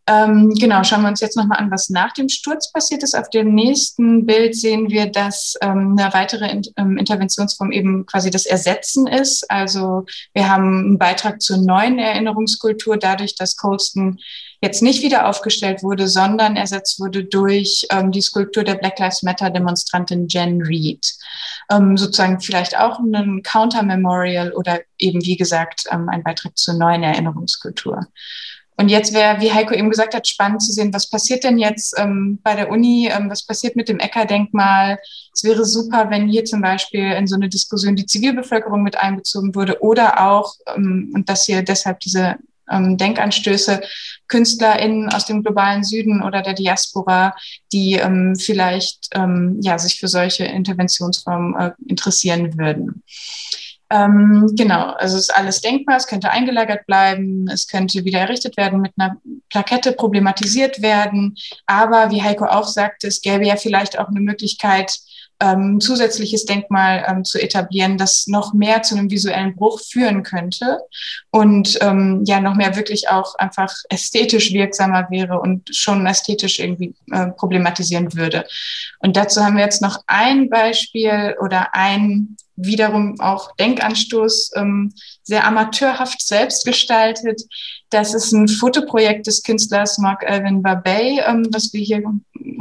Ähm, 0.07 0.53
genau, 0.53 0.83
schauen 0.83 1.01
wir 1.01 1.09
uns 1.09 1.19
jetzt 1.19 1.35
nochmal 1.35 1.57
an, 1.57 1.71
was 1.71 1.89
nach 1.89 2.13
dem 2.13 2.29
Sturz 2.29 2.71
passiert 2.71 3.01
ist. 3.01 3.15
Auf 3.15 3.29
dem 3.31 3.55
nächsten 3.55 4.27
Bild 4.27 4.55
sehen 4.55 4.89
wir, 4.91 5.07
dass 5.07 5.55
ähm, 5.61 5.95
eine 5.97 6.13
weitere 6.13 6.47
In 6.51 6.61
ähm, 6.77 6.97
Interventionsform 6.97 7.71
eben 7.71 8.05
quasi 8.05 8.29
das 8.29 8.45
Ersetzen 8.45 9.07
ist. 9.07 9.49
Also 9.49 10.05
wir 10.33 10.47
haben 10.47 10.79
einen 10.79 10.97
Beitrag 10.99 11.41
zur 11.41 11.57
neuen 11.57 11.97
Erinnerungskultur, 11.97 12.97
dadurch, 12.97 13.35
dass 13.35 13.55
Colston 13.55 14.19
jetzt 14.65 14.81
nicht 14.81 15.03
wieder 15.03 15.27
aufgestellt 15.27 15.83
wurde, 15.83 16.07
sondern 16.07 16.55
ersetzt 16.55 16.99
wurde 16.99 17.23
durch 17.23 17.85
ähm, 17.91 18.11
die 18.11 18.21
Skulptur 18.21 18.63
der 18.63 18.75
Black 18.75 18.99
Lives 18.99 19.23
Matter 19.23 19.49
Demonstrantin 19.49 20.27
Jen 20.27 20.61
Reed. 20.61 21.05
Ähm, 21.71 21.97
sozusagen 21.97 22.39
vielleicht 22.41 22.77
auch 22.77 22.99
ein 22.99 23.41
Counter-Memorial 23.43 24.51
oder 24.53 24.81
eben, 24.97 25.23
wie 25.23 25.37
gesagt, 25.37 25.83
ähm, 25.91 26.09
ein 26.09 26.23
Beitrag 26.23 26.57
zur 26.57 26.73
neuen 26.75 27.03
Erinnerungskultur. 27.03 28.07
Und 28.77 28.89
jetzt 28.89 29.13
wäre, 29.13 29.39
wie 29.39 29.53
Heiko 29.53 29.73
eben 29.73 29.89
gesagt 29.89 30.13
hat, 30.15 30.27
spannend 30.27 30.61
zu 30.61 30.73
sehen, 30.73 30.93
was 30.93 31.09
passiert 31.09 31.45
denn 31.45 31.57
jetzt 31.57 31.97
ähm, 31.97 32.39
bei 32.43 32.55
der 32.55 32.69
Uni, 32.69 33.09
ähm, 33.09 33.29
was 33.29 33.45
passiert 33.45 33.77
mit 33.77 33.87
dem 33.87 33.99
Ecker-Denkmal. 33.99 34.99
Es 35.33 35.43
wäre 35.45 35.63
super, 35.63 36.09
wenn 36.09 36.27
hier 36.27 36.43
zum 36.43 36.61
Beispiel 36.61 37.11
in 37.13 37.25
so 37.25 37.35
eine 37.35 37.47
Diskussion 37.47 37.95
die 37.95 38.05
Zivilbevölkerung 38.05 38.83
mit 38.83 38.97
einbezogen 38.97 39.55
würde 39.55 39.81
oder 39.81 40.27
auch, 40.29 40.55
ähm, 40.75 41.11
und 41.13 41.29
dass 41.29 41.45
hier 41.45 41.63
deshalb 41.63 42.01
diese 42.01 42.35
ähm, 42.71 42.97
Denkanstöße 42.97 43.81
KünstlerInnen 44.27 45.09
aus 45.09 45.25
dem 45.25 45.43
globalen 45.43 45.83
Süden 45.83 46.23
oder 46.23 46.41
der 46.41 46.53
Diaspora, 46.53 47.35
die 47.71 47.93
ähm, 47.93 48.35
vielleicht 48.35 49.09
ähm, 49.13 49.59
ja, 49.61 49.77
sich 49.77 49.99
für 49.99 50.07
solche 50.07 50.45
Interventionsformen 50.45 51.55
äh, 51.55 51.71
interessieren 51.87 52.57
würden. 52.57 53.03
Ähm, 53.91 54.51
genau, 54.57 54.93
also 54.93 55.15
es 55.15 55.29
ist 55.29 55.35
alles 55.35 55.61
denkbar, 55.61 55.97
es 55.97 56.07
könnte 56.07 56.31
eingelagert 56.31 56.87
bleiben, 56.87 57.47
es 57.47 57.67
könnte 57.67 58.03
wieder 58.03 58.19
errichtet 58.19 58.57
werden, 58.57 58.81
mit 58.81 58.93
einer 58.97 59.17
Plakette 59.49 59.91
problematisiert 59.91 60.81
werden. 60.81 61.35
Aber 61.67 62.09
wie 62.09 62.23
Heiko 62.23 62.45
auch 62.45 62.67
sagte, 62.67 63.07
es 63.07 63.21
gäbe 63.21 63.45
ja 63.45 63.57
vielleicht 63.57 63.99
auch 63.99 64.07
eine 64.07 64.21
Möglichkeit, 64.21 64.97
ähm, 65.39 65.79
zusätzliches 65.79 66.45
Denkmal 66.45 67.05
ähm, 67.07 67.23
zu 67.23 67.41
etablieren, 67.41 67.97
das 67.97 68.27
noch 68.27 68.53
mehr 68.53 68.81
zu 68.83 68.95
einem 68.95 69.09
visuellen 69.09 69.55
Bruch 69.55 69.81
führen 69.81 70.23
könnte 70.23 70.79
und 71.31 71.77
ähm, 71.81 72.23
ja 72.25 72.39
noch 72.39 72.55
mehr 72.55 72.75
wirklich 72.75 73.09
auch 73.09 73.35
einfach 73.35 73.73
ästhetisch 73.89 74.53
wirksamer 74.53 75.07
wäre 75.09 75.39
und 75.39 75.75
schon 75.75 76.05
ästhetisch 76.05 76.59
irgendwie 76.59 76.95
äh, 77.11 77.27
problematisieren 77.27 78.13
würde. 78.13 78.45
Und 78.99 79.17
dazu 79.17 79.43
haben 79.43 79.57
wir 79.57 79.63
jetzt 79.63 79.81
noch 79.81 79.99
ein 80.07 80.49
Beispiel 80.49 81.35
oder 81.41 81.73
ein 81.73 82.37
wiederum 82.55 83.19
auch 83.19 83.55
Denkanstoß, 83.55 84.51
ähm, 84.55 84.93
sehr 85.23 85.45
amateurhaft 85.45 86.25
selbst 86.25 86.65
gestaltet. 86.65 87.41
Das 87.89 88.13
ist 88.13 88.31
ein 88.31 88.47
Fotoprojekt 88.47 89.27
des 89.27 89.43
Künstlers 89.43 89.97
Mark 89.97 90.23
Alvin 90.25 90.61
Barbey, 90.61 91.21
ähm, 91.25 91.47
was 91.51 91.73
wir 91.73 91.81
hier 91.81 92.03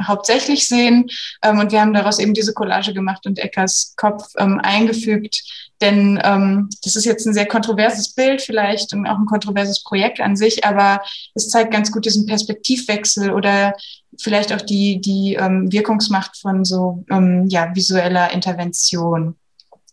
hauptsächlich 0.06 0.68
sehen. 0.68 1.08
Ähm, 1.42 1.58
und 1.58 1.72
wir 1.72 1.80
haben 1.80 1.94
daraus 1.94 2.18
eben 2.18 2.34
diese 2.34 2.52
Collage 2.52 2.92
gemacht 2.92 3.26
und 3.26 3.38
Eckers 3.38 3.94
Kopf 3.96 4.24
ähm, 4.38 4.60
eingefügt. 4.62 5.42
Denn 5.80 6.20
ähm, 6.22 6.68
das 6.82 6.96
ist 6.96 7.04
jetzt 7.04 7.26
ein 7.26 7.34
sehr 7.34 7.46
kontroverses 7.46 8.14
Bild 8.14 8.42
vielleicht 8.42 8.92
und 8.94 9.06
auch 9.06 9.18
ein 9.18 9.26
kontroverses 9.26 9.82
Projekt 9.82 10.20
an 10.20 10.36
sich, 10.36 10.64
aber 10.64 11.02
es 11.34 11.48
zeigt 11.48 11.72
ganz 11.72 11.90
gut 11.90 12.04
diesen 12.04 12.26
Perspektivwechsel 12.26 13.32
oder 13.32 13.74
vielleicht 14.20 14.52
auch 14.52 14.62
die, 14.62 15.00
die 15.00 15.34
ähm, 15.34 15.70
Wirkungsmacht 15.72 16.36
von 16.36 16.64
so 16.64 17.04
ähm, 17.10 17.48
ja, 17.48 17.74
visueller 17.74 18.32
Intervention 18.32 19.36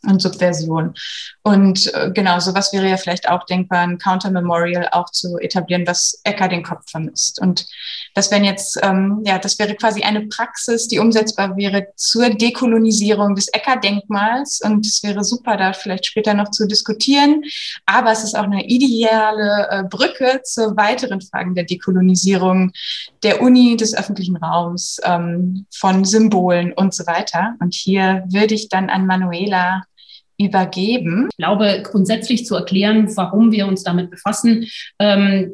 und 0.08 0.22
Subversion. 0.22 0.94
Und 1.44 1.94
äh, 1.94 2.12
genau, 2.14 2.40
sowas 2.40 2.74
wäre 2.74 2.90
ja 2.90 2.98
vielleicht 2.98 3.30
auch 3.30 3.46
denkbar, 3.46 3.80
ein 3.80 3.98
Counter-Memorial 3.98 4.90
auch 4.92 5.10
zu 5.12 5.38
etablieren, 5.38 5.86
was 5.86 6.20
Ecker 6.24 6.48
den 6.48 6.64
Kopf 6.64 6.90
vermisst. 6.90 7.40
Und 7.42 7.68
das 8.14 8.32
wären 8.32 8.44
jetzt, 8.44 8.80
ähm, 8.82 9.22
ja, 9.26 9.40
das 9.40 9.58
wäre 9.60 9.76
quasi 9.76 10.04
eine 10.04 10.28
Praxis, 10.28 10.88
die 10.88 11.00
umsetzbar 11.00 11.56
wäre 11.56 11.88
zur 11.96 12.30
Dekolonisierung 12.30 13.36
des 13.36 13.48
Ecker-Denkmals. 13.50 14.62
Und 14.64 14.86
es 14.86 15.04
wäre 15.04 15.24
super, 15.24 15.58
da 15.58 15.74
vielleicht 15.74 16.06
später 16.06 16.34
noch 16.34 16.52
zu 16.52 16.68
diskutieren. 16.68 17.44
Aber 17.86 18.12
es 18.12 18.24
ist 18.24 18.36
auch 18.36 18.44
eine 18.44 18.66
ideale 18.66 19.68
äh, 19.70 19.84
Brücke 19.84 20.42
zu 20.44 20.76
weiteren 20.78 21.22
Fragen 21.22 21.56
der 21.56 21.64
Dekolonisierung 21.64 22.72
der 23.24 23.42
Uni, 23.42 23.78
des 23.78 23.96
öffentlichen 23.96 24.38
Raums, 24.38 25.00
ähm, 25.04 25.66
von 25.72 26.06
Symbolen 26.06 26.74
und 26.74 26.94
so 26.94 27.06
weiter. 27.06 27.56
Und 27.60 27.74
hier 27.74 28.24
würde 28.30 28.56
ich 28.56 28.70
dann 28.70 28.90
an 28.90 29.06
Manuela 29.06 29.84
übergeben. 30.46 31.28
Ich 31.32 31.38
glaube, 31.38 31.82
grundsätzlich 31.84 32.46
zu 32.46 32.56
erklären, 32.56 33.10
warum 33.16 33.52
wir 33.52 33.68
uns 33.68 33.84
damit 33.84 34.10
befassen, 34.10 34.68
ähm, 35.00 35.52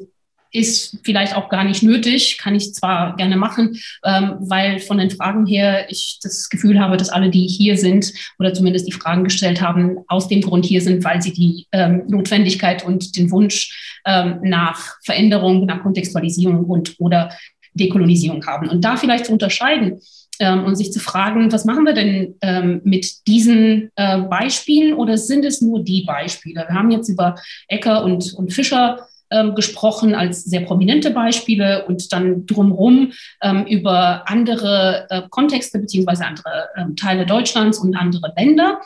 ist 0.52 0.98
vielleicht 1.04 1.36
auch 1.36 1.50
gar 1.50 1.64
nicht 1.64 1.84
nötig, 1.84 2.38
kann 2.38 2.56
ich 2.56 2.74
zwar 2.74 3.16
gerne 3.16 3.38
machen, 3.38 3.78
ähm, 4.04 4.36
weil 4.40 4.80
von 4.80 4.98
den 4.98 5.10
Fragen 5.10 5.46
her 5.46 5.88
ich 5.90 6.20
das 6.22 6.50
Gefühl 6.50 6.80
habe, 6.80 6.98
dass 6.98 7.10
alle, 7.10 7.30
die 7.30 7.48
hier 7.48 7.78
sind 7.78 8.14
oder 8.40 8.54
zumindest 8.54 8.88
die 8.88 8.94
Fragen 8.94 9.24
gestellt 9.24 9.62
haben, 9.62 9.98
aus 10.08 10.28
dem 10.28 10.42
Grund 10.42 10.66
hier 10.66 10.82
sind, 10.82 11.04
weil 11.04 11.22
sie 11.22 11.34
die 11.34 11.68
ähm, 11.72 12.04
Notwendigkeit 12.08 12.86
und 12.86 13.18
den 13.18 13.30
Wunsch 13.32 14.00
ähm, 14.06 14.40
nach 14.42 14.98
Veränderung, 15.04 15.66
nach 15.66 15.84
Kontextualisierung 15.84 16.66
und 16.66 16.96
oder 17.00 17.32
Dekolonisierung 17.74 18.46
haben. 18.46 18.70
Und 18.70 18.84
da 18.84 18.98
vielleicht 18.98 19.26
zu 19.26 19.34
unterscheiden, 19.34 20.00
ähm, 20.40 20.66
und 20.66 20.76
sich 20.76 20.92
zu 20.92 21.00
fragen, 21.00 21.52
was 21.52 21.66
machen 21.66 21.86
wir 21.86 21.94
denn 21.94 22.36
ähm, 22.42 22.82
mit 22.84 23.28
diesen 23.28 23.92
äh, 23.96 24.20
Beispielen 24.20 24.94
oder 24.94 25.18
sind 25.18 25.46
es 25.46 25.62
nur 25.62 25.84
die 25.84 26.04
Beispiele? 26.04 26.66
Wir 26.68 26.76
haben 26.76 26.92
jetzt 26.92 27.10
über 27.10 27.36
Ecker 27.68 28.04
und, 28.04 28.34
und 28.34 28.54
Fischer 28.54 29.08
ähm, 29.30 29.56
gesprochen 29.56 30.16
als 30.16 30.46
sehr 30.46 30.62
prominente 30.62 31.12
Beispiele 31.12 31.86
und 31.86 32.14
dann 32.14 32.46
drumherum 32.46 33.12
ähm, 33.42 33.66
über 33.66 34.24
andere 34.30 35.06
äh, 35.10 35.22
Kontexte 35.30 35.80
beziehungsweise 35.80 36.26
andere 36.26 36.70
ähm, 36.78 36.96
Teile 36.96 37.26
Deutschlands 37.26 37.78
und 37.78 37.96
andere 37.96 38.34
Länder. 38.38 38.80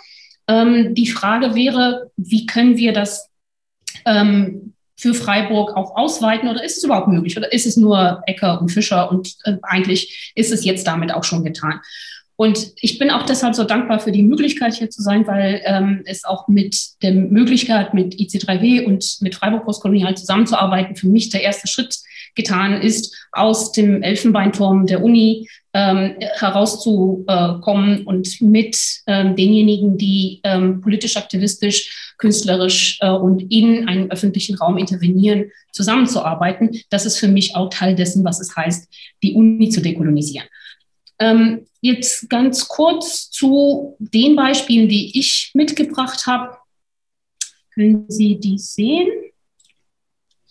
Ähm, 0.47 0.95
die 0.95 1.07
Frage 1.07 1.53
wäre, 1.53 2.09
wie 2.17 2.47
können 2.47 2.75
wir 2.75 2.91
das 2.91 3.29
ähm, 4.05 4.73
für 5.01 5.15
Freiburg 5.15 5.75
auch 5.75 5.95
ausweiten? 5.95 6.47
Oder 6.47 6.63
ist 6.63 6.77
es 6.77 6.83
überhaupt 6.83 7.07
möglich? 7.07 7.35
Oder 7.35 7.51
ist 7.51 7.65
es 7.65 7.75
nur 7.75 8.21
Ecker 8.27 8.61
und 8.61 8.69
Fischer? 8.69 9.09
Und 9.09 9.35
äh, 9.45 9.57
eigentlich 9.63 10.31
ist 10.35 10.51
es 10.51 10.63
jetzt 10.63 10.85
damit 10.85 11.11
auch 11.11 11.23
schon 11.23 11.43
getan? 11.43 11.81
Und 12.35 12.71
ich 12.81 12.97
bin 12.97 13.11
auch 13.11 13.25
deshalb 13.25 13.53
so 13.55 13.63
dankbar 13.63 13.99
für 13.99 14.11
die 14.11 14.23
Möglichkeit 14.23 14.73
hier 14.73 14.89
zu 14.89 15.01
sein, 15.01 15.27
weil 15.27 15.61
ähm, 15.63 16.01
es 16.05 16.23
auch 16.23 16.47
mit 16.47 16.75
der 17.01 17.13
Möglichkeit, 17.13 17.93
mit 17.93 18.15
IC3W 18.15 18.85
und 18.85 19.17
mit 19.21 19.35
Freiburg 19.35 19.65
Postkolonial 19.65 20.15
zusammenzuarbeiten, 20.15 20.95
für 20.95 21.07
mich 21.07 21.29
der 21.29 21.43
erste 21.43 21.67
Schritt 21.67 21.97
getan 22.35 22.81
ist, 22.81 23.15
aus 23.31 23.71
dem 23.71 24.03
Elfenbeinturm 24.03 24.85
der 24.85 25.03
Uni 25.03 25.47
ähm, 25.73 26.15
herauszukommen 26.19 28.05
und 28.05 28.41
mit 28.41 28.77
ähm, 29.07 29.35
denjenigen, 29.35 29.97
die 29.97 30.41
ähm, 30.43 30.81
politisch 30.81 31.17
aktivistisch, 31.17 32.13
künstlerisch 32.17 32.97
äh, 33.01 33.09
und 33.09 33.51
in 33.51 33.87
einen 33.87 34.11
öffentlichen 34.11 34.55
Raum 34.55 34.77
intervenieren, 34.77 35.51
zusammenzuarbeiten. 35.71 36.81
Das 36.89 37.05
ist 37.05 37.17
für 37.17 37.29
mich 37.29 37.55
auch 37.55 37.69
Teil 37.69 37.95
dessen, 37.95 38.23
was 38.25 38.41
es 38.41 38.55
heißt, 38.55 38.87
die 39.23 39.33
Uni 39.33 39.69
zu 39.69 39.81
dekolonisieren. 39.81 40.47
Ähm, 41.19 41.67
jetzt 41.81 42.29
ganz 42.29 42.67
kurz 42.67 43.29
zu 43.29 43.95
den 43.99 44.35
Beispielen, 44.35 44.89
die 44.89 45.17
ich 45.17 45.51
mitgebracht 45.53 46.25
habe. 46.27 46.57
Können 47.73 48.05
Sie 48.09 48.39
die 48.39 48.57
sehen? 48.57 49.07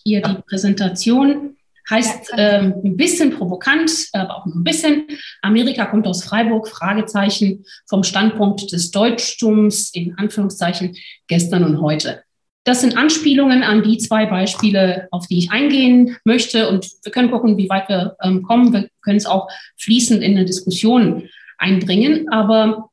Hier 0.03 0.23
die 0.23 0.41
Präsentation 0.49 1.57
Heißt 1.91 2.33
äh, 2.37 2.59
ein 2.61 2.97
bisschen 2.97 3.33
provokant, 3.33 3.91
aber 4.13 4.37
auch 4.37 4.47
ein 4.47 4.63
bisschen. 4.63 5.07
Amerika 5.43 5.87
kommt 5.87 6.07
aus 6.07 6.23
Freiburg, 6.23 6.69
Fragezeichen, 6.69 7.65
vom 7.89 8.05
Standpunkt 8.05 8.71
des 8.73 8.93
Deutschtums, 8.93 9.91
in 9.93 10.17
Anführungszeichen, 10.17 10.97
gestern 11.27 11.65
und 11.65 11.81
heute. 11.81 12.23
Das 12.65 12.83
sind 12.83 12.97
Anspielungen 12.97 13.63
an 13.63 13.83
die 13.83 13.99
zwei 13.99 14.27
Beispiele, 14.27 15.09
auf 15.11 15.27
die 15.27 15.39
ich 15.39 15.51
eingehen 15.51 16.17
möchte. 16.25 16.69
Und 16.69 16.87
wir 17.03 17.11
können 17.11 17.31
gucken, 17.31 17.57
wie 17.57 17.69
weit 17.69 17.89
wir 17.89 18.17
ähm, 18.23 18.43
kommen. 18.43 18.73
Wir 18.73 18.89
können 19.03 19.17
es 19.17 19.27
auch 19.27 19.49
fließend 19.79 20.23
in 20.23 20.37
eine 20.37 20.45
Diskussion 20.45 21.29
einbringen. 21.59 22.29
Aber 22.31 22.91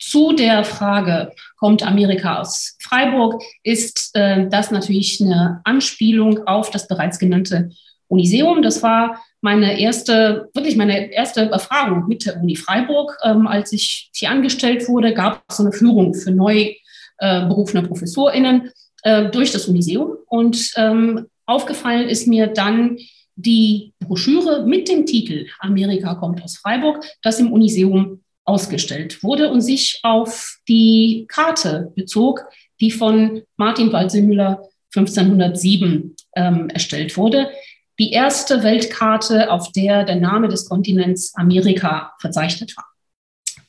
zu 0.00 0.32
der 0.32 0.64
Frage, 0.64 1.32
kommt 1.56 1.86
Amerika 1.86 2.40
aus 2.40 2.76
Freiburg, 2.80 3.42
ist 3.62 4.10
äh, 4.14 4.48
das 4.48 4.70
natürlich 4.70 5.20
eine 5.20 5.60
Anspielung 5.64 6.46
auf 6.46 6.70
das 6.70 6.88
bereits 6.88 7.18
genannte 7.18 7.70
Uniseum. 8.14 8.62
Das 8.62 8.82
war 8.82 9.22
meine 9.40 9.78
erste, 9.78 10.48
wirklich 10.54 10.76
meine 10.76 11.12
erste 11.12 11.50
Erfahrung 11.50 12.08
mit 12.08 12.24
der 12.24 12.40
Uni 12.40 12.56
Freiburg. 12.56 13.16
Ähm, 13.22 13.46
als 13.46 13.72
ich 13.72 14.10
hier 14.14 14.30
angestellt 14.30 14.88
wurde, 14.88 15.12
gab 15.12 15.44
es 15.48 15.56
so 15.58 15.62
eine 15.62 15.72
Führung 15.72 16.14
für 16.14 16.30
neu 16.30 16.72
äh, 17.18 17.46
berufene 17.46 17.82
ProfessorInnen 17.82 18.70
äh, 19.02 19.30
durch 19.30 19.52
das 19.52 19.66
Uniseum. 19.66 20.16
Und 20.26 20.72
ähm, 20.76 21.26
aufgefallen 21.46 22.08
ist 22.08 22.26
mir 22.26 22.46
dann 22.46 22.96
die 23.36 23.92
Broschüre 24.00 24.64
mit 24.66 24.88
dem 24.88 25.06
Titel 25.06 25.46
Amerika 25.58 26.14
kommt 26.14 26.42
aus 26.42 26.56
Freiburg, 26.56 27.04
das 27.22 27.40
im 27.40 27.52
Uniseum 27.52 28.22
ausgestellt 28.44 29.22
wurde 29.22 29.50
und 29.50 29.60
sich 29.60 30.00
auf 30.02 30.58
die 30.68 31.26
Karte 31.28 31.92
bezog, 31.96 32.44
die 32.80 32.90
von 32.90 33.42
Martin 33.56 33.92
Waldseemüller 33.92 34.62
1507 34.94 36.14
ähm, 36.36 36.68
erstellt 36.70 37.16
wurde. 37.16 37.50
Die 37.98 38.10
erste 38.10 38.62
Weltkarte, 38.62 39.50
auf 39.50 39.70
der 39.72 40.04
der 40.04 40.16
Name 40.16 40.48
des 40.48 40.68
Kontinents 40.68 41.34
Amerika 41.36 42.12
verzeichnet 42.20 42.76
war. 42.76 42.86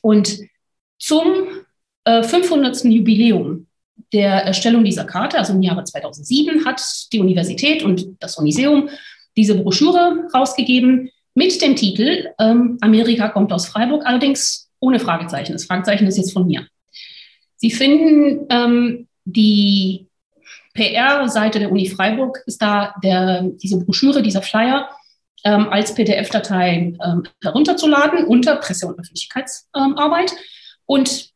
Und 0.00 0.40
zum 0.98 1.26
äh, 2.04 2.22
500. 2.22 2.84
Jubiläum 2.84 3.66
der 4.12 4.44
Erstellung 4.44 4.84
dieser 4.84 5.04
Karte, 5.04 5.38
also 5.38 5.52
im 5.52 5.62
Jahre 5.62 5.84
2007, 5.84 6.64
hat 6.64 6.82
die 7.12 7.20
Universität 7.20 7.82
und 7.82 8.06
das 8.20 8.38
Uniseum 8.38 8.88
diese 9.36 9.56
Broschüre 9.56 10.28
rausgegeben 10.34 11.10
mit 11.34 11.60
dem 11.60 11.76
Titel 11.76 12.30
ähm, 12.38 12.78
Amerika 12.80 13.28
kommt 13.28 13.52
aus 13.52 13.66
Freiburg, 13.66 14.06
allerdings 14.06 14.70
ohne 14.80 14.98
Fragezeichen. 14.98 15.52
Das 15.52 15.66
Fragezeichen 15.66 16.06
ist 16.06 16.16
jetzt 16.16 16.32
von 16.32 16.46
mir. 16.46 16.66
Sie 17.56 17.70
finden 17.70 18.46
ähm, 18.48 19.08
die 19.24 20.06
PR-Seite 20.76 21.58
der 21.58 21.72
Uni 21.72 21.88
Freiburg, 21.88 22.42
ist 22.46 22.62
da 22.62 22.94
der, 23.02 23.42
diese 23.42 23.78
Broschüre, 23.78 24.22
dieser 24.22 24.42
Flyer 24.42 24.88
ähm, 25.44 25.68
als 25.70 25.94
PDF-Datei 25.94 26.94
ähm, 27.04 27.24
herunterzuladen 27.42 28.24
unter 28.26 28.56
Presse- 28.56 28.86
und 28.86 28.98
Öffentlichkeitsarbeit. 28.98 30.32
und 30.86 31.30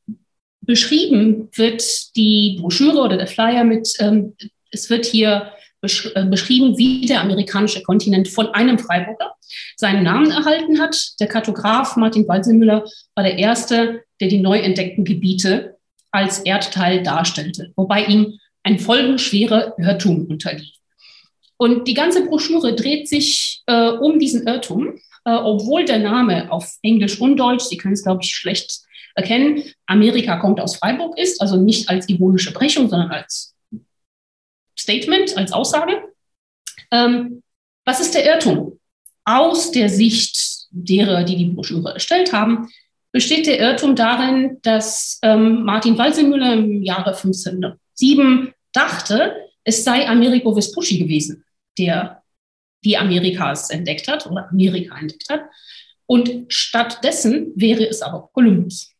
beschrieben 0.63 1.49
wird 1.57 1.83
die 2.17 2.59
Broschüre 2.61 2.99
oder 2.99 3.17
der 3.17 3.27
Flyer 3.27 3.65
mit, 3.65 3.97
ähm, 3.99 4.37
es 4.71 4.91
wird 4.91 5.07
hier 5.07 5.53
besch 5.81 6.13
äh, 6.15 6.25
beschrieben, 6.25 6.77
wie 6.77 7.07
der 7.07 7.23
amerikanische 7.23 7.83
Kontinent 7.83 8.29
von 8.29 8.49
einem 8.49 8.79
Freiburger 8.79 9.35
seinen 9.77 10.05
Namen 10.05 10.31
erhalten 10.31 10.79
hat. 10.79 11.15
Der 11.19 11.27
Kartograf 11.27 11.97
Martin 11.97 12.29
Walsemüller 12.29 12.85
war 13.15 13.25
der 13.25 13.39
Erste, 13.39 14.03
der 14.21 14.29
die 14.29 14.39
neu 14.39 14.59
entdeckten 14.59 15.05
Gebiete 15.05 15.79
als 16.11 16.41
Erdteil 16.41 17.03
darstellte, 17.03 17.73
wobei 17.77 18.05
ihm 18.05 18.39
ein 18.63 18.79
folgenschwerer 18.79 19.75
Irrtum 19.79 20.27
unterlief. 20.27 20.75
Und 21.57 21.87
die 21.87 21.95
ganze 21.95 22.25
Broschüre 22.25 22.75
dreht 22.75 23.09
sich 23.09 23.63
äh, 23.67 23.91
um 23.91 24.19
diesen 24.19 24.47
Irrtum, 24.47 24.99
äh, 25.25 25.33
obwohl 25.33 25.85
der 25.85 25.99
Name 25.99 26.51
auf 26.51 26.79
Englisch 26.83 27.21
und 27.21 27.37
Deutsch, 27.37 27.65
Sie 27.65 27.77
können 27.77 27.95
es, 27.95 28.03
glaube 28.03 28.23
ich, 28.23 28.35
schlecht 28.35 28.81
erkennen, 29.15 29.63
Amerika 29.87 30.37
kommt 30.37 30.61
aus 30.61 30.77
Freiburg 30.77 31.19
ist, 31.19 31.41
also 31.41 31.57
nicht 31.57 31.89
als 31.89 32.09
ironische 32.09 32.53
Brechung, 32.53 32.89
sondern 32.89 33.11
als 33.11 33.55
Statement, 34.79 35.37
als 35.37 35.53
Aussage. 35.53 36.03
Ähm, 36.91 37.43
was 37.85 38.01
ist 38.01 38.15
der 38.15 38.25
Irrtum? 38.25 38.79
Aus 39.25 39.71
der 39.71 39.89
Sicht 39.89 40.67
derer, 40.71 41.25
die 41.25 41.37
die 41.37 41.45
Broschüre 41.47 41.95
erstellt 41.95 42.33
haben, 42.33 42.69
besteht 43.13 43.47
der 43.47 43.59
Irrtum 43.59 43.97
darin, 43.97 44.59
dass 44.63 45.19
ähm, 45.23 45.65
Martin 45.65 45.99
Walsemüller 45.99 46.55
im 46.55 46.83
Jahre 46.83 47.15
1507 48.01 48.55
dachte, 48.73 49.37
es 49.65 49.85
sei 49.85 50.09
Amerigo 50.09 50.55
Vespucci 50.55 50.99
gewesen, 50.99 51.45
der 51.79 52.23
die 52.85 52.97
Amerikas 52.97 53.71
entdeckt 53.71 54.09
hat 54.09 54.27
oder 54.27 54.49
Amerika 54.51 54.99
entdeckt 54.99 55.29
hat. 55.29 55.43
Und 56.07 56.47
stattdessen 56.49 57.53
wäre 57.55 57.87
es 57.87 58.03
aber 58.03 58.31
Kolumbus. 58.33 58.95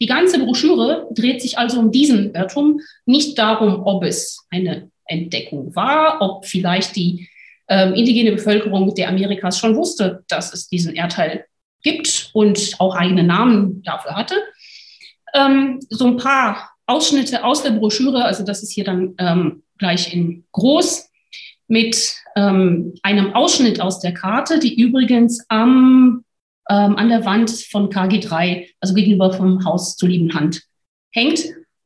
Die 0.00 0.06
ganze 0.06 0.38
Broschüre 0.38 1.08
dreht 1.12 1.42
sich 1.42 1.58
also 1.58 1.78
um 1.78 1.92
diesen 1.92 2.34
Irrtum, 2.34 2.80
nicht 3.04 3.38
darum, 3.38 3.82
ob 3.86 4.02
es 4.02 4.46
eine 4.50 4.90
Entdeckung 5.04 5.74
war, 5.76 6.20
ob 6.20 6.46
vielleicht 6.46 6.96
die 6.96 7.28
ähm, 7.68 7.94
indigene 7.94 8.32
Bevölkerung 8.32 8.94
der 8.94 9.08
Amerikas 9.08 9.58
schon 9.58 9.76
wusste, 9.76 10.24
dass 10.28 10.52
es 10.52 10.68
diesen 10.68 10.94
Erdteil 10.94 11.44
gibt 11.82 12.30
und 12.32 12.74
auch 12.78 12.94
eigene 12.96 13.22
Namen 13.22 13.82
dafür 13.82 14.16
hatte. 14.16 14.34
Ähm, 15.34 15.78
so 15.88 16.06
ein 16.06 16.16
paar 16.16 16.70
Ausschnitte 16.90 17.44
aus 17.44 17.62
der 17.62 17.70
Broschüre, 17.70 18.24
also 18.24 18.44
das 18.44 18.62
ist 18.62 18.72
hier 18.72 18.84
dann 18.84 19.14
ähm, 19.18 19.62
gleich 19.78 20.12
in 20.12 20.44
groß, 20.52 21.08
mit 21.68 22.16
ähm, 22.36 22.94
einem 23.02 23.32
Ausschnitt 23.32 23.80
aus 23.80 24.00
der 24.00 24.12
Karte, 24.12 24.58
die 24.58 24.80
übrigens 24.80 25.44
am 25.48 26.24
ähm, 26.70 26.96
an 26.96 27.08
der 27.08 27.24
Wand 27.24 27.50
von 27.50 27.90
KG3, 27.90 28.68
also 28.80 28.94
gegenüber 28.94 29.32
vom 29.32 29.64
Haus 29.64 29.96
zur 29.96 30.08
lieben 30.08 30.32
Hand, 30.34 30.62
hängt. 31.10 31.40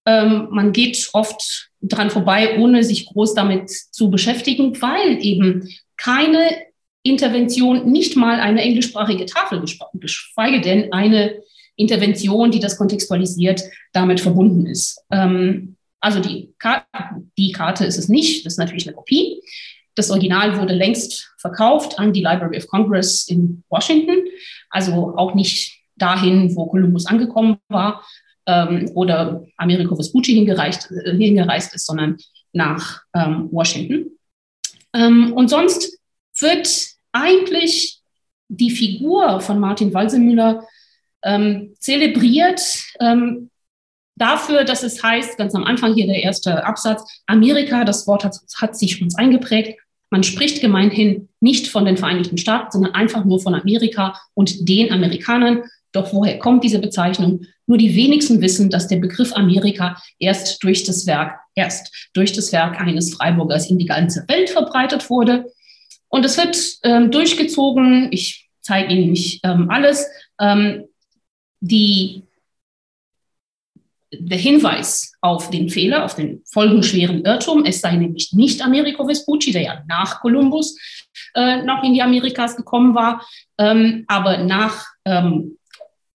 Ähm, 0.07 0.49
man 0.51 0.73
geht 0.73 1.09
oft 1.15 1.71
dran 1.81 2.11
vorbei, 2.11 2.59
ohne 2.59 2.85
sich 2.85 3.07
groß 3.07 3.35
damit 3.35 3.71
zu 3.71 4.11
beschäftigen, 4.11 4.81
weil 4.83 5.25
eben 5.25 5.69
keine 5.97 6.51
Intervention, 7.03 7.91
nicht 7.91 8.17
mal 8.17 8.41
eine 8.41 8.63
englischsprachige 8.63 9.27
Tafel, 9.27 9.63
geschweige 9.95 10.61
denn 10.61 10.93
eine 10.93 11.43
Intervention, 11.77 12.51
die 12.51 12.61
das 12.61 12.77
kontextualisiert, 12.77 13.62
damit 13.93 14.20
verbunden 14.20 14.66
ist. 14.66 15.01
Ähm, 15.11 15.77
also 16.01 16.20
die, 16.20 16.55
Karte, 16.59 16.87
die 17.39 17.53
Karte 17.53 17.85
ist 17.85 17.99
es 17.99 18.09
nicht, 18.09 18.45
das 18.45 18.55
ist 18.55 18.59
natürlich 18.59 18.87
eine 18.87 18.97
Kopie. 18.97 19.41
Das 19.95 20.11
Original 20.11 20.59
wurde 20.59 20.75
längst 20.75 21.33
verkauft 21.39 21.99
an 21.99 22.12
die 22.12 22.22
Library 22.22 22.59
of 22.59 22.66
Congress 22.66 23.29
in 23.29 23.62
Washington, 23.70 24.16
also 24.70 25.16
auch 25.16 25.35
nicht 25.35 25.81
dahin, 25.97 26.55
wo 26.57 26.66
Columbus 26.66 27.07
angekommen 27.07 27.59
war 27.68 28.05
ähm, 28.47 28.91
oder 28.95 29.45
Americo 29.57 29.97
Vespucci 29.97 30.35
hingereist, 30.35 30.91
äh, 30.91 31.16
hingereist 31.16 31.75
ist, 31.75 31.87
sondern 31.87 32.18
nach 32.53 33.03
ähm, 33.14 33.49
Washington. 33.51 34.11
Ähm, 34.93 35.33
und 35.33 35.49
sonst 35.49 35.99
wird 36.39 36.68
eigentlich 37.12 38.01
die 38.49 38.70
Figur 38.70 39.41
von 39.41 39.59
Martin 39.59 39.95
Walsemüller 39.95 40.66
ähm, 41.25 41.75
zelebriert 41.79 42.61
ähm, 43.01 43.51
dafür, 44.16 44.64
dass 44.64 44.83
es 44.83 45.03
heißt, 45.03 45.37
ganz 45.39 45.55
am 45.55 45.64
Anfang 45.64 45.95
hier 45.95 46.07
der 46.07 46.22
erste 46.22 46.64
Absatz, 46.64 47.03
Amerika, 47.27 47.85
das 47.85 48.07
Wort 48.07 48.25
hat, 48.25 48.37
hat 48.61 48.77
sich 48.77 49.03
uns 49.03 49.16
eingeprägt, 49.16 49.79
man 50.11 50.22
spricht 50.22 50.61
gemeinhin 50.61 51.29
nicht 51.41 51.66
von 51.66 51.85
den 51.85 51.97
Vereinigten 51.97 52.39
Staaten, 52.39 52.70
sondern 52.70 52.95
einfach 52.95 53.25
nur 53.25 53.41
von 53.41 53.53
Amerika 53.53 54.14
und 54.35 54.68
den 54.68 54.93
Amerikanern. 54.93 55.64
Doch 55.91 56.12
woher 56.12 56.39
kommt 56.39 56.62
diese 56.62 56.79
Bezeichnung? 56.79 57.47
Nur 57.66 57.79
die 57.79 57.97
wenigsten 57.97 58.41
wissen, 58.41 58.70
dass 58.70 58.87
der 58.87 58.99
Begriff 58.99 59.33
Amerika 59.35 60.01
erst 60.20 60.62
durch 60.62 60.85
das 60.85 61.07
Werk, 61.07 61.41
erst 61.57 62.11
durch 62.14 62.33
das 62.33 62.53
Werk 62.53 62.81
eines 62.81 63.12
Freiburgers 63.12 63.68
in 63.68 63.77
die 63.77 63.87
ganze 63.87 64.25
Welt 64.29 64.51
verbreitet 64.51 65.11
wurde. 65.11 65.47
Und 66.09 66.25
es 66.25 66.37
wird 66.37 66.57
ähm, 66.85 67.11
durchgezogen. 67.11 68.07
Ich 68.12 68.49
zeige 68.61 68.95
Ihnen 68.95 69.11
nicht 69.11 69.41
ähm, 69.43 69.68
alles. 69.68 70.07
Ähm, 70.41 70.85
die 71.65 72.23
der 74.17 74.39
Hinweis 74.39 75.15
auf 75.23 75.51
den 75.51 75.69
Fehler, 75.69 76.05
auf 76.05 76.15
den 76.15 76.43
folgenschweren 76.45 77.25
Irrtum, 77.25 77.65
es 77.65 77.81
sei 77.81 77.97
nämlich 77.97 78.33
nicht 78.33 78.62
Americo 78.62 79.09
Vespucci, 79.09 79.51
der 79.51 79.62
ja 79.62 79.83
nach 79.89 80.21
Kolumbus 80.21 80.79
äh, 81.35 81.62
noch 81.62 81.83
in 81.83 81.95
die 81.95 82.03
Amerikas 82.03 82.55
gekommen 82.55 82.95
war, 82.95 83.27
ähm, 83.59 84.05
aber 84.07 84.39
nach 84.39 84.85
ähm, 85.05 85.59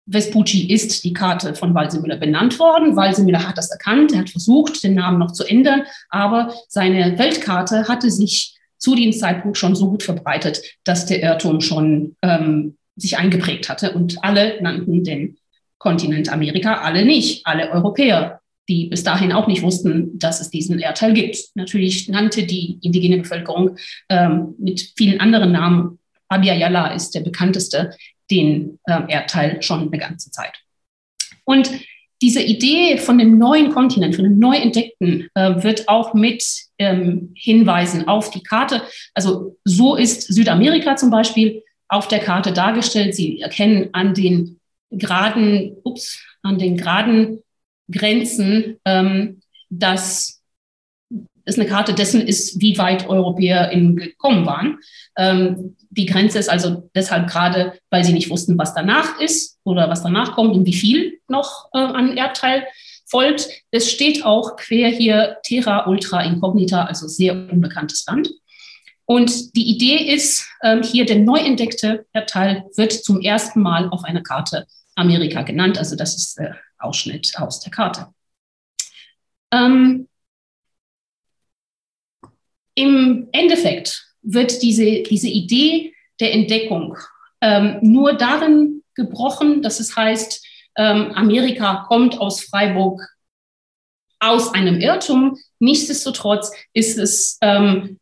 Vespucci 0.06 0.72
ist 0.72 1.04
die 1.04 1.14
Karte 1.14 1.56
von 1.56 1.74
Walsemüller 1.74 2.18
benannt 2.18 2.58
worden. 2.58 2.96
Walsemüller 2.96 3.48
hat 3.48 3.58
das 3.58 3.70
erkannt, 3.70 4.14
er 4.14 4.20
hat 4.20 4.30
versucht, 4.30 4.82
den 4.84 4.96
Namen 4.96 5.20
noch 5.20 5.34
zu 5.34 5.44
ändern, 5.44 5.84
aber 6.10 6.54
seine 6.68 7.18
Weltkarte 7.20 7.88
hatte 7.88 8.10
sich 8.10 8.56
zu 8.78 8.96
dem 8.96 9.12
Zeitpunkt 9.12 9.58
schon 9.58 9.76
so 9.76 9.90
gut 9.90 10.04
verbreitet, 10.04 10.62
dass 10.86 11.06
der 11.06 11.22
Irrtum 11.22 11.60
schon 11.60 12.16
ähm, 12.22 12.78
sich 12.96 13.18
eingeprägt 13.18 13.70
hatte 13.70 13.92
und 13.92 14.24
alle 14.24 14.62
nannten 14.62 15.04
den 15.04 15.38
Kontinent 15.80 16.30
Amerika, 16.30 16.82
alle 16.82 17.04
nicht, 17.04 17.46
alle 17.48 17.72
Europäer 17.72 18.40
die 18.70 18.86
bis 18.86 19.04
dahin 19.04 19.34
auch 19.34 19.48
nicht 19.48 19.64
wussten, 19.64 20.18
dass 20.18 20.40
es 20.40 20.52
diesen 20.52 20.80
Erdteil 20.80 21.14
gibt. 21.14 21.38
Natürlich 21.56 22.08
nannte 22.08 22.44
die 22.44 22.78
indigene 22.82 23.18
Bevölkerung 23.18 23.76
ähm, 24.08 24.54
mit 24.60 24.94
vielen 24.96 25.20
anderen 25.20 25.52
Namen, 25.52 26.00
Abya 26.30 26.54
Yala 26.54 26.94
ist 26.94 27.16
der 27.16 27.22
bekannteste, 27.22 27.92
den 28.30 28.80
äh, 28.86 29.02
Erdteil 29.08 29.62
schon 29.64 29.88
eine 29.88 29.98
ganze 29.98 30.30
Zeit. 30.30 30.54
Und 31.44 31.72
diese 32.22 32.44
Idee 32.44 32.98
von 32.98 33.18
dem 33.18 33.40
neuen 33.40 33.72
Kontinent, 33.72 34.16
von 34.16 34.26
dem 34.26 34.38
neu 34.38 34.56
entdeckten, 34.56 35.28
äh, 35.34 35.64
wird 35.64 35.90
auch 35.90 36.14
mit 36.14 36.44
ähm, 36.78 37.32
Hinweisen 37.34 38.08
auf 38.08 38.30
die 38.30 38.44
Karte. 38.44 38.84
Also 39.16 39.58
so 39.64 39.96
ist 39.96 40.32
Südamerika 40.32 40.96
zum 40.96 41.10
Beispiel 41.10 41.64
auf 41.88 42.08
der 42.08 42.20
Karte 42.20 42.54
dargestellt. 42.54 43.16
Sie 43.16 43.40
erkennen 43.42 43.90
an 43.94 44.14
den 44.14 44.59
geraden, 44.92 45.78
ups, 45.84 46.24
an 46.42 46.58
den 46.58 46.78
geraden 46.78 47.42
Grenzen, 47.92 48.78
ähm, 48.86 49.42
dass 49.70 50.42
es 51.46 51.58
eine 51.58 51.68
Karte 51.68 51.94
dessen 51.94 52.22
ist, 52.22 52.62
wie 52.62 52.78
weit 52.78 53.08
Europäer 53.10 53.70
gekommen 53.70 54.46
waren. 54.46 54.80
Ähm, 55.18 55.76
die 55.90 56.06
Grenze 56.06 56.38
ist 56.38 56.50
also 56.50 56.90
deshalb 56.96 57.28
gerade, 57.28 57.74
weil 57.90 58.04
sie 58.04 58.14
nicht 58.14 58.30
wussten, 58.30 58.58
was 58.58 58.76
danach 58.76 59.20
ist 59.20 59.58
oder 59.64 59.90
was 59.90 60.04
danach 60.04 60.34
kommt 60.34 60.56
und 60.56 60.66
wie 60.66 60.74
viel 60.74 61.20
noch 61.28 61.70
äh, 61.74 61.80
an 61.80 62.16
Erdteil 62.16 62.66
folgt. 63.08 63.50
Es 63.72 63.92
steht 63.92 64.24
auch 64.24 64.56
quer 64.56 64.90
hier 64.90 65.38
Terra 65.44 65.88
Ultra 65.88 66.22
Incognita, 66.22 66.84
also 66.84 67.08
sehr 67.08 67.34
unbekanntes 67.34 68.06
Land. 68.06 68.30
Und 69.06 69.56
die 69.56 69.72
Idee 69.72 70.14
ist, 70.14 70.48
ähm, 70.62 70.84
hier 70.84 71.06
der 71.06 71.18
neu 71.18 71.40
entdeckte 71.40 72.06
Erdteil 72.14 72.66
wird 72.76 72.94
zum 72.94 73.22
ersten 73.22 73.60
Mal 73.60 73.90
auf 73.90 74.04
einer 74.04 74.22
Karte 74.22 74.68
Amerika 75.00 75.42
genannt. 75.44 75.78
Also 75.78 75.96
das 75.96 76.16
ist 76.16 76.38
der 76.38 76.58
Ausschnitt 76.78 77.34
aus 77.38 77.60
der 77.60 77.72
Karte. 77.72 78.08
Ähm, 79.52 80.08
Im 82.76 83.30
Endeffekt 83.32 84.06
wird 84.22 84.62
diese, 84.62 85.04
diese 85.04 85.28
Idee 85.28 85.94
der 86.20 86.34
Entdeckung 86.34 86.98
ähm, 87.42 87.80
nur 87.82 88.14
darin 88.14 88.84
gebrochen, 88.96 89.62
dass 89.62 89.80
es 89.80 89.96
heißt, 89.96 90.46
ähm, 90.78 91.12
Amerika 91.14 91.86
kommt 91.88 92.20
aus 92.20 92.42
Freiburg 92.42 93.02
aus 94.20 94.54
einem 94.54 94.80
Irrtum. 94.80 95.38
Nichtsdestotrotz 95.60 96.52
ist 96.74 96.98
es 96.98 97.38
ähm, 97.42 97.99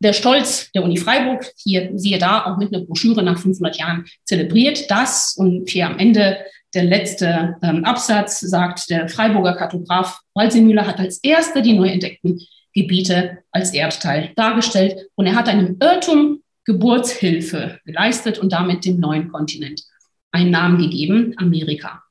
der 0.00 0.12
Stolz 0.12 0.70
der 0.72 0.84
Uni 0.84 0.96
Freiburg, 0.96 1.50
hier 1.56 1.90
siehe 1.94 2.18
da 2.18 2.44
auch 2.44 2.58
mit 2.58 2.74
einer 2.74 2.84
Broschüre 2.84 3.22
nach 3.22 3.38
500 3.38 3.76
Jahren 3.76 4.04
zelebriert 4.24 4.90
das 4.90 5.34
und 5.36 5.68
hier 5.68 5.86
am 5.86 5.98
Ende 5.98 6.38
der 6.74 6.84
letzte 6.84 7.56
ähm, 7.62 7.84
Absatz 7.84 8.40
sagt, 8.40 8.90
der 8.90 9.08
Freiburger 9.08 9.54
Kartograf 9.54 10.20
Walsemüller 10.34 10.86
hat 10.86 10.98
als 10.98 11.22
erster 11.22 11.62
die 11.62 11.74
neu 11.74 11.88
entdeckten 11.88 12.40
Gebiete 12.74 13.38
als 13.52 13.72
Erdteil 13.72 14.32
dargestellt. 14.34 15.08
Und 15.14 15.26
er 15.26 15.36
hat 15.36 15.48
einem 15.48 15.76
Irrtum 15.80 16.42
Geburtshilfe 16.64 17.78
geleistet 17.84 18.38
und 18.38 18.52
damit 18.52 18.84
dem 18.84 18.98
neuen 18.98 19.30
Kontinent 19.30 19.82
einen 20.32 20.50
Namen 20.50 20.78
gegeben, 20.78 21.34
Amerika. 21.36 22.02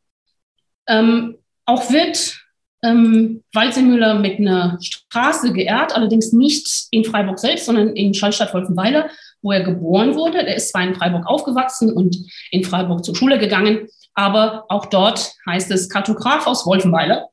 Ähm, 0.88 1.38
auch 1.65 1.91
wird 1.91 2.42
ähm, 2.84 3.43
Walsemüller 3.53 4.15
mit 4.15 4.39
einer 4.39 4.77
Straße 4.81 5.53
geehrt, 5.53 5.95
allerdings 5.95 6.34
nicht 6.34 6.88
in 6.91 7.05
Freiburg 7.05 7.39
selbst, 7.39 7.65
sondern 7.65 7.95
in 7.95 8.13
Schallstadt-Wolfenweiler, 8.13 9.09
wo 9.41 9.51
er 9.51 9.63
geboren 9.63 10.15
wurde. 10.15 10.45
Er 10.45 10.55
ist 10.55 10.69
zwar 10.69 10.84
in 10.84 10.95
Freiburg 10.95 11.25
aufgewachsen 11.25 11.91
und 11.91 12.17
in 12.51 12.63
Freiburg 12.63 13.03
zur 13.03 13.15
Schule 13.15 13.39
gegangen, 13.39 13.88
aber 14.13 14.65
auch 14.69 14.88
dort 14.88 15.34
heißt 15.47 15.71
es 15.71 15.89
Kartograf 15.89 16.45
aus 16.45 16.65
Wolfenweiler 16.65 17.29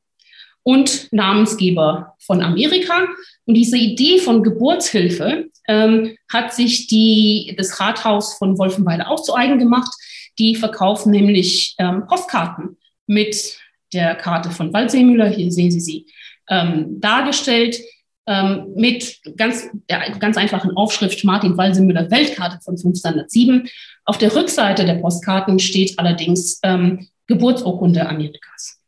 und 0.62 1.12
Namensgeber 1.12 2.14
von 2.20 2.42
Amerika. 2.42 3.06
Und 3.46 3.54
diese 3.54 3.76
Idee 3.76 4.18
von 4.18 4.42
Geburtshilfe 4.42 5.48
ähm, 5.68 6.16
hat 6.32 6.54
sich 6.54 6.86
die, 6.86 7.54
das 7.56 7.80
Rathaus 7.80 8.34
von 8.34 8.56
Wolfenweiler 8.58 9.10
auch 9.10 9.22
zu 9.22 9.34
eigen 9.34 9.58
gemacht. 9.58 9.92
Die 10.38 10.54
verkaufen 10.54 11.10
nämlich 11.10 11.74
ähm, 11.78 12.06
Postkarten 12.06 12.76
mit 13.06 13.58
der 13.92 14.14
Karte 14.14 14.50
von 14.50 14.72
Waldseemüller. 14.72 15.28
Hier 15.28 15.50
sehen 15.50 15.70
Sie 15.70 15.80
sie 15.80 16.06
ähm, 16.48 17.00
dargestellt 17.00 17.80
ähm, 18.26 18.72
mit 18.74 19.20
ganz, 19.36 19.68
der 19.88 20.10
ganz 20.18 20.36
einfachen 20.36 20.76
Aufschrift 20.76 21.24
Martin 21.24 21.56
Walsemüller 21.56 22.10
Weltkarte 22.10 22.58
von 22.62 22.74
1507. 22.74 23.68
Auf 24.04 24.18
der 24.18 24.34
Rückseite 24.34 24.84
der 24.84 24.94
Postkarten 24.94 25.58
steht 25.58 25.98
allerdings 25.98 26.60
ähm, 26.62 27.08
Geburtsurkunde 27.26 28.08
Amerikas. 28.08 28.80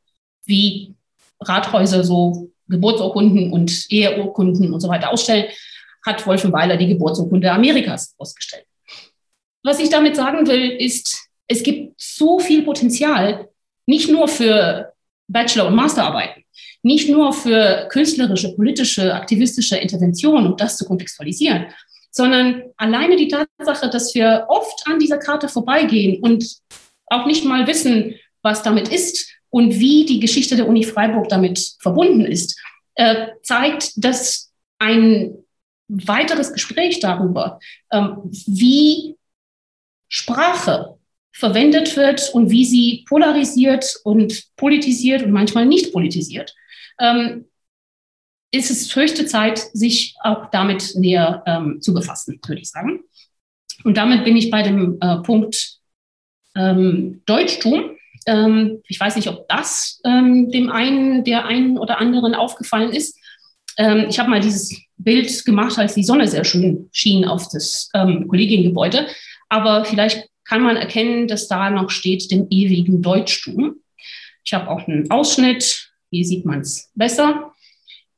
Wie 0.45 0.95
Rathäuser 1.41 2.05
so 2.05 2.51
Geburtsurkunden 2.69 3.53
und 3.53 3.91
Eheurkunden 3.91 4.73
und 4.73 4.81
so 4.81 4.89
weiter 4.89 5.11
ausstellen, 5.11 5.47
hat 6.05 6.27
Wolfenweiler 6.27 6.77
die 6.77 6.89
Geburtsurkunde 6.89 7.51
Amerikas 7.51 8.15
ausgestellt. 8.19 8.67
Was 9.63 9.79
ich 9.79 9.91
damit 9.91 10.17
sagen 10.17 10.47
will, 10.47 10.71
ist, 10.71 11.29
es 11.47 11.63
gibt 11.63 11.95
so 12.01 12.39
viel 12.39 12.63
Potenzial, 12.63 13.49
nicht 13.87 14.11
nur 14.11 14.27
für 14.27 14.92
Bachelor- 15.33 15.67
und 15.69 15.75
Masterarbeiten, 15.75 16.45
nicht 16.83 17.09
nur 17.09 17.33
für 17.33 17.89
künstlerische, 17.91 18.55
politische, 18.55 19.15
aktivistische 19.15 19.77
Interventionen, 19.77 20.47
um 20.47 20.57
das 20.57 20.77
zu 20.77 20.85
kontextualisieren, 20.85 21.67
sondern 22.11 22.63
alleine 22.77 23.17
die 23.17 23.29
Tatsache, 23.29 23.89
dass 23.89 24.15
wir 24.15 24.47
oft 24.49 24.87
an 24.87 24.99
dieser 24.99 25.19
Karte 25.19 25.49
vorbeigehen 25.49 26.23
und 26.23 26.45
auch 27.07 27.27
nicht 27.27 27.45
mal 27.45 27.67
wissen, 27.67 28.15
was 28.43 28.63
damit 28.63 28.89
ist, 28.89 29.33
und 29.53 29.79
wie 29.79 30.07
die 30.07 30.19
Geschichte 30.19 30.57
der 30.57 30.67
Uni 30.67 30.83
Freiburg 30.83 31.29
damit 31.29 31.77
verbunden 31.79 32.25
ist, 32.25 32.59
äh, 32.95 33.29
zeigt, 33.43 33.93
dass 34.03 34.51
ein 34.79 35.35
weiteres 35.89 36.55
Gespräch 36.55 37.01
darüber, 37.01 37.61
ähm, 37.93 38.17
wie 38.47 39.17
Sprache 40.09 40.92
verwendet 41.33 41.97
wird 41.97 42.31
und 42.33 42.51
wie 42.51 42.65
sie 42.65 43.05
polarisiert 43.09 43.97
und 44.05 44.45
politisiert 44.57 45.23
und 45.23 45.33
manchmal 45.33 45.67
nicht 45.67 45.93
politisiert, 45.93 46.55
ähm, 47.01 47.47
ist 48.53 48.71
es 48.71 48.95
höchste 48.95 49.27
Zeit, 49.27 49.59
sich 49.73 50.15
auch 50.23 50.51
damit 50.51 50.93
näher 50.95 51.43
ähm, 51.47 51.81
zu 51.81 51.95
befassen, 51.95 52.39
würde 52.47 52.61
ich 52.61 52.69
sagen. 52.69 53.01
Und 53.85 53.97
damit 53.97 54.25
bin 54.25 54.37
ich 54.37 54.51
bei 54.51 54.63
dem 54.63 54.99
äh, 55.01 55.17
Punkt 55.23 55.79
ähm, 56.55 57.23
Deutschtum. 57.25 57.97
Ähm, 58.27 58.83
ich 58.87 59.01
weiß 59.01 59.17
nicht, 59.17 59.29
ob 59.29 59.49
das 59.49 60.01
ähm, 60.05 60.51
dem 60.51 60.71
einen, 60.71 61.25
der 61.25 61.47
einen 61.47 61.79
oder 61.79 61.99
anderen 61.99 62.35
aufgefallen 62.35 62.93
ist. 62.93 63.19
Ähm, 63.79 64.07
ich 64.09 64.19
habe 64.19 64.31
mal 64.31 64.41
dieses 64.41 64.79
Bild 64.97 65.45
gemacht, 65.47 65.79
als 65.79 65.95
die 65.95 66.05
Sonne 66.05 66.29
sehr 66.29 66.45
schön 66.45 66.89
schien 66.93 67.25
auf 67.25 67.49
das 67.49 67.89
ähm, 67.95 68.29
Kollegiengebäude. 68.29 69.07
Aber 69.49 69.85
vielleicht 69.87 70.29
kann 70.53 70.65
man 70.65 70.77
erkennen, 70.77 71.29
dass 71.29 71.49
da 71.49 71.71
noch 71.71 71.89
steht, 71.89 72.31
dem 72.31 72.47
ewigen 72.51 73.01
Deutschtum. 73.01 73.77
Ich 74.45 74.53
habe 74.53 74.69
auch 74.69 74.87
einen 74.87 75.11
Ausschnitt. 75.11 75.91
Hier 76.11 76.27
sieht 76.27 76.45
man 76.45 76.61
es 76.61 76.91
besser. 76.95 77.55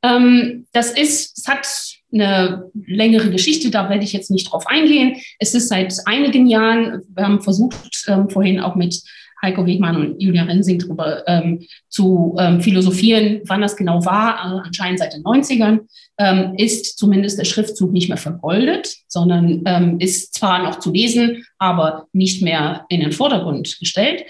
Ähm, 0.03 0.67
das 0.73 0.91
ist, 0.91 1.39
es 1.39 1.47
hat 1.47 1.69
eine 2.13 2.73
längere 2.75 3.31
Geschichte, 3.31 3.71
da 3.71 3.89
werde 3.89 4.03
ich 4.03 4.13
jetzt 4.13 4.33
nicht 4.33 4.51
drauf 4.51 4.67
eingehen. 4.67 5.17
Es 5.39 5.55
ist 5.55 5.69
seit 5.69 5.95
einigen 6.07 6.49
Jahren, 6.49 7.03
wir 7.15 7.25
haben 7.25 7.41
versucht, 7.41 8.05
ähm, 8.09 8.29
vorhin 8.29 8.59
auch 8.59 8.75
mit 8.75 9.01
Heiko 9.45 9.67
Wegmann 9.67 9.97
und 9.97 10.21
Julia 10.21 10.45
Rensing 10.45 10.79
darüber 10.79 11.27
ähm, 11.29 11.65
zu 11.89 12.35
ähm, 12.39 12.61
philosophieren, 12.61 13.43
wann 13.47 13.61
das 13.61 13.77
genau 13.77 14.05
war, 14.05 14.35
äh, 14.35 14.67
anscheinend 14.67 14.99
seit 14.99 15.13
den 15.13 15.23
90ern, 15.23 15.81
ähm, 16.19 16.55
ist 16.57 16.99
zumindest 16.99 17.39
der 17.39 17.45
Schriftzug 17.45 17.93
nicht 17.93 18.09
mehr 18.09 18.19
vergoldet, 18.19 18.97
sondern 19.09 19.63
ähm, 19.67 20.01
ist 20.01 20.35
zwar 20.35 20.63
noch 20.63 20.79
zu 20.79 20.93
lesen, 20.93 21.45
aber 21.59 22.07
nicht 22.13 22.43
mehr 22.43 22.87
in 22.89 23.01
den 23.01 23.13
Vordergrund 23.13 23.79
gestellt. 23.79 24.25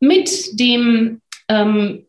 Mit 0.00 0.58
dem 0.58 1.20
ähm, 1.48 2.06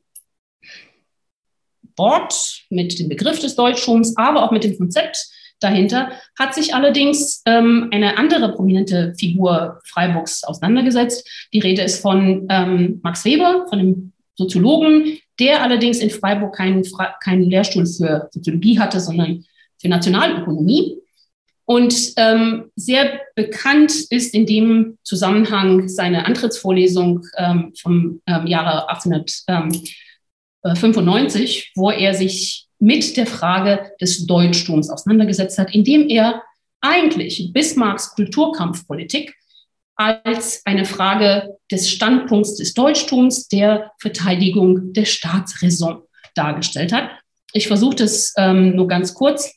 Wort, 1.97 2.63
mit 2.69 2.99
dem 2.99 3.09
Begriff 3.09 3.39
des 3.39 3.55
Deutschtums, 3.55 4.15
aber 4.17 4.43
auch 4.43 4.51
mit 4.51 4.63
dem 4.63 4.77
Konzept 4.77 5.27
dahinter, 5.61 6.11
hat 6.37 6.53
sich 6.53 6.75
allerdings 6.75 7.41
ähm, 7.45 7.87
eine 7.91 8.17
andere 8.17 8.53
prominente 8.53 9.13
Figur 9.17 9.79
Freiburgs 9.85 10.43
auseinandergesetzt. 10.43 11.47
Die 11.53 11.59
Rede 11.59 11.83
ist 11.83 12.01
von 12.01 12.47
ähm, 12.49 12.99
Max 13.03 13.23
Weber, 13.23 13.65
von 13.69 13.79
dem 13.79 14.11
Soziologen, 14.35 15.17
der 15.39 15.61
allerdings 15.61 15.99
in 15.99 16.09
Freiburg 16.09 16.55
keinen, 16.55 16.83
keinen 17.23 17.43
Lehrstuhl 17.43 17.85
für 17.85 18.27
Soziologie 18.31 18.79
hatte, 18.79 18.99
sondern 18.99 19.45
für 19.79 19.87
Nationalökonomie. 19.87 20.97
Und 21.65 22.13
ähm, 22.17 22.71
sehr 22.75 23.21
bekannt 23.35 23.93
ist 24.09 24.33
in 24.33 24.45
dem 24.45 24.97
Zusammenhang 25.03 25.87
seine 25.87 26.25
Antrittsvorlesung 26.25 27.23
ähm, 27.37 27.71
vom 27.79 28.21
ähm, 28.25 28.47
Jahre 28.47 28.89
1895, 28.89 31.71
wo 31.75 31.91
er 31.91 32.13
sich 32.13 32.67
mit 32.81 33.15
der 33.15 33.27
Frage 33.27 33.91
des 34.01 34.25
Deutschtums 34.25 34.89
auseinandergesetzt 34.89 35.57
hat, 35.57 35.73
indem 35.73 36.09
er 36.09 36.41
eigentlich 36.81 37.53
Bismarcks 37.53 38.15
Kulturkampfpolitik 38.15 39.35
als 39.95 40.65
eine 40.65 40.85
Frage 40.85 41.57
des 41.69 41.89
Standpunkts 41.89 42.55
des 42.55 42.73
Deutschtums, 42.73 43.47
der 43.47 43.91
Verteidigung 43.99 44.93
der 44.93 45.05
Staatsräson 45.05 46.01
dargestellt 46.33 46.91
hat. 46.91 47.11
Ich 47.53 47.67
versuche 47.67 47.97
das 47.97 48.33
ähm, 48.37 48.75
nur 48.75 48.87
ganz 48.87 49.13
kurz 49.13 49.53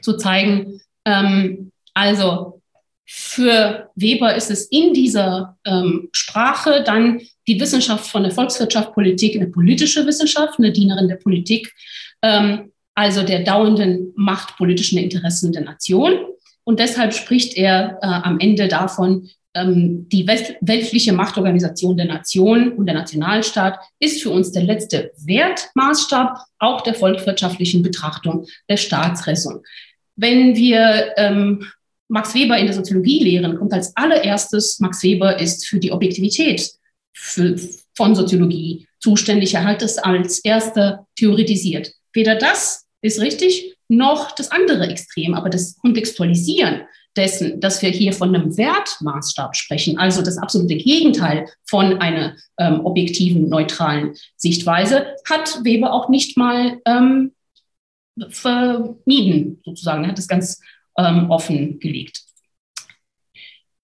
zu 0.00 0.16
zeigen. 0.16 0.80
Ähm, 1.04 1.70
also 1.94 2.60
für 3.06 3.90
Weber 3.94 4.34
ist 4.34 4.50
es 4.50 4.66
in 4.66 4.94
dieser 4.94 5.56
ähm, 5.64 6.08
Sprache 6.12 6.82
dann 6.84 7.20
die 7.46 7.60
Wissenschaft 7.60 8.10
von 8.10 8.22
der 8.22 8.32
Volkswirtschaft, 8.32 8.94
Politik, 8.94 9.36
eine 9.36 9.48
politische 9.48 10.06
Wissenschaft, 10.06 10.58
eine 10.58 10.72
Dienerin 10.72 11.08
der 11.08 11.16
Politik, 11.16 11.72
ähm, 12.22 12.72
also 12.94 13.22
der 13.22 13.40
dauernden 13.40 14.12
machtpolitischen 14.16 14.98
Interessen 14.98 15.52
der 15.52 15.62
Nation. 15.62 16.12
Und 16.64 16.78
deshalb 16.78 17.14
spricht 17.14 17.56
er 17.56 17.98
äh, 18.02 18.06
am 18.06 18.38
Ende 18.38 18.68
davon, 18.68 19.28
ähm, 19.54 20.08
die 20.08 20.26
weltliche 20.26 21.12
Machtorganisation 21.12 21.96
der 21.96 22.06
Nation 22.06 22.72
und 22.72 22.86
der 22.86 22.94
Nationalstaat 22.94 23.78
ist 23.98 24.22
für 24.22 24.30
uns 24.30 24.52
der 24.52 24.62
letzte 24.62 25.12
Wertmaßstab 25.24 26.38
auch 26.58 26.80
der 26.80 26.94
volkswirtschaftlichen 26.94 27.82
Betrachtung 27.82 28.46
der 28.68 28.78
Staatsräson. 28.78 29.60
Wenn 30.16 30.56
wir 30.56 31.12
ähm, 31.16 31.66
Max 32.08 32.34
Weber 32.34 32.56
in 32.58 32.66
der 32.66 32.74
Soziologie 32.74 33.22
lehren, 33.24 33.56
kommt 33.58 33.72
als 33.72 33.96
allererstes, 33.96 34.80
Max 34.80 35.02
Weber 35.02 35.38
ist 35.38 35.66
für 35.66 35.78
die 35.78 35.92
Objektivität 35.92 36.70
für, 37.12 37.56
von 37.94 38.14
Soziologie 38.14 38.86
zuständig. 39.00 39.54
Er 39.54 39.64
hat 39.64 39.82
es 39.82 39.98
als 39.98 40.38
erster 40.40 41.06
theoretisiert. 41.16 41.92
Weder 42.12 42.36
das 42.36 42.86
ist 43.00 43.20
richtig, 43.20 43.76
noch 43.88 44.32
das 44.32 44.50
andere 44.50 44.88
Extrem, 44.88 45.34
aber 45.34 45.50
das 45.50 45.76
Kontextualisieren 45.78 46.82
dessen, 47.16 47.60
dass 47.60 47.82
wir 47.82 47.90
hier 47.90 48.12
von 48.12 48.34
einem 48.34 48.56
Wertmaßstab 48.56 49.54
sprechen, 49.54 49.98
also 49.98 50.22
das 50.22 50.38
absolute 50.38 50.76
Gegenteil 50.76 51.46
von 51.64 51.98
einer 51.98 52.36
ähm, 52.58 52.84
objektiven, 52.86 53.48
neutralen 53.48 54.14
Sichtweise, 54.36 55.14
hat 55.28 55.62
Weber 55.62 55.92
auch 55.92 56.08
nicht 56.08 56.38
mal 56.38 56.80
ähm, 56.86 57.32
vermieden, 58.28 59.60
sozusagen. 59.64 60.04
Er 60.04 60.10
hat 60.10 60.18
es 60.18 60.28
ganz 60.28 60.60
ähm, 60.96 61.30
offen 61.30 61.78
gelegt. 61.80 62.22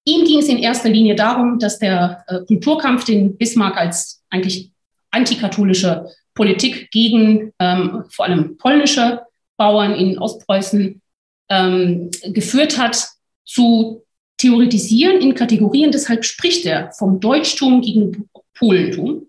Ihm 0.04 0.24
ging 0.24 0.38
es 0.38 0.48
in 0.48 0.58
erster 0.58 0.88
Linie 0.88 1.14
darum, 1.14 1.58
dass 1.58 1.78
der 1.78 2.24
äh, 2.28 2.40
Kulturkampf, 2.46 3.04
den 3.04 3.36
Bismarck 3.36 3.76
als 3.76 4.22
eigentlich 4.30 4.72
antikatholische 5.10 6.08
Politik 6.38 6.92
gegen 6.92 7.52
ähm, 7.58 8.04
vor 8.10 8.26
allem 8.26 8.56
polnische 8.58 9.22
Bauern 9.56 9.92
in 9.96 10.18
Ostpreußen 10.18 11.02
ähm, 11.50 12.10
geführt 12.26 12.78
hat, 12.78 13.08
zu 13.44 14.04
theoretisieren 14.36 15.20
in 15.20 15.34
Kategorien. 15.34 15.90
Deshalb 15.90 16.24
spricht 16.24 16.64
er 16.64 16.92
vom 16.92 17.18
Deutschtum 17.18 17.80
gegen 17.80 18.28
Polentum, 18.54 19.26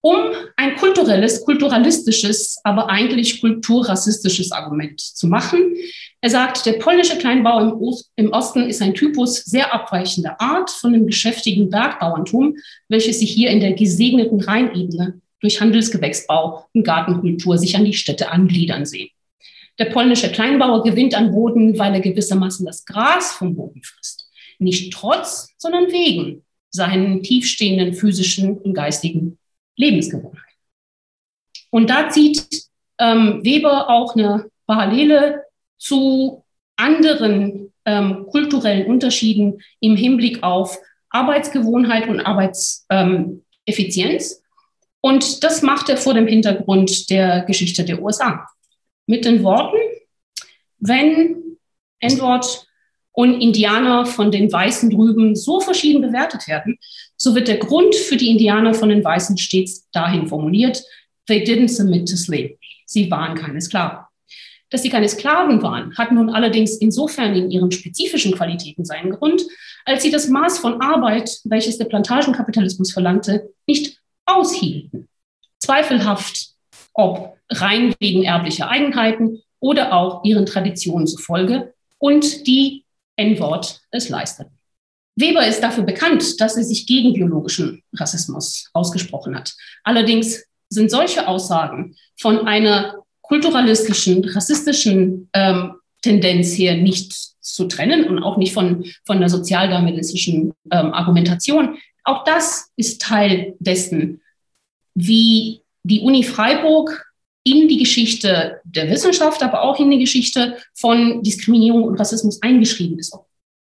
um 0.00 0.16
ein 0.56 0.76
kulturelles, 0.76 1.44
kulturalistisches, 1.44 2.58
aber 2.64 2.88
eigentlich 2.88 3.42
kulturrassistisches 3.42 4.52
Argument 4.52 4.98
zu 4.98 5.26
machen. 5.26 5.74
Er 6.22 6.30
sagt, 6.30 6.64
der 6.64 6.74
polnische 6.74 7.18
Kleinbau 7.18 7.60
im, 7.60 7.72
Ost, 7.82 8.10
im 8.16 8.32
Osten 8.32 8.62
ist 8.70 8.80
ein 8.80 8.94
Typus 8.94 9.44
sehr 9.44 9.74
abweichender 9.74 10.40
Art 10.40 10.70
von 10.70 10.94
dem 10.94 11.06
geschäftigen 11.06 11.68
Bergbauerntum, 11.68 12.56
welches 12.88 13.18
sich 13.18 13.32
hier 13.32 13.50
in 13.50 13.60
der 13.60 13.74
gesegneten 13.74 14.40
Rheinebene 14.40 15.20
durch 15.40 15.60
Handelsgewächsbau 15.60 16.66
und 16.72 16.84
Gartenkultur 16.84 17.58
sich 17.58 17.76
an 17.76 17.84
die 17.84 17.94
Städte 17.94 18.30
angliedern 18.30 18.86
sehen. 18.86 19.10
Der 19.78 19.86
polnische 19.86 20.30
Kleinbauer 20.30 20.82
gewinnt 20.82 21.14
an 21.14 21.32
Boden, 21.32 21.78
weil 21.78 21.94
er 21.94 22.00
gewissermaßen 22.00 22.66
das 22.66 22.84
Gras 22.84 23.32
vom 23.32 23.54
Boden 23.54 23.82
frisst. 23.82 24.30
Nicht 24.58 24.92
trotz, 24.92 25.48
sondern 25.56 25.90
wegen 25.90 26.44
seinen 26.70 27.22
tiefstehenden 27.22 27.94
physischen 27.94 28.58
und 28.58 28.74
geistigen 28.74 29.38
Lebensgewohnheiten. 29.76 30.44
Und 31.70 31.88
da 31.88 32.10
zieht 32.10 32.66
ähm, 32.98 33.42
Weber 33.42 33.88
auch 33.88 34.14
eine 34.14 34.50
Parallele 34.66 35.44
zu 35.78 36.44
anderen 36.76 37.72
ähm, 37.84 38.26
kulturellen 38.26 38.86
Unterschieden 38.86 39.60
im 39.80 39.96
Hinblick 39.96 40.42
auf 40.42 40.78
Arbeitsgewohnheit 41.08 42.08
und 42.08 42.20
Arbeitseffizienz. 42.20 44.34
Ähm, 44.34 44.40
und 45.00 45.42
das 45.42 45.62
macht 45.62 45.88
er 45.88 45.96
vor 45.96 46.14
dem 46.14 46.26
Hintergrund 46.26 47.10
der 47.10 47.42
Geschichte 47.42 47.84
der 47.84 48.02
USA 48.02 48.46
mit 49.06 49.24
den 49.24 49.42
Worten, 49.42 49.78
wenn 50.78 51.58
N-Wort 52.00 52.66
und 53.12 53.40
Indianer 53.40 54.06
von 54.06 54.30
den 54.30 54.50
Weißen 54.52 54.90
drüben 54.90 55.34
so 55.34 55.60
verschieden 55.60 56.00
bewertet 56.00 56.46
werden, 56.48 56.78
so 57.16 57.34
wird 57.34 57.48
der 57.48 57.58
Grund 57.58 57.94
für 57.94 58.16
die 58.16 58.30
Indianer 58.30 58.72
von 58.72 58.88
den 58.88 59.04
Weißen 59.04 59.36
stets 59.36 59.90
dahin 59.90 60.26
formuliert, 60.26 60.82
they 61.26 61.42
didn't 61.42 61.68
submit 61.68 62.08
to 62.08 62.16
slavery. 62.16 62.58
Sie 62.86 63.10
waren 63.10 63.36
keine 63.36 63.60
Sklaven. 63.60 63.98
Dass 64.70 64.82
sie 64.82 64.88
keine 64.88 65.08
Sklaven 65.08 65.62
waren, 65.62 65.96
hat 65.98 66.12
nun 66.12 66.30
allerdings 66.30 66.76
insofern 66.76 67.34
in 67.34 67.50
ihren 67.50 67.72
spezifischen 67.72 68.32
Qualitäten 68.32 68.84
seinen 68.84 69.10
Grund, 69.10 69.42
als 69.84 70.02
sie 70.02 70.10
das 70.10 70.28
Maß 70.28 70.58
von 70.58 70.80
Arbeit, 70.80 71.40
welches 71.44 71.76
der 71.78 71.86
Plantagenkapitalismus 71.86 72.92
verlangte, 72.92 73.50
nicht 73.66 73.99
aushielten. 74.36 75.08
Zweifelhaft, 75.58 76.50
ob 76.94 77.36
rein 77.50 77.94
wegen 77.98 78.24
erblicher 78.24 78.68
Eigenheiten 78.68 79.42
oder 79.58 79.92
auch 79.92 80.24
ihren 80.24 80.46
Traditionen 80.46 81.06
zufolge 81.06 81.74
und 81.98 82.46
die 82.46 82.84
N-Wort 83.16 83.80
es 83.90 84.08
leisteten. 84.08 84.52
Weber 85.16 85.46
ist 85.46 85.62
dafür 85.62 85.84
bekannt, 85.84 86.40
dass 86.40 86.56
er 86.56 86.64
sich 86.64 86.86
gegen 86.86 87.12
biologischen 87.12 87.82
Rassismus 87.94 88.70
ausgesprochen 88.72 89.36
hat. 89.36 89.54
Allerdings 89.84 90.44
sind 90.68 90.90
solche 90.90 91.28
Aussagen 91.28 91.96
von 92.18 92.46
einer 92.46 92.94
kulturalistischen, 93.22 94.24
rassistischen 94.24 95.28
ähm, 95.34 95.74
Tendenz 96.02 96.56
her 96.56 96.76
nicht 96.76 97.12
zu 97.40 97.66
trennen 97.66 98.08
und 98.08 98.22
auch 98.22 98.38
nicht 98.38 98.54
von, 98.54 98.84
von 99.04 99.20
der 99.20 99.28
sozialdarwinistischen 99.28 100.52
ähm, 100.70 100.94
Argumentation. 100.94 101.76
Auch 102.10 102.24
das 102.24 102.72
ist 102.74 103.00
Teil 103.00 103.54
dessen, 103.60 104.20
wie 104.94 105.62
die 105.84 106.00
Uni 106.00 106.24
Freiburg 106.24 107.06
in 107.44 107.68
die 107.68 107.78
Geschichte 107.78 108.60
der 108.64 108.90
Wissenschaft, 108.90 109.44
aber 109.44 109.62
auch 109.62 109.78
in 109.78 109.92
die 109.92 110.00
Geschichte 110.00 110.56
von 110.74 111.22
Diskriminierung 111.22 111.84
und 111.84 112.00
Rassismus 112.00 112.42
eingeschrieben 112.42 112.98
ist, 112.98 113.12
ob 113.12 113.26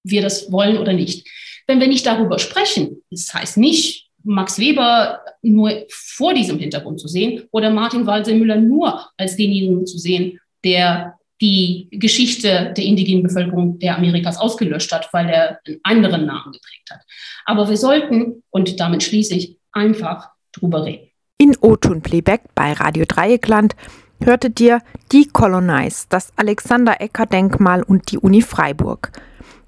wir 0.06 0.22
das 0.22 0.50
wollen 0.54 0.78
oder 0.78 0.94
nicht. 0.94 1.28
Wenn 1.68 1.82
wir 1.82 1.90
nicht 1.90 2.06
darüber 2.06 2.40
sprechen, 2.40 3.02
das 3.12 3.34
heißt 3.34 3.58
nicht, 3.58 4.08
Max 4.24 4.58
Weber 4.58 5.20
nur 5.42 5.86
vor 5.90 6.34
diesem 6.34 6.60
Hintergrund 6.60 7.02
zu 7.02 7.10
sehen 7.10 7.44
oder 7.52 7.70
Martin 7.70 8.06
Walser-Müller 8.06 8.56
nur 8.56 9.06
als 9.18 9.36
denjenigen 9.36 9.86
zu 9.86 9.98
sehen, 9.98 10.40
der 10.64 11.19
die 11.42 11.88
Geschichte 11.92 12.74
der 12.76 12.84
indigenen 12.84 13.24
Bevölkerung 13.24 13.80
der 13.80 13.98
Amerikas 13.98 14.38
ausgelöscht 14.38 14.92
hat, 14.92 15.10
weil 15.14 15.30
er 15.30 15.60
einen 15.66 15.80
anderen 15.84 16.26
Namen 16.26 16.52
geprägt 16.52 16.90
hat. 16.92 17.02
Aber 17.46 17.70
wir 17.70 17.78
sollten, 17.78 18.44
und 18.50 18.80
damit 18.80 19.04
schließe 19.04 19.36
ich, 19.36 19.58
einfach 19.72 20.30
drüber 20.52 20.86
reden. 20.86 21.10
In 21.38 21.56
O-Ton-Playback 21.62 22.42
bei 22.56 22.74
Radio 22.74 23.06
Dreieckland 23.08 23.76
hörtet 24.22 24.60
ihr 24.60 24.82
Decolonize, 25.14 26.08
das 26.10 26.34
Alexander 26.36 27.00
Ecker 27.00 27.26
Denkmal 27.26 27.84
und 27.84 28.12
die 28.12 28.18
Uni 28.18 28.42
Freiburg. 28.42 29.12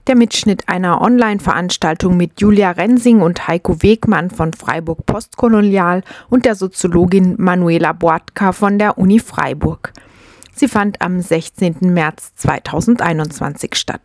Der 0.08 0.16
Mitschnitt 0.16 0.68
einer 0.68 1.00
Online-Veranstaltung 1.00 2.18
mit 2.18 2.42
Julia 2.42 2.72
Rensing 2.72 3.22
und 3.22 3.48
Heiko 3.48 3.82
Wegmann 3.82 4.30
von 4.32 4.52
Freiburg 4.52 5.06
Postkolonial 5.06 6.04
und 6.30 6.46
der 6.46 6.56
Soziologin 6.56 7.36
Manuela 7.38 7.94
Boatka 7.94 8.52
von 8.52 8.80
der 8.80 8.98
Uni 8.98 9.20
Freiburg. 9.20 9.94
Sie 10.62 10.68
fand 10.68 11.02
am 11.02 11.20
16. 11.20 11.78
März 11.92 12.36
2021 12.36 13.74
statt. 13.74 14.04